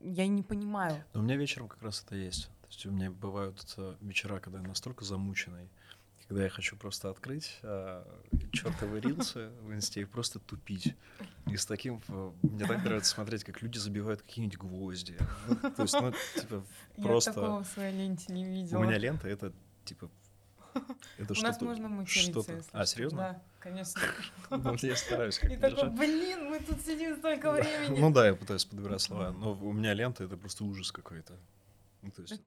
[0.00, 1.04] я не понимаю.
[1.12, 2.46] Но у меня вечером как раз это есть.
[2.60, 5.68] То есть у меня бывают вечера, когда я настолько замученный,
[6.30, 8.06] когда я хочу просто открыть а,
[8.52, 10.94] чертовы рилсы в инсте и просто тупить.
[11.50, 12.00] И с таким...
[12.06, 15.18] э, Мне так нравится смотреть, как люди забивают какие-нибудь гвозди.
[15.48, 16.64] Ну, то есть, ну, типа,
[17.02, 17.30] просто...
[17.30, 18.78] Я такого в своей ленте не видела.
[18.78, 19.52] У меня лента— это,
[19.84, 20.08] типа...
[21.18, 23.18] Это У нас можно материться, А, серьезно?
[23.18, 24.00] Да, конечно.
[24.50, 25.94] Ну, я стараюсь И как-то такой, держать.
[25.98, 27.98] блин, мы тут сидим столько времени.
[27.98, 31.36] Ну да, я пытаюсь подбирать слова, но у меня лента— это просто ужас какой-то.
[32.02, 32.40] Ну, то есть,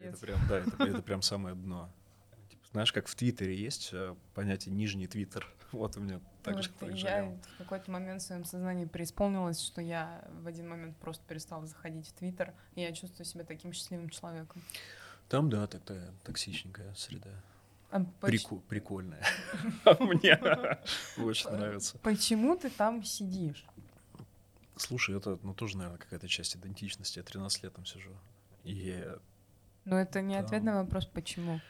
[0.00, 1.88] это прям, да, это прям самое дно.
[2.72, 5.46] Знаешь, как в Твиттере есть э, понятие «нижний Твиттер».
[5.72, 7.24] Вот у меня так Вот же, так я
[7.54, 12.08] в какой-то момент в своем сознании преисполнилась, что я в один момент просто перестала заходить
[12.08, 14.62] в Твиттер, и я чувствую себя таким счастливым человеком.
[15.28, 17.28] Там, да, такая токсичненькая среда.
[17.90, 19.22] А поч- Прику- прикольная.
[20.00, 20.38] Мне
[21.22, 21.98] очень нравится.
[21.98, 23.64] Почему ты там сидишь?
[24.76, 27.18] Слушай, это, ну, тоже, наверное, какая-то часть идентичности.
[27.18, 28.12] Я 13 лет там сижу.
[28.64, 29.04] И
[29.84, 31.60] Но это не ответ Там- на вопрос, почему.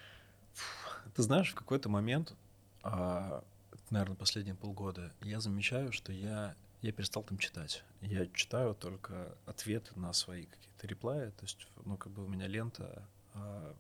[1.19, 2.37] Ты знаешь, в какой-то момент,
[2.85, 3.43] а,
[3.91, 7.83] наверное, последние полгода, я замечаю, что я, я перестал там читать.
[8.01, 11.31] Я читаю только ответы на свои какие-то реплаи.
[11.31, 13.03] То есть, ну, как бы у меня лента...
[13.35, 13.75] а,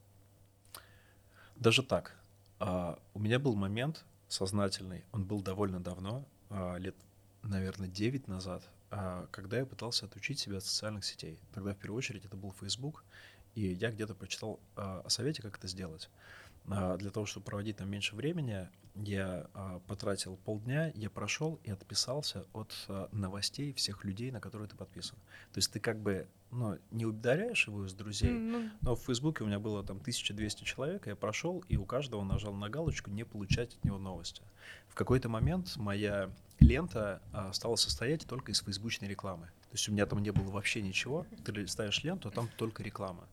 [1.54, 2.18] даже так.
[2.58, 6.26] а, у меня был момент сознательный, он был довольно давно,
[6.78, 6.96] лет,
[7.44, 8.68] наверное, 9 назад,
[9.30, 11.38] когда я пытался отучить себя от социальных сетей.
[11.54, 13.04] Тогда, в первую очередь, это был Facebook,
[13.54, 16.10] и я где-то прочитал а, о совете, как это сделать.
[16.70, 21.70] А, Для того, чтобы проводить там меньше времени, я а, потратил полдня, я прошел и
[21.70, 25.16] отписался от а, новостей всех людей, на которые ты подписан.
[25.52, 29.44] То есть ты как бы ну, не ударяешь его из друзей, Ну, но в Фейсбуке
[29.44, 33.24] у меня было там 1200 человек, я прошел и у каждого нажал на галочку «Не
[33.24, 34.42] получать от него новости».
[34.88, 37.22] В какой-то момент моя лента
[37.52, 39.46] стала состоять только из фейсбучной рекламы.
[39.46, 41.26] То есть у меня там не было вообще ничего.
[41.44, 43.28] Ты листаешь ленту, а там только реклама.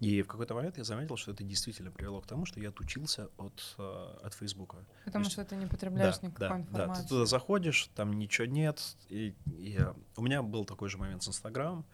[0.00, 3.28] И в какой-то момент я заметил, что это действительно привело к тому, что я отучился
[3.36, 4.78] от, а, от Фейсбука.
[5.04, 7.02] потому есть- что ты не потребляешь Да, никакой да, информации.
[7.02, 8.80] Да, ты туда заходишь, там ничего нет.
[9.10, 11.84] И, и, э, у меня был такой же момент с Инстаграмом,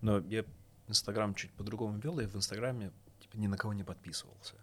[0.00, 0.44] но я
[0.86, 4.54] Инстаграм чуть по-другому вел, я в Инстаграме типа, ни на кого не подписывался.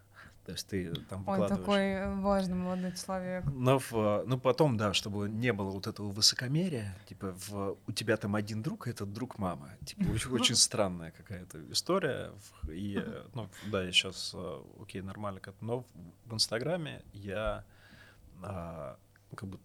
[0.45, 1.59] То есть ты там Он выкладываешь...
[1.59, 3.45] такой важный молодой человек.
[3.45, 8.17] Но в, ну потом, да, чтобы не было вот этого высокомерия, типа в, у тебя
[8.17, 9.69] там один друг, а этот друг мама.
[9.85, 12.31] Типа очень, очень странная какая-то история.
[12.69, 14.35] И, э, ну, да, я сейчас,
[14.81, 15.85] окей, нормально, как- но
[16.25, 17.63] в, Инстаграме я
[18.41, 18.97] а,
[19.35, 19.59] как бы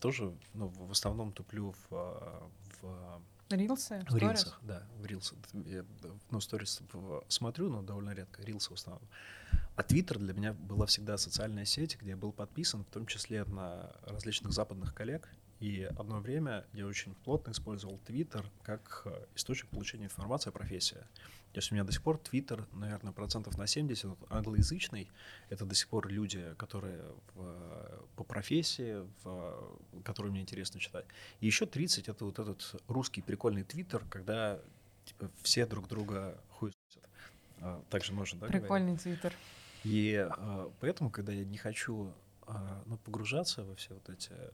[0.00, 2.50] тоже, ну, в основном туплю в,
[2.82, 4.04] в Рилсы?
[4.08, 5.38] в рилсах, да, в рилсах.
[5.52, 5.84] Я,
[6.30, 6.80] ну, сторис
[7.28, 9.06] смотрю, но довольно редко, рилсы в основном.
[9.76, 13.44] А Твиттер для меня была всегда социальная сеть, где я был подписан, в том числе
[13.44, 15.28] на различных западных коллег.
[15.60, 20.98] И одно время я очень плотно использовал Твиттер как э, источник получения информации о профессии.
[21.52, 25.08] То есть у меня до сих пор Твиттер, наверное, процентов на 70 вот англоязычный.
[25.48, 27.02] Это до сих пор люди, которые
[27.34, 31.06] в- по профессии, в, которые мне интересно читать.
[31.40, 34.60] И еще 30 это вот этот русский прикольный Твиттер, когда
[35.04, 37.08] типа, все друг друга хуесосят.
[37.60, 38.46] А, Так же можно, да?
[38.48, 39.32] Прикольный твиттер.
[39.84, 42.12] И а, поэтому, когда я не хочу
[42.46, 44.50] а, ну, погружаться во все вот эти э,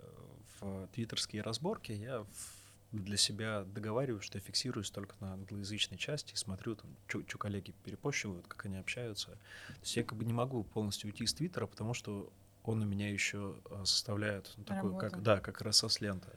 [0.60, 2.60] в твиттерские разборки, я в-
[2.92, 7.72] для себя договариваю, что я фиксируюсь только на англоязычной части и смотрю, там, что коллеги
[7.84, 9.30] перепощивают, как они общаются.
[9.68, 12.32] То есть я как бы не могу полностью уйти из Твиттера, потому что
[12.64, 15.10] он у меня еще а, составляет ну, такой, Работу.
[15.10, 16.32] как, да, как RSS-лента.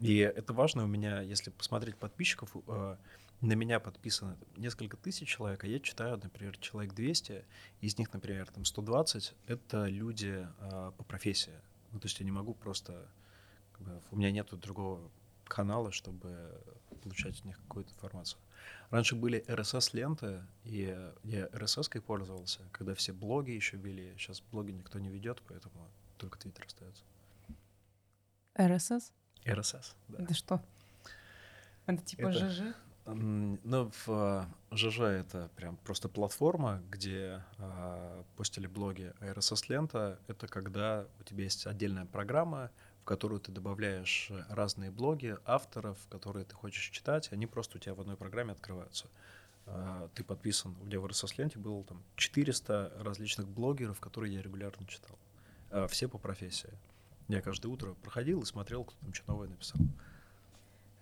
[0.00, 2.98] И это важно у меня, если посмотреть подписчиков, а,
[3.44, 7.44] на меня подписано несколько тысяч человек, а я читаю, например, человек 200,
[7.80, 11.52] из них, например, там 120— это люди а, по профессии.
[11.92, 13.06] Ну, то есть я не могу просто...
[13.72, 15.10] как бы, у меня нет другого
[15.44, 16.58] канала, чтобы
[17.02, 18.40] получать от них какую-то информацию.
[18.88, 24.14] Раньше были RSS-ленты, и я RSS-кой пользовался, когда все блоги еще вели.
[24.16, 27.02] Сейчас блоги никто не ведет, поэтому только Твиттер остается.
[28.58, 29.12] РСС?
[29.44, 30.22] RSS, да.
[30.22, 30.64] Это что?
[31.84, 32.74] Это типа Это- ЖЖ?
[33.06, 39.12] Ну, в ЖЖ это прям просто платформа, где а, постили блоги.
[39.20, 42.70] А RSS-лента— это когда у тебя есть отдельная программа,
[43.02, 47.80] в которую ты добавляешь э, разные блоги авторов, которые ты хочешь читать, они просто у
[47.80, 49.08] тебя в одной программе открываются.
[49.66, 54.86] А, Ты подписан, у меня в RSS-ленте было там 400 различных блогеров, которые я регулярно
[54.86, 55.18] читал.
[55.70, 56.70] А, Все по профессии.
[57.28, 59.80] Я каждое утро проходил и смотрел, кто там что новое написал.
[59.82, 60.13] А,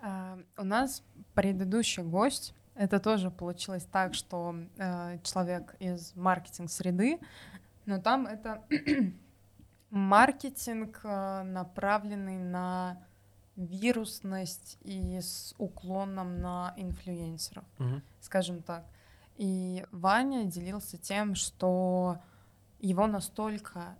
[0.02, 1.04] У нас
[1.34, 7.20] предыдущий гость, это тоже получилось так, что э, человек из маркетинг-среды,
[7.84, 8.62] но там это
[9.90, 13.06] маркетинг, э, направленный на
[13.56, 17.64] вирусность и с уклоном на инфлюенсеров,
[18.20, 18.86] скажем так.
[19.36, 22.18] И Ваня делился тем, что
[22.80, 23.96] его настолько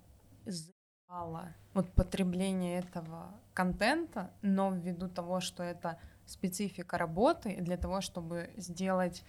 [0.47, 8.51] заебало вот потребление этого контента, но ввиду того, что это специфика работы, для того, чтобы
[8.57, 9.25] сделать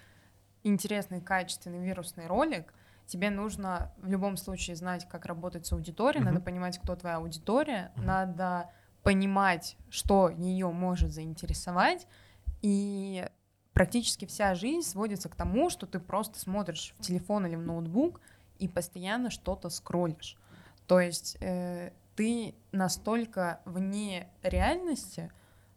[0.63, 2.73] интересный, качественный вирусный ролик,
[3.05, 6.31] тебе нужно в любом случае знать, как работать с аудиторией, mm-hmm.
[6.31, 8.05] надо понимать, кто твоя аудитория, mm-hmm.
[8.05, 8.69] надо
[9.03, 12.07] понимать, что ее может заинтересовать,
[12.61, 13.27] и
[13.73, 18.21] практически вся жизнь сводится к тому, что ты просто смотришь в телефон или в ноутбук
[18.59, 20.37] и постоянно что-то скроллишь.
[20.87, 25.31] То есть э, ты настолько вне реальности,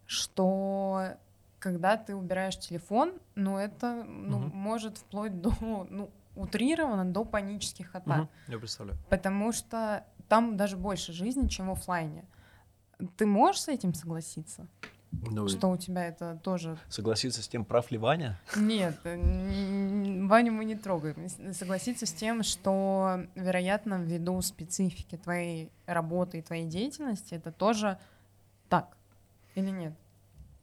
[0.05, 1.17] что
[1.59, 4.55] когда ты убираешь телефон, ну это ну, угу.
[4.55, 8.23] может вплоть до ну, утрированно до панических атак.
[8.23, 8.99] Угу, я представляю.
[9.09, 12.25] Потому что там даже больше жизни, чем в офлайне.
[13.15, 14.67] Ты можешь с этим согласиться?
[15.11, 16.77] Ну, что у тебя это тоже...
[16.89, 18.39] Согласиться с тем, прав ли Ваня?
[18.55, 21.29] Нет, Ваню мы не трогаем.
[21.53, 27.97] Согласиться с тем, что, вероятно, ввиду специфики твоей работы и твоей деятельности, это тоже
[28.69, 28.97] так
[29.55, 29.93] или нет?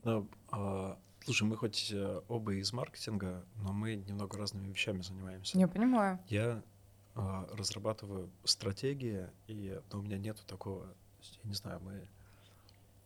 [0.04, 5.58] Ну, а, слушай, мы хоть э, оба из маркетинга, но мы немного разными вещами занимаемся.
[5.58, 6.18] Я понимаю.
[6.28, 6.62] Я
[7.14, 10.94] а, разрабатываю стратегии, и ну, у меня нету такого,
[11.42, 12.06] я не знаю, мы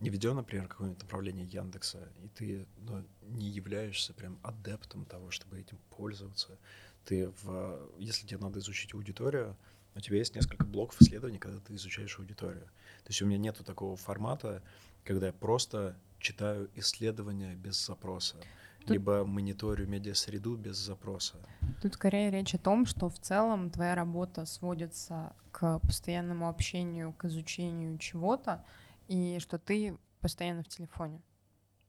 [0.00, 5.58] не ведем, например, какое-нибудь направление Яндекса, и ты ну, не являешься прям адептом того, чтобы
[5.58, 6.58] этим пользоваться.
[7.04, 9.56] Ты в, если тебе надо изучить аудиторию,
[9.94, 12.66] у тебя есть несколько блоков исследований, когда ты изучаешь аудиторию.
[13.02, 14.62] То есть у меня нету такого формата,
[15.04, 18.36] когда я просто читаю исследования без запроса,
[18.80, 18.90] Тут...
[18.90, 21.38] либо мониторю медиа-среду без запроса.
[21.82, 27.24] Тут скорее речь о том, что в целом твоя работа сводится к постоянному общению, к
[27.24, 28.64] изучению чего-то,
[29.08, 31.22] и что ты постоянно в телефоне.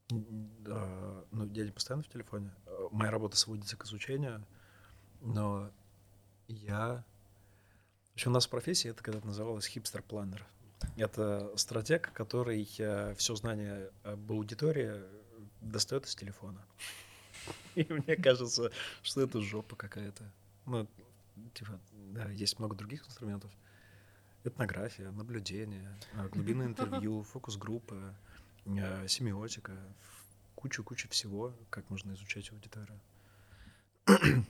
[0.08, 2.52] Да, ну, я не постоянно в телефоне.
[2.66, 4.44] Э, моя работа сводится к изучению,
[5.20, 5.70] но
[6.48, 7.04] я...
[8.16, 10.44] Еще у нас в профессии это когда-то называлось хипстер-планер.
[10.96, 15.02] Это стратег, который э, все знание об аудитории
[15.60, 16.64] достает из телефона.
[17.74, 18.72] И мне кажется,
[19.02, 20.24] что это жопа какая-то.
[20.66, 20.88] Ну,
[21.54, 23.52] типа, да, есть много других инструментов
[24.44, 28.14] этнография, наблюдение, а, глубинное интервью, фокус-группы,
[28.66, 29.72] а, семиотика,
[30.54, 33.00] кучу-кучу всего, как можно изучать аудиторию.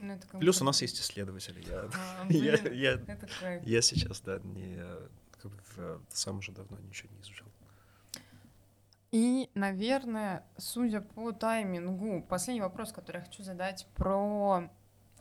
[0.01, 1.63] Ну, Плюс у нас есть исследователи.
[1.67, 4.83] Я, а, я, я, я сейчас, да, не,
[5.41, 7.47] как бы, сам уже давно ничего не изучал.
[9.11, 14.69] И, наверное, судя по таймингу, последний вопрос, который я хочу задать про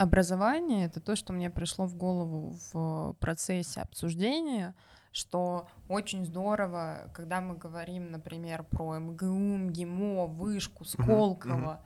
[0.01, 4.75] Образование— это то, что мне пришло в голову в процессе обсуждения,
[5.13, 9.27] что очень здорово, когда мы говорим, например, про МГУ,
[9.59, 11.85] МГИМО, Вышку, Сколково,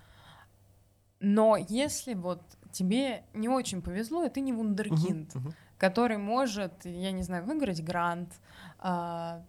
[1.19, 5.35] но если вот тебе не очень повезло, и ты не вундеркинд,
[5.77, 8.33] который может, я не знаю, выиграть грант,
[8.79, 9.43] а,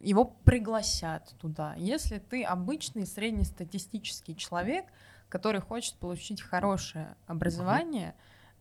[0.00, 1.74] его пригласят туда.
[1.76, 4.86] Если ты обычный среднестатистический человек—
[5.28, 8.14] который хочет получить хорошее образование,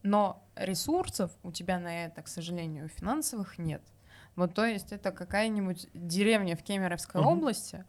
[0.03, 3.81] но ресурсов у тебя на это, к сожалению, финансовых нет.
[4.35, 7.27] Вот то есть это какая-нибудь деревня в Кемеровской uh-huh.
[7.27, 7.85] области,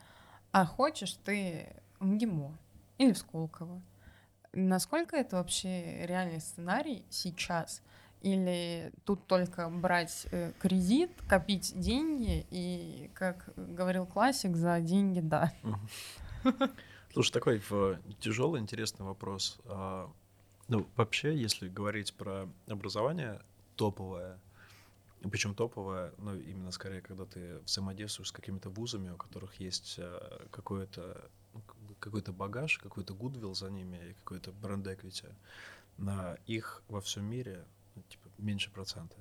[0.53, 2.57] а хочешь ты в МГИМО
[2.98, 3.82] или в Сколково.
[4.53, 7.82] Насколько это вообще реальный сценарий сейчас?
[8.23, 15.53] Или тут только брать э, кредит, копить деньги и, как говорил классик, за деньги да.
[15.62, 16.70] Uh-huh.
[17.16, 17.62] Слушай, такой
[18.20, 19.59] тяжелый, интересный вопрос.
[19.64, 20.12] А,
[20.68, 23.40] ну, вообще, если говорить про образование
[23.74, 24.38] топовое,
[25.22, 30.47] причем топовое, ну, именно скорее, когда ты взаимодействуешь с какими-то вузами, у которых есть а,
[30.51, 31.62] какой-то ну,
[32.01, 35.34] какой-то багаж, какой-то гудвилл за ними, какой-то бренд эквити,
[35.97, 37.64] на их во всем мире
[37.94, 39.16] ну, типа меньше процента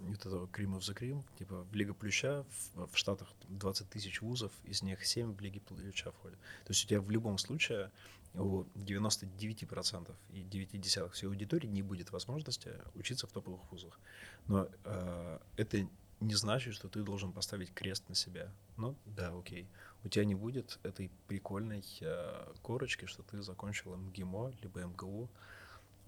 [0.00, 2.44] вот этого Cream of the Cream, типа Лига Плюща
[2.74, 6.38] в, в Штатах 20 тысяч вузов, из них 7 в Лиге Плюща входят.
[6.64, 7.90] То есть у тебя в любом случае
[8.34, 13.98] у 99% и 9 десятых всей аудитории не будет возможности учиться в топовых вузах.
[14.46, 15.88] Но э, это
[16.20, 18.52] не значит, что ты должен поставить крест на себя.
[18.76, 19.68] Ну, да, окей.
[20.04, 25.28] У тебя не будет этой прикольной э, корочки, что ты закончил МГИМО, либо МГУ,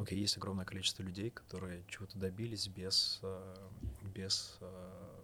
[0.01, 3.57] окей, есть огромное количество людей, которые чего-то добились без, э,
[4.15, 5.21] без э,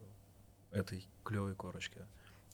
[0.73, 2.01] этой клевой корочки.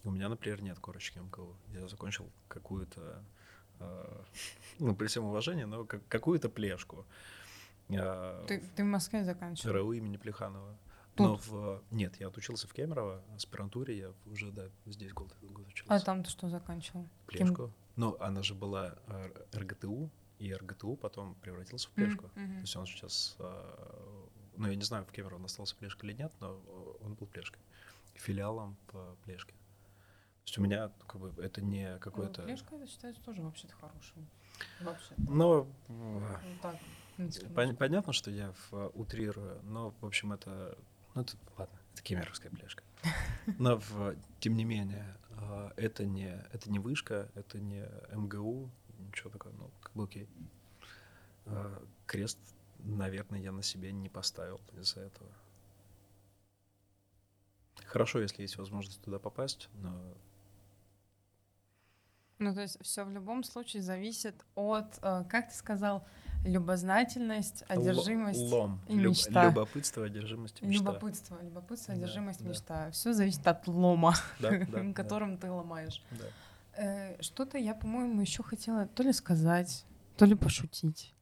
[0.04, 1.54] У меня, например, нет корочки МКУ.
[1.72, 3.22] Я закончил какую-то,
[3.80, 4.24] э,
[4.78, 7.04] ну, при всем уважении, но какую-то плешку.
[7.88, 9.74] Ты, ты в Москве заканчивал?
[9.74, 10.78] РАУ имени Плеханова.
[11.14, 11.26] Тут?
[11.26, 11.82] Но в...
[11.90, 15.92] Нет, я отучился в Кемерово, аспирантуре я уже, да, здесь год, год учился.
[15.94, 17.06] А там ты что заканчивал?
[17.26, 17.66] Плешку.
[17.66, 17.74] Кем?
[17.96, 18.96] Ну, она же была
[19.52, 20.10] РГТУ,
[20.42, 22.26] и РГТУ потом превратился в Плешку.
[22.34, 22.54] Mm-hmm.
[22.54, 26.18] То есть он сейчас э, ну, я не знаю, в Кемерово он остался плешкой или
[26.22, 26.60] нет, но
[27.00, 27.60] он был плешкой.
[28.14, 29.52] Филиалом по плешке.
[29.52, 32.42] То есть у меня, ну, как бы, это не какое-то...
[32.42, 34.28] Плешка, это считается тоже вообще-то хорошим.
[34.80, 35.14] Вообще.
[35.16, 35.66] Ну,
[36.60, 36.76] так,
[37.16, 40.76] Пон- понятно, что я в, утрирую, но, в общем, это...
[41.14, 42.82] Ну, это, ладно, это кемеровская плешка.
[43.58, 45.16] Но, в, тем не менее,
[45.76, 50.28] это не, это не вышка, это не МГУ, ничего такого, ну, окей.
[51.46, 52.38] А, крест,
[52.78, 55.30] наверное, я на себе не поставил из-за этого.
[57.86, 60.14] Хорошо, если есть возможность туда попасть, но
[62.42, 66.04] ну, то есть все в любом случае зависит от, э, как ты сказал,
[66.44, 68.80] любознательность, одержимость лом.
[68.88, 69.46] и мечта.
[69.46, 70.84] Любопытство, одержимость мечта.
[70.84, 72.84] Любопытство, любопытство, одержимость, да, мечта.
[72.86, 72.90] Да.
[72.90, 76.02] Все зависит от лома, да, да, которым ты ломаешь.
[76.10, 76.24] Да.
[76.76, 79.84] Э, что-то я, по-моему, еще хотела то ли сказать,
[80.16, 81.14] то ли пошутить.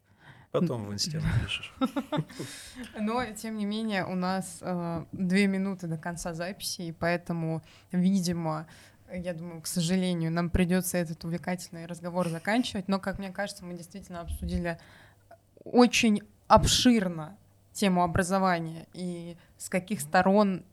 [0.52, 1.72] Потом в инсте напишешь.
[2.98, 7.62] Но, тем не менее, у нас э, две минуты до конца записи, и поэтому,
[7.92, 8.66] видимо,
[9.12, 12.88] я думаю, к сожалению, нам придется этот увлекательный разговор заканчивать.
[12.88, 14.78] Но, как мне кажется, мы действительно обсудили
[15.64, 17.36] очень обширно
[17.72, 20.64] тему образования и с каких сторон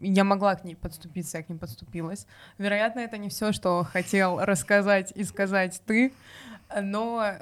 [0.00, 2.26] я могла к ней подступиться, я к ней подступилась.
[2.58, 6.12] Вероятно, это не все, что хотел рассказать и сказать ты,
[6.80, 7.32] но...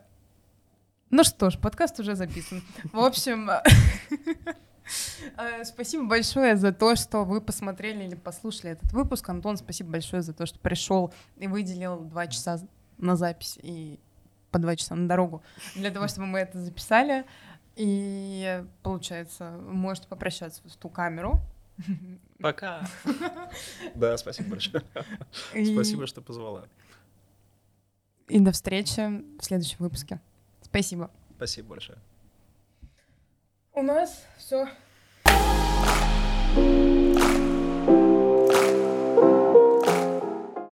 [1.10, 2.62] Ну что ж, подкаст уже записан.
[2.92, 3.48] В общем,
[5.36, 9.28] Э, спасибо большое за то, что вы посмотрели или послушали этот выпуск.
[9.28, 12.60] Антон, спасибо большое за то, что пришел и выделил два часа
[12.98, 13.98] на запись и
[14.50, 15.42] по два часа на дорогу
[15.74, 17.24] для того, чтобы мы это записали.
[17.74, 21.40] И получается, можете попрощаться в ту камеру.
[22.40, 22.86] Пока.
[23.94, 24.82] Да, спасибо большое.
[25.50, 26.68] Спасибо, что позвала.
[28.28, 30.20] И до встречи в следующем выпуске.
[30.62, 31.10] Спасибо.
[31.36, 31.98] Спасибо большое.
[33.72, 34.68] У нас все